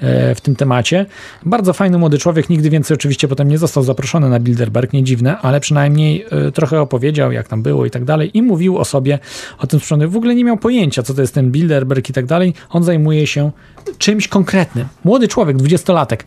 [0.00, 1.06] E, w tym temacie.
[1.44, 5.38] Bardzo fajny młody człowiek, nigdy więcej oczywiście potem nie został zaproszony na Bilderberg, nie dziwne,
[5.38, 9.18] ale przynajmniej e, trochę opowiedział, jak tam było i tak dalej i mówił o sobie,
[9.58, 10.08] o tym sprzęcie.
[10.08, 12.54] W ogóle nie miał pojęcia, co to jest ten Bilderberg i tak dalej.
[12.70, 13.50] On zajmuje się
[13.98, 14.86] czymś konkretnym.
[15.04, 16.24] Młody człowiek, dwudziestolatek.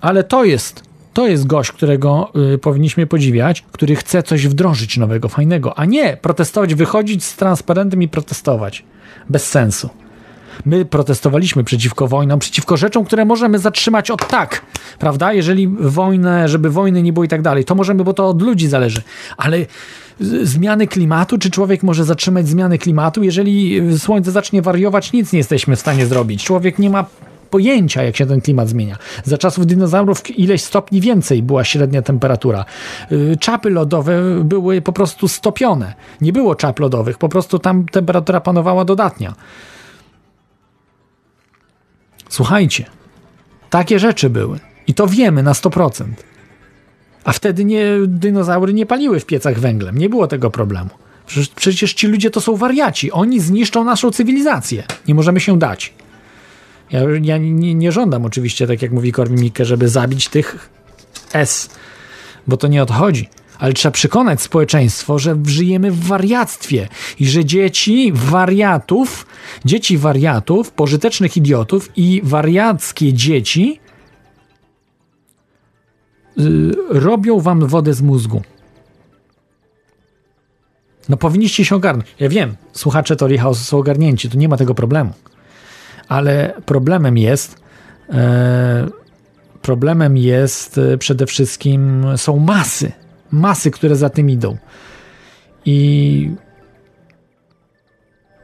[0.00, 5.28] Ale to jest to jest gość, którego y, powinniśmy podziwiać, który chce coś wdrożyć nowego,
[5.28, 8.84] fajnego, a nie protestować, wychodzić z transparentem i protestować.
[9.28, 10.03] Bez sensu.
[10.66, 14.62] My protestowaliśmy przeciwko wojnom, przeciwko rzeczom, które możemy zatrzymać od tak,
[14.98, 15.32] prawda?
[15.32, 18.68] Jeżeli wojnę, żeby wojny nie było i tak dalej, to możemy, bo to od ludzi
[18.68, 19.02] zależy.
[19.36, 19.66] Ale
[20.42, 23.22] zmiany klimatu, czy człowiek może zatrzymać zmiany klimatu?
[23.22, 26.44] Jeżeli słońce zacznie wariować, nic nie jesteśmy w stanie zrobić.
[26.44, 27.04] Człowiek nie ma
[27.50, 28.96] pojęcia, jak się ten klimat zmienia.
[29.24, 32.64] Za czasów dinozaurów ileś stopni więcej była średnia temperatura.
[33.12, 35.94] Y, czapy lodowe były po prostu stopione.
[36.20, 39.34] Nie było czap lodowych, po prostu tam temperatura panowała dodatnia.
[42.34, 42.84] Słuchajcie,
[43.70, 44.58] takie rzeczy były.
[44.86, 46.04] I to wiemy na 100%.
[47.24, 49.98] A wtedy nie, dinozaury nie paliły w piecach węglem.
[49.98, 50.90] Nie było tego problemu.
[51.56, 53.12] Przecież, ci ludzie to są wariaci.
[53.12, 54.84] Oni zniszczą naszą cywilizację.
[55.08, 55.94] Nie możemy się dać.
[56.90, 60.70] Ja, ja nie, nie, żądam oczywiście, tak jak mówi Korwin Mikke, żeby zabić tych
[61.32, 61.70] S,
[62.46, 63.28] bo to nie odchodzi.
[63.58, 66.88] Ale trzeba przekonać społeczeństwo, że żyjemy w wariactwie
[67.20, 69.26] i że dzieci wariatów,
[69.64, 73.80] dzieci wariatów, pożytecznych idiotów i wariackie dzieci
[76.36, 78.42] yy, robią wam wodę z mózgu.
[81.08, 82.06] No powinniście się ogarnąć.
[82.20, 85.12] Ja wiem, słuchacze Tori House są ogarnięci, tu nie ma tego problemu
[86.08, 87.56] ale problemem jest,
[88.10, 88.86] e,
[89.62, 92.92] problemem jest e, przede wszystkim są masy,
[93.34, 94.56] masy, które za tym idą.
[95.64, 96.30] I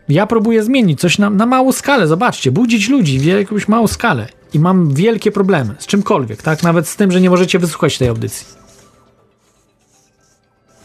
[0.09, 4.27] ja próbuję zmienić coś na, na małą skalę, zobaczcie, budzić ludzi w jakąś małą skalę.
[4.55, 6.63] I mam wielkie problemy z czymkolwiek, tak?
[6.63, 8.47] Nawet z tym, że nie możecie wysłuchać tej audycji.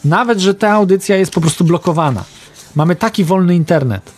[0.06, 2.24] Nawet, że ta audycja jest po prostu blokowana.
[2.76, 4.12] Mamy taki wolny internet.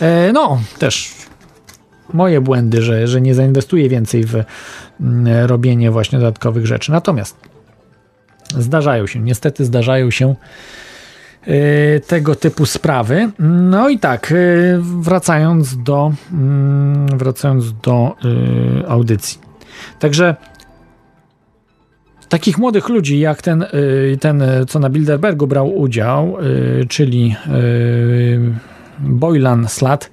[0.00, 1.14] E, no, też
[2.12, 4.34] moje błędy, że, że nie zainwestuję więcej w
[5.00, 6.92] mm, robienie właśnie dodatkowych rzeczy.
[6.92, 7.36] Natomiast
[8.58, 10.34] zdarzają się, niestety zdarzają się
[11.48, 13.30] y, tego typu sprawy.
[13.38, 18.16] No i tak, y, wracając do mm, wracając do
[18.82, 19.38] y, audycji.
[19.98, 20.36] Także
[22.28, 23.64] takich młodych ludzi jak ten,
[24.20, 26.36] ten co na Bilderbergu brał udział,
[26.88, 27.36] czyli
[28.98, 30.10] Boylan Slat,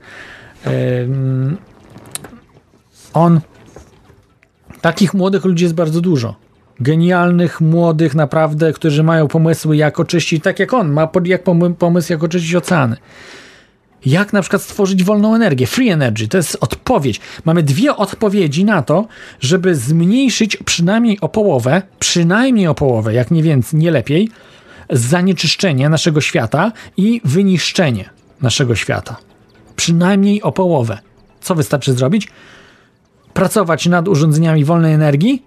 [3.13, 3.41] on.
[4.81, 6.35] Takich młodych ludzi jest bardzo dużo.
[6.81, 11.43] Genialnych, młodych, naprawdę, którzy mają pomysły, jak oczyścić, tak jak on, ma jak
[11.77, 12.97] pomysł, jak oczyścić oceany.
[14.05, 15.67] Jak na przykład stworzyć wolną energię?
[15.67, 17.19] Free energy to jest odpowiedź.
[17.45, 19.07] Mamy dwie odpowiedzi na to,
[19.39, 23.43] żeby zmniejszyć przynajmniej o połowę, przynajmniej o połowę, jak nie
[23.73, 24.29] nie lepiej,
[24.89, 28.09] zanieczyszczenie naszego świata i wyniszczenie
[28.41, 29.17] naszego świata.
[29.75, 30.97] Przynajmniej o połowę.
[31.41, 32.27] Co wystarczy zrobić?
[33.33, 35.43] pracować nad urządzeniami wolnej energii,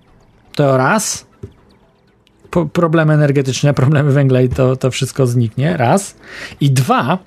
[0.55, 1.27] to raz.
[2.51, 6.17] Po, problemy energetyczne, problemy węgla i to, to wszystko zniknie, raz.
[6.61, 7.19] I dwa,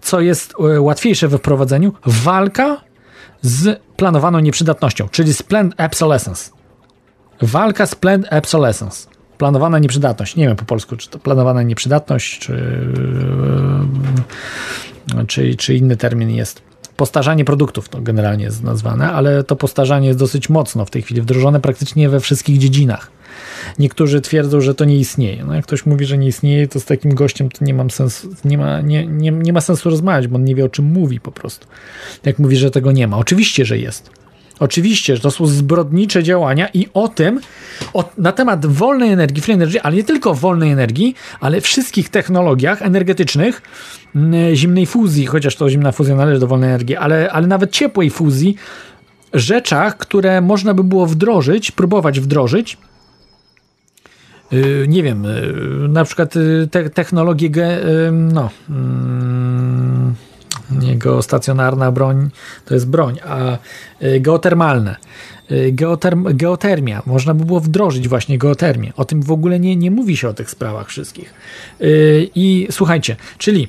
[0.00, 2.80] co jest e, łatwiejsze we wprowadzeniu, walka
[3.42, 6.50] z planowaną nieprzydatnością, czyli splend obsolescence.
[7.42, 9.08] Walka z planned obsolescence.
[9.38, 10.36] Planowana nieprzydatność.
[10.36, 12.54] Nie wiem po polsku, czy to planowana nieprzydatność, czy,
[15.16, 20.06] e, czy, czy inny termin jest postarzanie produktów to generalnie jest nazwane, ale to postarzanie
[20.06, 23.10] jest dosyć mocno w tej chwili wdrożone praktycznie we wszystkich dziedzinach.
[23.78, 25.44] Niektórzy twierdzą, że to nie istnieje.
[25.44, 28.28] No jak ktoś mówi, że nie istnieje, to z takim gościem to nie mam sensu,
[28.44, 31.20] nie ma, nie, nie, nie ma sensu rozmawiać, bo on nie wie o czym mówi
[31.20, 31.66] po prostu.
[32.24, 33.16] Jak mówi, że tego nie ma.
[33.16, 34.10] Oczywiście, że jest.
[34.60, 37.40] Oczywiście, że to są zbrodnicze działania i o tym,
[37.94, 42.82] o, na temat wolnej energii, free energy, ale nie tylko wolnej energii, ale wszystkich technologiach
[42.82, 43.62] energetycznych,
[44.54, 48.56] zimnej fuzji, chociaż to zimna fuzja należy do wolnej energii, ale, ale nawet ciepłej fuzji,
[49.32, 52.78] rzeczach, które można by było wdrożyć, próbować wdrożyć,
[54.52, 57.50] y, nie wiem, y, na przykład y, te, technologie
[58.12, 58.50] no,
[60.70, 62.30] nie geostacjonarna broń
[62.64, 63.58] to jest broń, a
[64.20, 64.96] geotermalne.
[65.72, 67.02] Geoterm, geotermia.
[67.06, 68.92] Można by było wdrożyć właśnie geotermię.
[68.96, 71.34] O tym w ogóle nie, nie mówi się o tych sprawach wszystkich.
[72.34, 73.68] I słuchajcie, czyli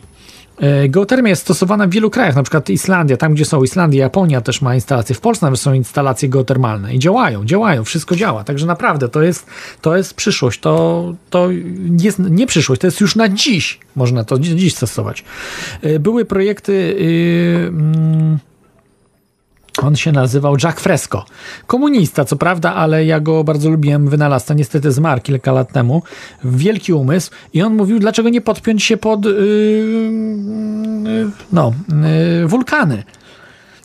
[0.90, 4.62] geotermia jest stosowana w wielu krajach, na przykład Islandia, tam gdzie są Islandia, Japonia też
[4.62, 9.10] ma instalacje, w Polsce nawet są instalacje geotermalne i działają, działają, wszystko działa, także naprawdę
[9.10, 9.46] to jest,
[9.82, 11.50] to jest przyszłość, to, to
[12.00, 15.24] jest nie przyszłość, to jest już na dziś, można to dziś stosować.
[15.82, 18.55] E, były projekty yy,
[19.80, 21.26] on się nazywał Jack Fresco.
[21.68, 24.54] Komunista, co prawda, ale ja go bardzo lubiłem, wynalazca.
[24.54, 26.04] Niestety zmarł kilka lat temu.
[26.44, 27.32] Wielki umysł.
[27.54, 29.32] I on mówił, dlaczego nie podpiąć się pod yy,
[31.04, 31.74] yy, no,
[32.42, 33.04] yy, wulkany.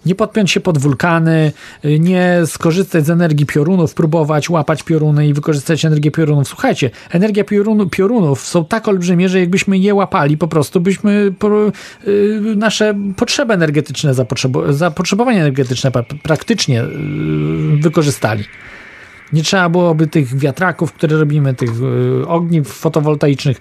[0.07, 1.53] Nie podpiąć się pod wulkany,
[1.85, 6.49] y, nie skorzystać z energii piorunów, próbować łapać pioruny i wykorzystać energię piorunów.
[6.49, 11.49] Słuchajcie, energia piorunu, piorunów są tak olbrzymie, że jakbyśmy je łapali, po prostu byśmy po,
[12.07, 16.87] y, nasze potrzeby energetyczne, zapotrzebo, zapotrzebowanie energetyczne pra, praktycznie y,
[17.81, 18.45] wykorzystali.
[19.33, 21.71] Nie trzeba byłoby tych wiatraków, które robimy, tych
[22.23, 23.61] y, ogniw fotowoltaicznych.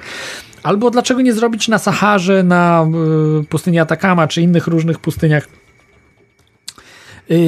[0.64, 2.88] Albo dlaczego nie zrobić na Saharze, na
[3.42, 5.48] y, pustyni Atakama, czy innych różnych pustyniach,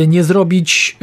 [0.07, 0.97] nie zrobić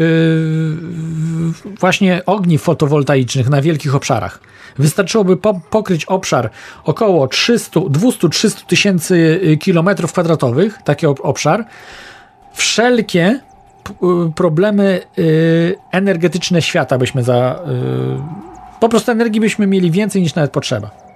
[1.81, 4.41] właśnie ogniw fotowoltaicznych na wielkich obszarach.
[4.79, 6.51] Wystarczyłoby po, pokryć obszar
[6.85, 11.65] około 200-300 tysięcy kilometrów kwadratowych, taki obszar.
[12.55, 13.41] Wszelkie
[13.91, 17.63] Y, problemy y, energetyczne świata byśmy za.
[18.77, 21.08] Y, po prostu energii byśmy mieli więcej niż nawet potrzeba.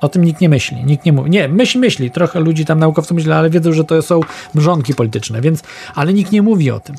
[0.00, 1.30] O tym nikt nie myśli, nikt nie mówi.
[1.30, 4.20] Nie, myśl myśli, trochę ludzi tam naukowców myśli, ale wiedzą, że to są
[4.54, 5.62] mrzonki polityczne, więc,
[5.94, 6.96] ale nikt nie mówi o tym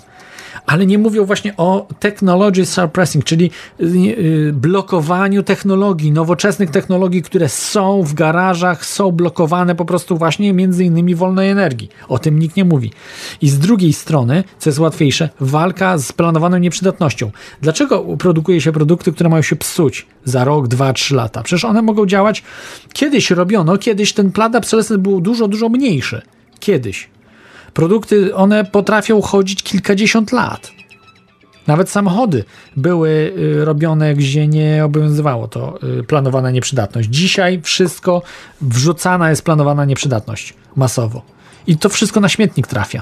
[0.70, 3.52] ale nie mówią właśnie o technology suppressing, czyli
[3.82, 10.54] y, y, blokowaniu technologii, nowoczesnych technologii, które są w garażach, są blokowane po prostu właśnie
[10.54, 11.90] między innymi wolnej energii.
[12.08, 12.92] O tym nikt nie mówi.
[13.42, 17.32] I z drugiej strony, co jest łatwiejsze, walka z planowaną nieprzydatnością.
[17.62, 21.44] Dlaczego produkuje się produkty, które mają się psuć za rok, dwa, trzy lata?
[21.44, 22.44] Przecież one mogą działać.
[22.94, 26.22] Kiedyś robiono, kiedyś ten plan obsolescence był dużo, dużo mniejszy.
[26.60, 27.10] Kiedyś.
[27.74, 30.72] Produkty, one potrafią chodzić kilkadziesiąt lat.
[31.68, 32.44] Nawet samochody
[32.78, 37.10] były y, robione, gdzie nie obowiązywało to y, planowana nieprzydatność.
[37.10, 38.22] Dzisiaj wszystko
[38.62, 41.22] wrzucana jest planowana nieprzydatność masowo.
[41.68, 43.02] I to wszystko na śmietnik trafia.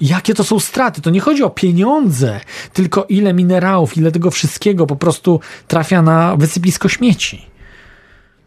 [0.00, 1.00] Jakie to są straty?
[1.00, 2.40] To nie chodzi o pieniądze,
[2.72, 7.51] tylko ile minerałów, ile tego wszystkiego po prostu trafia na wysypisko śmieci.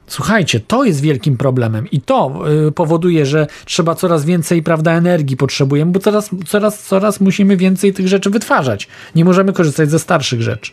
[0.08, 5.38] Słuchajcie, to jest wielkim problemem i to y, powoduje, że trzeba coraz więcej, prawda, energii
[5.38, 8.88] potrzebujemy, bo coraz, coraz, coraz musimy więcej tych rzeczy wytwarzać.
[9.16, 10.72] Nie możemy korzystać ze starszych rzeczy.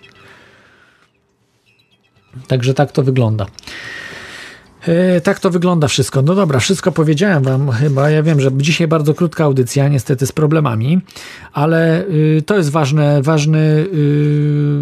[2.48, 3.46] Także tak to wygląda.
[4.86, 6.22] E, tak to wygląda wszystko.
[6.22, 8.10] No dobra, wszystko powiedziałem Wam chyba.
[8.10, 11.00] Ja wiem, że dzisiaj bardzo krótka audycja, niestety z problemami,
[11.52, 13.86] ale y, to jest ważne, ważny y,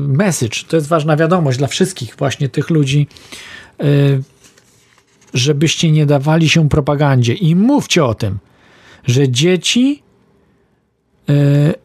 [0.09, 3.07] message, to jest ważna wiadomość dla wszystkich właśnie tych ludzi,
[3.85, 4.23] y,
[5.35, 8.39] żebyście nie dawali się propagandzie i mówcie o tym,
[9.07, 10.03] że dzieci
[11.29, 11.33] e,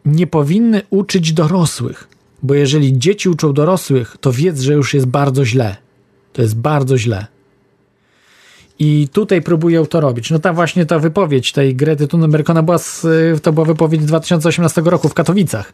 [0.04, 2.08] nie powinny uczyć dorosłych,
[2.42, 5.76] bo jeżeli dzieci uczą dorosłych, to wiedz, że już jest bardzo źle.
[6.32, 7.26] To jest bardzo źle.
[8.78, 10.30] I tutaj próbują to robić.
[10.30, 13.06] No ta właśnie ta wypowiedź tej Grety Thunberg, ona była z,
[13.42, 15.72] to była wypowiedź 2018 roku w Katowicach.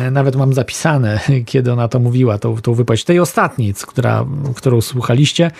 [0.00, 3.04] E, nawet mam zapisane, kiedy ona to mówiła, tą, tą wypowiedź.
[3.04, 4.26] Tej ostatniej, która,
[4.56, 5.50] którą słuchaliście,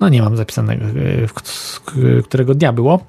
[0.00, 3.00] no nie mam zapisanego, e, którego dnia było.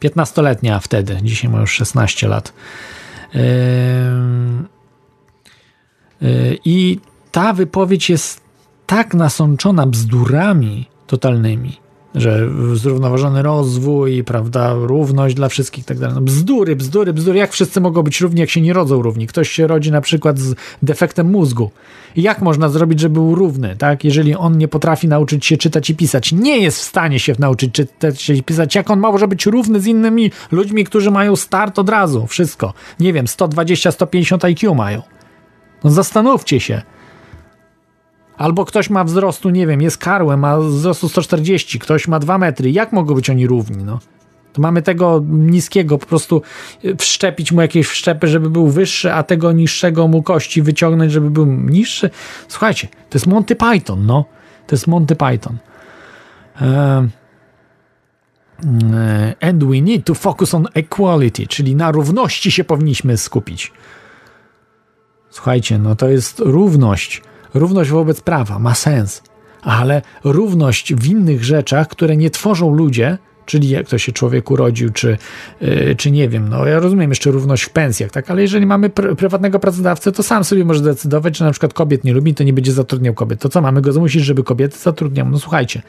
[0.00, 2.52] 15-letnia wtedy, dzisiaj ma już 16 lat.
[3.34, 3.40] E,
[6.64, 7.00] I
[7.32, 8.40] ta wypowiedź jest
[8.86, 11.76] tak nasączona bzdurami totalnymi,
[12.14, 16.14] że zrównoważony rozwój, prawda, równość dla wszystkich, tak dalej.
[16.14, 17.38] No bzdury, bzdury, bzdury.
[17.38, 19.26] Jak wszyscy mogą być równi, jak się nie rodzą równi?
[19.26, 21.70] Ktoś się rodzi na przykład z defektem mózgu.
[22.16, 24.04] Jak można zrobić, żeby był równy, tak?
[24.04, 27.72] Jeżeli on nie potrafi nauczyć się czytać i pisać, nie jest w stanie się nauczyć
[27.72, 31.88] czytać i pisać, jak on może być równy z innymi ludźmi, którzy mają start od
[31.88, 32.74] razu, wszystko.
[33.00, 35.02] Nie wiem, 120, 150 IQ mają.
[35.84, 36.82] No zastanówcie się.
[38.40, 42.70] Albo ktoś ma wzrostu, nie wiem, jest karłem, ma wzrostu 140, ktoś ma 2 metry.
[42.70, 43.98] Jak mogą być oni równi, no?
[44.52, 46.42] To mamy tego niskiego po prostu
[46.84, 51.30] e, wszczepić mu jakieś wszczepy, żeby był wyższy, a tego niższego mu kości wyciągnąć, żeby
[51.30, 52.10] był niższy.
[52.48, 54.24] Słuchajcie, to jest Monty Python, no.
[54.66, 55.58] To jest Monty Python.
[56.60, 57.08] E,
[59.40, 63.72] and we need to focus on equality, czyli na równości się powinniśmy skupić.
[65.30, 67.22] Słuchajcie, no to jest równość
[67.54, 69.22] Równość wobec prawa ma sens,
[69.62, 74.90] ale równość w innych rzeczach, które nie tworzą ludzie, czyli jak to się człowiek urodził,
[74.90, 75.18] czy,
[75.60, 78.90] yy, czy nie wiem, no ja rozumiem jeszcze równość w pensjach, tak, ale jeżeli mamy
[78.90, 82.44] pr prywatnego pracodawcę, to sam sobie może decydować, że na przykład kobiet nie lubi, to
[82.44, 83.40] nie będzie zatrudniał kobiet.
[83.40, 85.28] To co, mamy go zmusić, żeby kobiety zatrudniał?
[85.28, 85.82] No słuchajcie,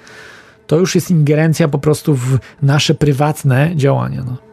[0.68, 4.51] to już jest ingerencja po prostu w nasze prywatne działania, no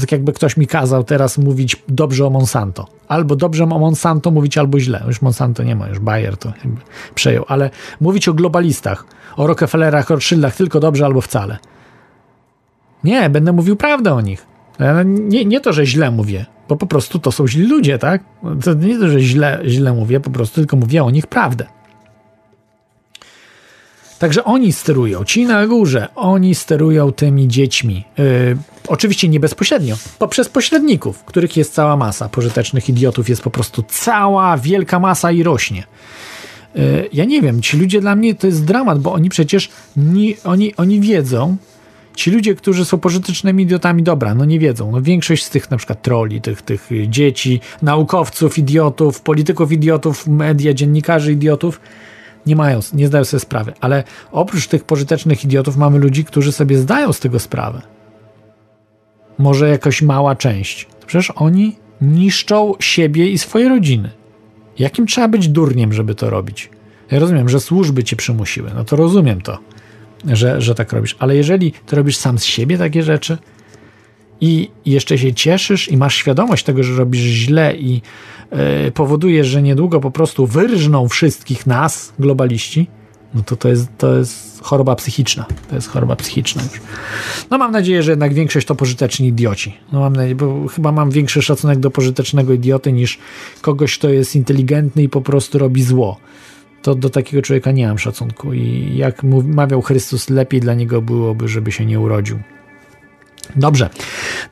[0.00, 2.86] tak jakby ktoś mi kazał teraz mówić dobrze o Monsanto.
[3.08, 5.02] Albo dobrze o Monsanto mówić, albo źle.
[5.06, 6.80] Już Monsanto nie ma, już Bayer to jakby
[7.14, 7.44] przejął.
[7.48, 7.70] Ale
[8.00, 9.04] mówić o globalistach,
[9.36, 11.58] o Rockefellerach, Rothschildach tylko dobrze albo wcale.
[13.04, 14.46] Nie, będę mówił prawdę o nich.
[15.04, 18.22] Nie, nie to, że źle mówię, bo po prostu to są źli ludzie, tak?
[18.64, 21.66] To nie to, że źle, źle mówię, po prostu tylko mówię o nich prawdę.
[24.18, 28.04] Także oni sterują, ci na górze, oni sterują tymi dziećmi.
[28.18, 28.56] Yy,
[28.88, 32.28] oczywiście nie bezpośrednio, poprzez pośredników, których jest cała masa.
[32.28, 35.84] Pożytecznych idiotów jest po prostu cała wielka masa i rośnie.
[36.74, 40.34] Yy, ja nie wiem, ci ludzie dla mnie to jest dramat, bo oni przecież nie,
[40.44, 41.56] oni, oni wiedzą,
[42.18, 44.92] ci ludzie, którzy są pożytecznymi idiotami, dobra, no nie wiedzą.
[44.92, 50.74] No większość z tych na przykład troli, tych, tych dzieci, naukowców, idiotów, polityków idiotów, media,
[50.74, 51.80] dziennikarzy idiotów,
[52.48, 53.72] nie mają, nie zdają sobie sprawy.
[53.80, 57.82] Ale oprócz tych pożytecznych idiotów mamy ludzi, którzy sobie zdają z tego sprawę.
[59.38, 60.88] Może jakaś mała część.
[61.06, 64.10] Przecież oni niszczą siebie i swoje rodziny.
[64.78, 66.70] Jakim trzeba być durniem, żeby to robić?
[67.10, 68.70] Ja rozumiem, że służby cię przymusiły.
[68.74, 69.58] No to rozumiem to,
[70.26, 71.16] że, że tak robisz.
[71.18, 73.38] Ale jeżeli to robisz sam z siebie takie rzeczy
[74.40, 78.02] i jeszcze się cieszysz i masz świadomość tego, że robisz źle i
[78.50, 82.86] E, powoduje, że niedługo po prostu wyrżną wszystkich nas, globaliści,
[83.34, 85.46] no to to jest, to jest choroba psychiczna.
[85.68, 86.80] To jest choroba psychiczna już.
[87.50, 89.74] No mam nadzieję, że jednak większość to pożyteczni idioci.
[89.92, 93.18] No mam nadzieję, bo chyba mam większy szacunek do pożytecznego idioty niż
[93.60, 96.16] kogoś, kto jest inteligentny i po prostu robi zło.
[96.82, 98.52] To do takiego człowieka nie mam szacunku.
[98.52, 102.38] I jak mawiał Chrystus, lepiej dla niego byłoby, żeby się nie urodził.
[103.56, 103.90] Dobrze,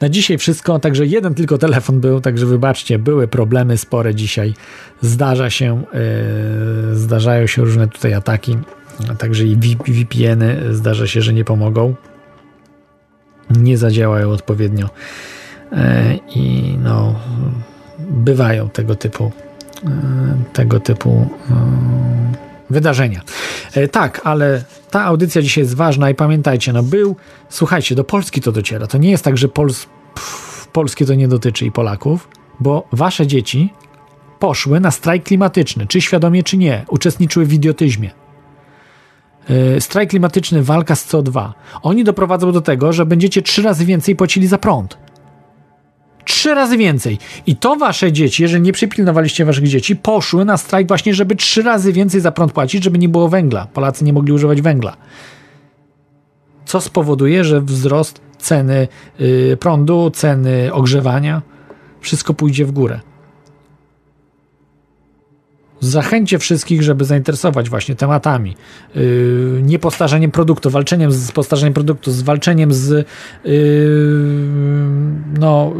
[0.00, 4.54] na dzisiaj wszystko, także jeden tylko telefon był, także wybaczcie, były problemy spore dzisiaj.
[5.00, 5.82] Zdarza się,
[6.90, 8.58] yy, zdarzają się różne tutaj ataki,
[9.18, 9.56] także i
[9.88, 11.94] VPN-y zdarza się, że nie pomogą,
[13.50, 14.90] nie zadziałają odpowiednio.
[15.72, 15.78] Yy,
[16.34, 17.20] i no,
[17.98, 19.32] bywają tego typu,
[19.84, 19.90] yy,
[20.52, 21.28] tego typu
[22.70, 23.20] wydarzenia.
[23.74, 27.16] E, tak, ale ta audycja dzisiaj jest ważna i pamiętajcie, no był,
[27.48, 28.86] słuchajcie, do Polski to dociera.
[28.86, 30.68] To nie jest tak, że Pols pff,
[31.06, 32.28] to nie dotyczy i Polaków,
[32.60, 33.72] bo wasze dzieci
[34.38, 38.10] poszły na strajk klimatyczny, czy świadomie, czy nie, uczestniczyły w idiotyzmie.
[39.48, 41.52] Yy, strajk klimatyczny, walka z CO2.
[41.82, 44.98] Oni doprowadzą do tego, że będziecie trzy razy więcej płacili za prąd.
[46.26, 47.18] Trzy razy więcej.
[47.46, 51.62] I to wasze dzieci, jeżeli nie przypilnowaliście waszych dzieci, poszły na strajk właśnie, żeby trzy
[51.62, 53.66] razy więcej za prąd płacić, żeby nie było węgla.
[53.66, 54.96] Polacy nie mogli używać węgla.
[56.64, 58.88] Co spowoduje, że wzrost ceny
[59.18, 61.42] yy, prądu, ceny ogrzewania,
[62.00, 63.00] wszystko pójdzie w górę
[65.80, 68.56] zachęcie wszystkich, żeby zainteresować właśnie tematami
[68.94, 73.06] yy, niepostarzeniem produktu, walczeniem z postarzeniem produktu, z walczeniem z
[73.44, 73.54] yy,
[75.38, 75.72] no,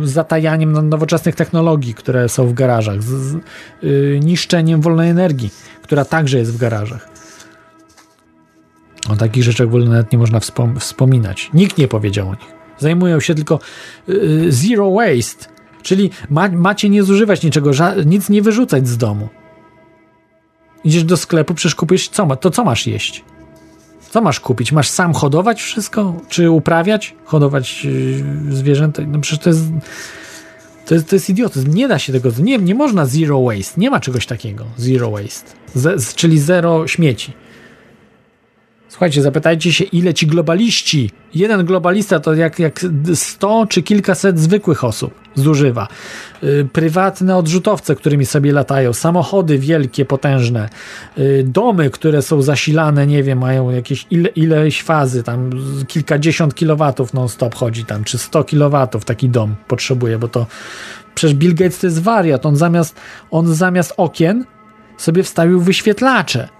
[0.00, 3.36] yy, zatajaniem nowoczesnych technologii, które są w garażach, z, z
[3.82, 5.50] yy, niszczeniem wolnej energii,
[5.82, 7.08] która także jest w garażach.
[9.08, 11.50] O takich rzeczach w ogóle nawet nie można wspom wspominać.
[11.54, 12.54] Nikt nie powiedział o nich.
[12.78, 13.58] Zajmują się tylko
[14.08, 17.70] yy, zero waste, Czyli ma, macie nie zużywać niczego,
[18.06, 19.28] nic nie wyrzucać z domu.
[20.84, 22.36] Idziesz do sklepu, przecież kupujesz co?
[22.36, 23.24] To co masz jeść?
[24.10, 24.72] Co masz kupić?
[24.72, 26.14] Masz sam hodować wszystko?
[26.28, 27.14] Czy uprawiać?
[27.24, 28.24] Hodować yy,
[28.54, 29.02] zwierzęta?
[29.06, 29.62] No przecież to jest,
[30.86, 31.74] to jest, to jest idiotyzm.
[31.74, 33.80] Nie da się tego, nie, nie można zero waste.
[33.80, 34.64] Nie ma czegoś takiego.
[34.76, 35.50] Zero waste.
[35.74, 37.32] Z, czyli zero śmieci.
[39.00, 42.80] Słuchajcie, zapytajcie się, ile ci globaliści, jeden globalista to jak, jak
[43.14, 45.88] 100 czy kilkaset zwykłych osób zużywa.
[46.42, 50.68] Yy, prywatne odrzutowce, którymi sobie latają, samochody wielkie, potężne,
[51.16, 55.50] yy, domy, które są zasilane, nie wiem, mają jakieś ile, ileś fazy, tam
[55.88, 60.46] kilkadziesiąt kilowatów non-stop chodzi tam, czy 100 kilowatów taki dom potrzebuje, bo to
[61.14, 62.96] przecież Bill Gates to jest wariat, on zamiast,
[63.30, 64.44] on zamiast okien
[64.96, 66.59] sobie wstawił wyświetlacze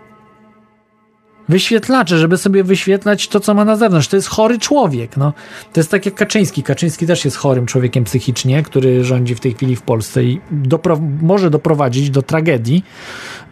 [1.50, 4.08] wyświetlacze, żeby sobie wyświetlać to, co ma na zewnątrz.
[4.08, 5.16] To jest chory człowiek.
[5.16, 5.32] No.
[5.72, 6.62] To jest tak jak Kaczyński.
[6.62, 11.00] Kaczyński też jest chorym człowiekiem psychicznie, który rządzi w tej chwili w Polsce i dopro
[11.22, 12.84] może doprowadzić do tragedii,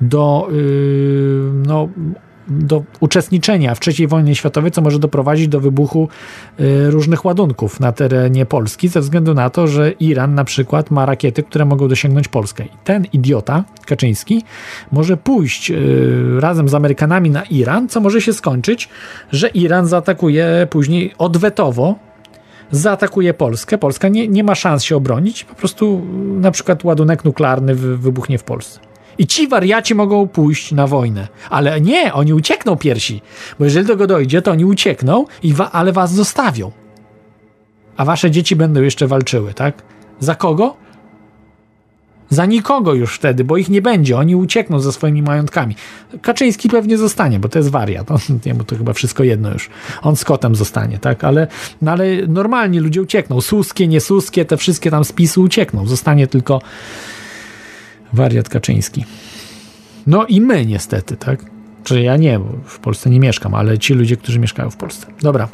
[0.00, 1.88] do yy, no,
[2.48, 6.08] do uczestniczenia w III wojnie światowej, co może doprowadzić do wybuchu
[6.60, 11.06] y, różnych ładunków na terenie Polski, ze względu na to, że Iran na przykład ma
[11.06, 12.64] rakiety, które mogą dosięgnąć Polskę.
[12.64, 14.44] I ten idiota, Kaczyński,
[14.92, 18.88] może pójść y, razem z Amerykanami na Iran, co może się skończyć,
[19.32, 21.94] że Iran zaatakuje później odwetowo
[22.70, 23.78] zaatakuje Polskę.
[23.78, 26.06] Polska nie, nie ma szans się obronić, po prostu
[26.40, 28.87] na przykład ładunek nuklearny wybuchnie w Polsce.
[29.18, 31.28] I ci wariaci mogą pójść na wojnę.
[31.50, 33.22] Ale nie, oni uciekną piersi.
[33.58, 36.72] Bo jeżeli do tego dojdzie, to oni uciekną, i wa ale was zostawią.
[37.96, 39.82] A wasze dzieci będą jeszcze walczyły, tak?
[40.20, 40.76] Za kogo?
[42.30, 44.18] Za nikogo już wtedy, bo ich nie będzie.
[44.18, 45.76] Oni uciekną ze swoimi majątkami.
[46.22, 48.10] Kaczyński pewnie zostanie, bo to jest wariat.
[48.10, 48.18] On,
[48.58, 49.70] bo to chyba wszystko jedno już.
[50.02, 51.24] On z kotem zostanie, tak?
[51.24, 51.46] Ale,
[51.82, 53.40] no ale normalnie ludzie uciekną.
[53.40, 55.86] Suskie, niesuskie, te wszystkie tam spisy uciekną.
[55.86, 56.60] Zostanie tylko
[58.12, 59.04] Wariat Kaczyński.
[60.06, 61.44] No i my niestety, tak?
[61.76, 65.06] Znaczy ja nie, bo w Polsce nie mieszkam, ale ci ludzie, którzy mieszkają w Polsce.
[65.22, 65.48] Dobra.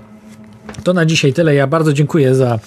[0.84, 1.54] To na dzisiaj tyle.
[1.54, 2.58] Ja bardzo dziękuję za,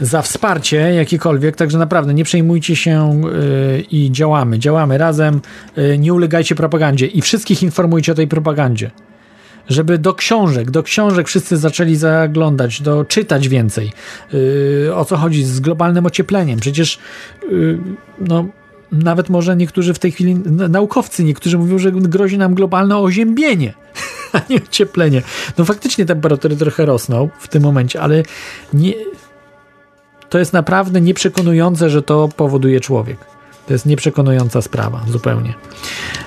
[0.00, 4.58] za wsparcie jakiekolwiek, także naprawdę nie przejmujcie się yy, i działamy.
[4.58, 5.40] Działamy razem.
[5.76, 8.90] Yy, nie ulegajcie propagandzie i wszystkich informujcie o tej propagandzie.
[9.68, 13.92] Żeby do książek, do książek wszyscy zaczęli zaglądać, do czytać więcej.
[14.32, 16.60] Yy, o co chodzi z globalnym ociepleniem?
[16.60, 16.98] Przecież
[17.50, 17.78] yy,
[18.20, 18.46] no
[18.92, 20.34] nawet może niektórzy w tej chwili,
[20.68, 23.74] naukowcy niektórzy mówią, że grozi nam globalne oziębienie,
[24.32, 25.22] a nie ocieplenie.
[25.58, 28.22] No faktycznie temperatury trochę rosną w tym momencie, ale
[28.72, 28.94] nie,
[30.28, 33.18] to jest naprawdę nieprzekonujące, że to powoduje człowiek.
[33.66, 35.54] To jest nieprzekonująca sprawa, zupełnie.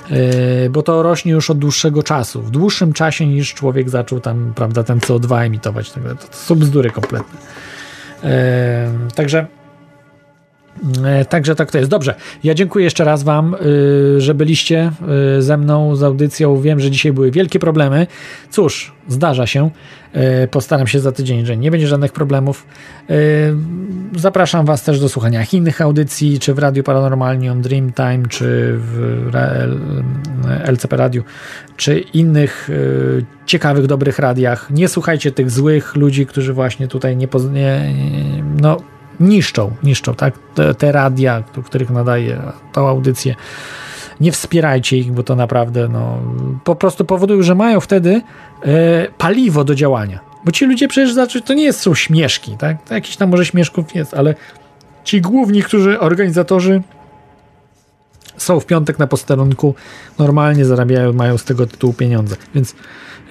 [0.10, 2.42] Yy, bo to rośnie już od dłuższego czasu.
[2.42, 5.92] W dłuższym czasie niż człowiek zaczął tam, prawda, ten CO2 emitować.
[5.92, 7.40] To, to są bzdury kompletne.
[8.24, 8.30] Yy,
[9.16, 9.48] także
[11.30, 11.90] także tak to jest.
[11.90, 14.92] Dobrze, ja dziękuję jeszcze raz Wam, y, że byliście
[15.38, 16.62] y, ze mną z audycją.
[16.62, 18.08] Wiem, że dzisiaj były wielkie problemy.
[18.52, 19.70] Cóż, zdarza się.
[20.14, 22.68] E, postaram się za tydzień, że nie będzie żadnych problemów.
[23.10, 23.14] E,
[24.16, 29.30] zapraszam Was też do słuchania innych audycji, czy w Radiu Paranormalnium, Dreamtime, czy w
[30.64, 31.24] LCP Radiu,
[31.78, 32.70] czy innych
[33.46, 34.70] ciekawych, dobrych radiach.
[34.72, 37.94] Nie słuchajcie tych złych ludzi, którzy właśnie tutaj nie, nie
[38.62, 38.78] no
[39.20, 40.34] niszczą, niszczą, tak?
[40.56, 42.42] Te, te radia, do których nadaje
[42.74, 43.36] tą audycję.
[44.20, 46.22] Nie wspierajcie ich, bo to naprawdę no,
[46.64, 48.22] po prostu powodują, że mają wtedy
[48.64, 50.20] e, paliwo do działania.
[50.46, 52.84] Bo ci ludzie przecież znaczy, to nie jest, są śmieszki, tak?
[52.84, 54.36] To jakiś tam może śmieszków jest, ale
[55.04, 56.82] ci główni, którzy organizatorzy
[58.38, 59.76] są w piątek na posterunku,
[60.20, 62.36] normalnie zarabiają, mają z tego tytułu pieniądze.
[62.56, 62.76] Więc,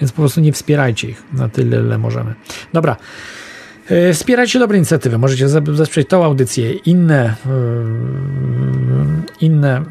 [0.01, 2.33] więc po prostu nie wspierajcie ich na tyle, ile możemy.
[2.73, 2.95] Dobra.
[3.89, 5.17] E, wspierajcie dobre inicjatywy.
[5.17, 7.35] Możecie wesprzeć tą audycję, inne, e,
[9.41, 9.81] inne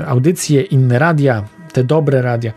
[0.00, 2.52] e, audycje, inne radia, te dobre radia.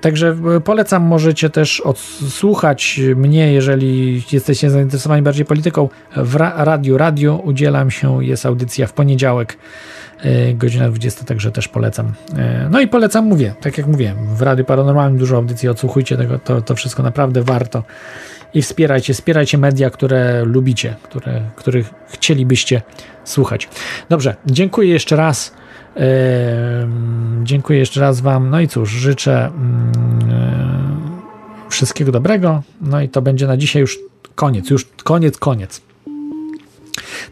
[0.00, 5.88] Także polecam, możecie też odsłuchać mnie, jeżeli jesteście zainteresowani bardziej polityką.
[6.16, 9.56] W radiu, radio udzielam się, jest audycja w poniedziałek,
[10.54, 12.12] godzina 20, także też polecam.
[12.70, 16.62] No i polecam, mówię, tak jak mówiłem, w Radiu Paranormalnym dużo audycji, odsłuchujcie tego, to,
[16.62, 17.82] to wszystko naprawdę warto
[18.54, 22.82] i wspierajcie, wspierajcie media, które lubicie, które, których chcielibyście
[23.24, 23.68] słuchać.
[24.08, 25.54] Dobrze, dziękuję jeszcze raz.
[25.96, 26.02] Yy,
[27.42, 28.50] dziękuję jeszcze raz Wam.
[28.50, 29.50] No i cóż, życzę
[30.28, 32.62] yy, wszystkiego dobrego.
[32.80, 33.98] No i to będzie na dzisiaj już
[34.34, 35.89] koniec, już koniec, koniec.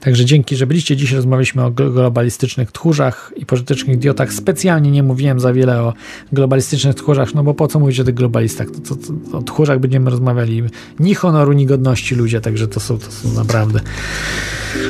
[0.01, 0.97] Także dzięki, że byliście.
[0.97, 4.33] Dziś rozmawialiśmy o globalistycznych tchórzach i pożytecznych idiotach.
[4.33, 5.95] Specjalnie nie mówiłem za wiele o
[6.33, 8.67] globalistycznych tchórzach, no bo po co mówić o tych globalistach?
[8.71, 10.63] To, to, to, o tchórzach będziemy rozmawiali.
[11.01, 13.81] Ni honoru, ni godności ludzie, także to są, to są naprawdę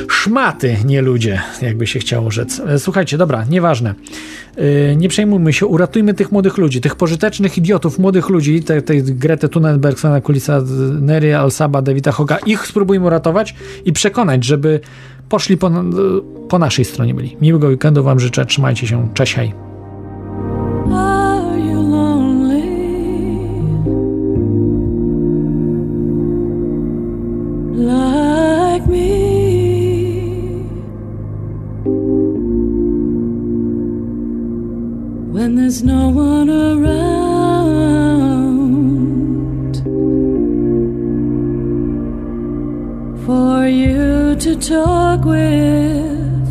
[0.09, 2.59] szmaty, nie ludzie, jakby się chciało rzec.
[2.59, 3.95] E, słuchajcie, dobra, nieważne.
[4.57, 9.03] Yy, nie przejmujmy się, uratujmy tych młodych ludzi, tych pożytecznych idiotów, młodych ludzi, tej, tej
[9.03, 10.61] Gretę Thunberg, Sana Kulisa,
[11.01, 14.68] Nery Alsaba, Davida Hoga, ich spróbujmy uratować i przekonać, żeby
[15.29, 15.71] poszli po,
[16.49, 17.37] po naszej stronie byli.
[17.41, 19.53] Miłego weekendu Wam życzę, trzymajcie się, cześć, hej.
[35.69, 36.95] there's no one around
[43.23, 43.98] for you
[44.39, 46.47] to talk with.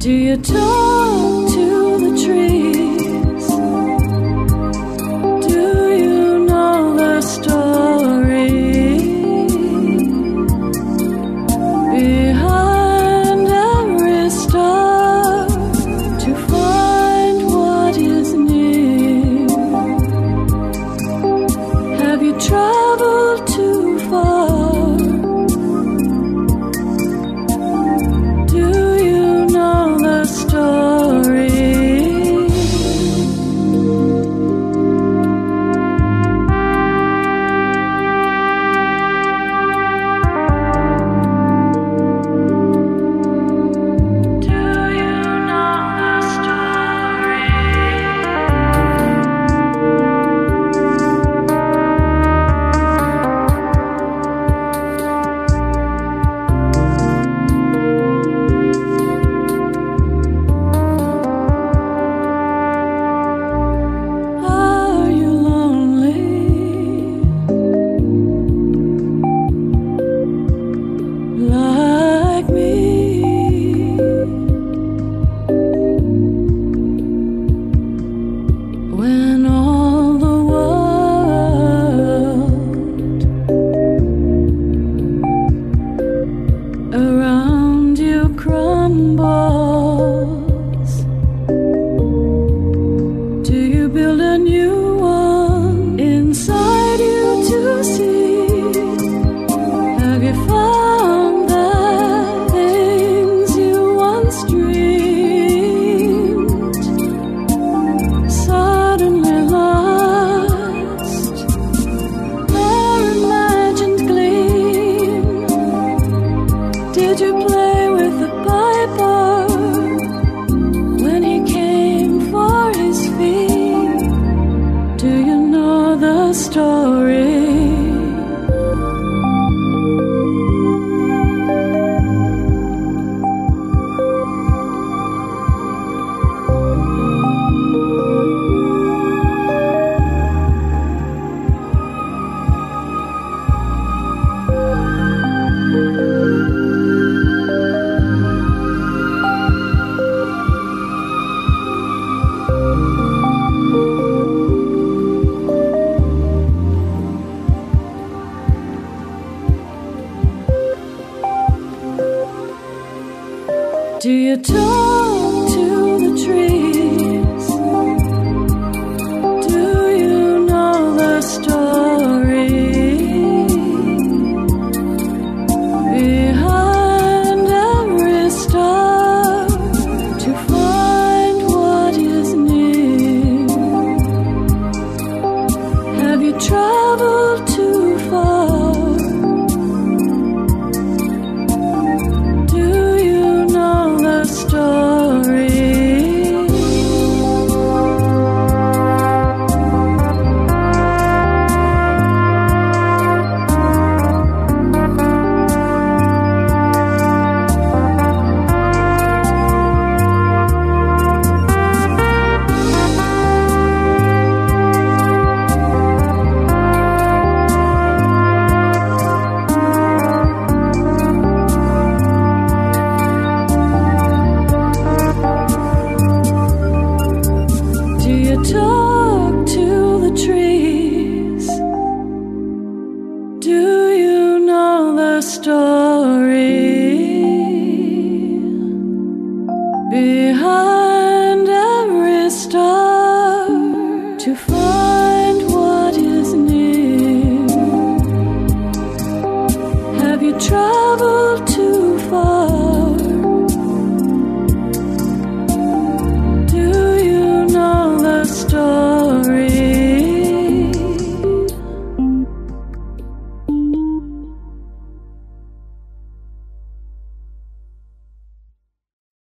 [0.00, 1.31] Do you talk